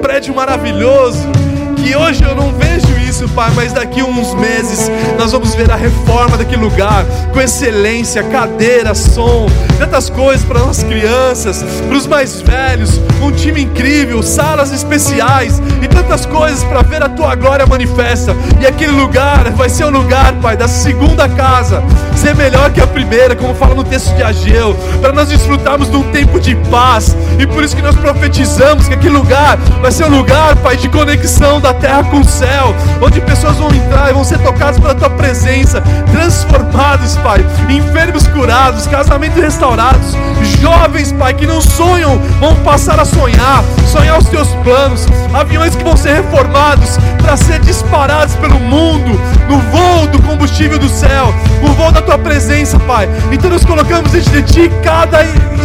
prédio 0.02 0.36
maravilhoso 0.36 1.43
que 1.76 1.96
hoje 1.96 2.24
eu 2.24 2.36
não 2.36 2.52
vejo 2.54 2.93
isso, 3.14 3.30
Pai, 3.30 3.52
mas 3.56 3.72
daqui 3.72 4.02
a 4.02 4.06
uns 4.06 4.34
meses 4.34 4.90
nós 5.20 5.32
vamos 5.32 5.54
ver 5.54 5.70
a 5.70 5.76
reforma 5.76 6.36
daquele 6.36 6.64
lugar 6.64 7.06
com 7.32 7.40
excelência, 7.40 8.24
cadeira, 8.24 8.96
som, 8.96 9.46
tantas 9.78 10.10
coisas 10.10 10.44
para 10.44 10.60
as 10.62 10.82
crianças, 10.82 11.64
para 11.88 11.96
os 11.96 12.08
mais 12.08 12.42
velhos, 12.42 13.00
um 13.22 13.32
time 13.32 13.62
incrível, 13.62 14.24
salas 14.24 14.72
especiais 14.72 15.62
e 15.80 15.88
tantas 15.88 16.26
coisas 16.26 16.64
para 16.64 16.82
ver 16.82 17.04
a 17.04 17.10
tua 17.10 17.36
glória 17.36 17.68
manifesta. 17.68 18.36
E 18.60 18.66
aquele 18.66 18.94
lugar 18.94 19.52
vai 19.52 19.70
ser 19.70 19.84
o 19.84 19.92
lugar, 19.92 20.34
Pai, 20.42 20.58
da 20.58 20.68
segunda 20.68 21.30
casa, 21.30 21.84
ser 22.16 22.36
melhor 22.36 22.72
que 22.72 22.82
a 22.82 22.88
primeira, 22.88 23.36
como 23.36 23.54
fala 23.54 23.76
no 23.76 23.84
texto 23.84 24.16
de 24.16 24.24
Ageu, 24.24 24.76
para 25.02 25.12
nós 25.12 25.28
desfrutarmos 25.30 25.88
de 25.88 25.98
um 25.98 26.12
tempo 26.12 26.40
de 26.40 26.56
paz. 26.72 27.16
E 27.38 27.46
por 27.46 27.64
isso 27.64 27.76
que 27.76 27.82
nós 27.82 27.96
profetizamos 27.96 28.88
que 28.88 28.96
aquele 28.96 29.16
lugar 29.16 29.58
vai 29.82 29.92
ser 29.92 30.06
um 30.06 30.18
lugar, 30.18 30.56
Pai, 30.58 30.78
de 30.78 30.90
conexão 30.90 31.62
da 31.62 31.74
terra 31.74 32.04
com 32.06 32.20
o 32.20 32.26
céu, 32.26 32.74
onde 33.04 33.20
pessoas 33.22 33.58
vão 33.58 33.74
entrar 33.74 34.10
e 34.10 34.14
vão 34.14 34.24
ser 34.24 34.40
tocadas 34.40 34.80
pela 34.80 34.96
tua 34.96 35.10
presença, 35.10 35.82
transformados, 36.12 37.18
Pai, 37.18 37.46
enfermos 37.70 38.26
curados, 38.28 38.88
casamentos 38.88 39.42
restaurados, 39.42 40.16
jovens, 40.62 41.12
Pai, 41.12 41.34
que 41.34 41.46
não 41.46 41.62
sonham, 41.62 42.18
vão 42.40 42.56
passar 42.58 43.00
a 43.00 43.06
sonhar, 43.06 43.64
sonhar 43.92 44.18
os 44.18 44.28
teus 44.28 44.48
planos, 44.64 45.06
aviões 45.34 45.76
que 45.76 45.84
vão 45.84 45.98
ser 45.98 46.16
reformados 46.16 46.98
para 47.22 47.36
ser 47.36 47.60
disparados 47.60 48.36
pelo 48.36 48.60
mundo, 48.60 49.20
no 49.50 49.58
voo 49.60 50.08
do 50.08 50.22
combustível 50.22 50.80
do 50.80 50.88
céu, 50.88 51.34
o 51.62 51.68
voo 51.74 51.92
da 51.92 52.02
tua 52.02 52.18
presença, 52.18 52.80
Pai. 52.80 53.10
Então 53.32 53.50
nós 53.50 53.66
colocamos 53.66 54.12
diante 54.12 54.30
de 54.30 54.44
ti 54.44 54.72
cada 54.84 55.20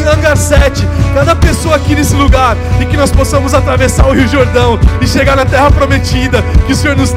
hangar 0.09 0.37
7, 0.37 0.87
cada 1.15 1.37
pessoa 1.37 1.77
aqui 1.77 1.95
nesse 1.95 2.15
lugar, 2.15 2.57
e 2.81 2.87
que 2.87 2.97
nós 2.97 3.11
possamos 3.11 3.55
atravessar 3.55 4.07
o 4.07 4.13
Rio 4.13 4.27
Jordão 4.27 4.79
e 5.01 5.07
chegar 5.07 5.37
na 5.37 5.45
terra 5.45 5.71
prometida 5.71 6.43
que 6.67 6.73
o 6.73 6.77
Senhor 6.77 6.97
nos 6.97 7.13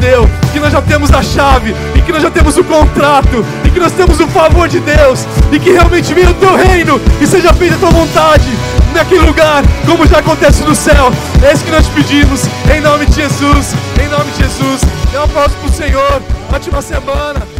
que 0.52 0.60
nós 0.60 0.72
já 0.72 0.82
temos 0.82 1.12
a 1.12 1.22
chave, 1.24 1.76
e 1.96 2.02
que 2.02 2.12
nós 2.12 2.22
já 2.22 2.30
temos 2.30 2.58
o 2.58 2.64
contrato, 2.64 3.46
e 3.64 3.70
que 3.70 3.80
nós 3.80 3.92
temos 3.94 4.20
o 4.20 4.28
favor 4.28 4.68
de 4.68 4.80
Deus, 4.80 5.26
e 5.52 5.60
que 5.60 5.72
realmente 5.72 6.14
venha 6.14 6.32
o 6.32 6.34
teu 6.34 6.56
reino 6.56 7.00
e 7.20 7.28
seja 7.28 7.54
feita 7.54 7.76
a 7.76 7.78
tua 7.78 7.92
vontade 7.92 8.50
naquele 8.94 9.22
lugar, 9.22 9.64
como 9.86 10.06
já 10.06 10.20
acontece 10.20 10.64
no 10.64 10.76
céu. 10.76 11.12
É 11.42 11.54
isso 11.54 11.64
que 11.64 11.72
nós 11.72 11.88
pedimos, 11.88 12.42
em 12.74 12.82
nome 12.82 13.06
de 13.06 13.16
Jesus, 13.16 13.74
em 14.04 14.08
nome 14.10 14.32
de 14.32 14.44
Jesus. 14.44 14.82
Dê 15.12 15.18
um 15.18 15.24
aplauso 15.24 15.56
para 15.56 15.70
o 15.70 15.74
Senhor. 15.74 16.22
Ótima 16.54 16.82
semana. 16.82 17.51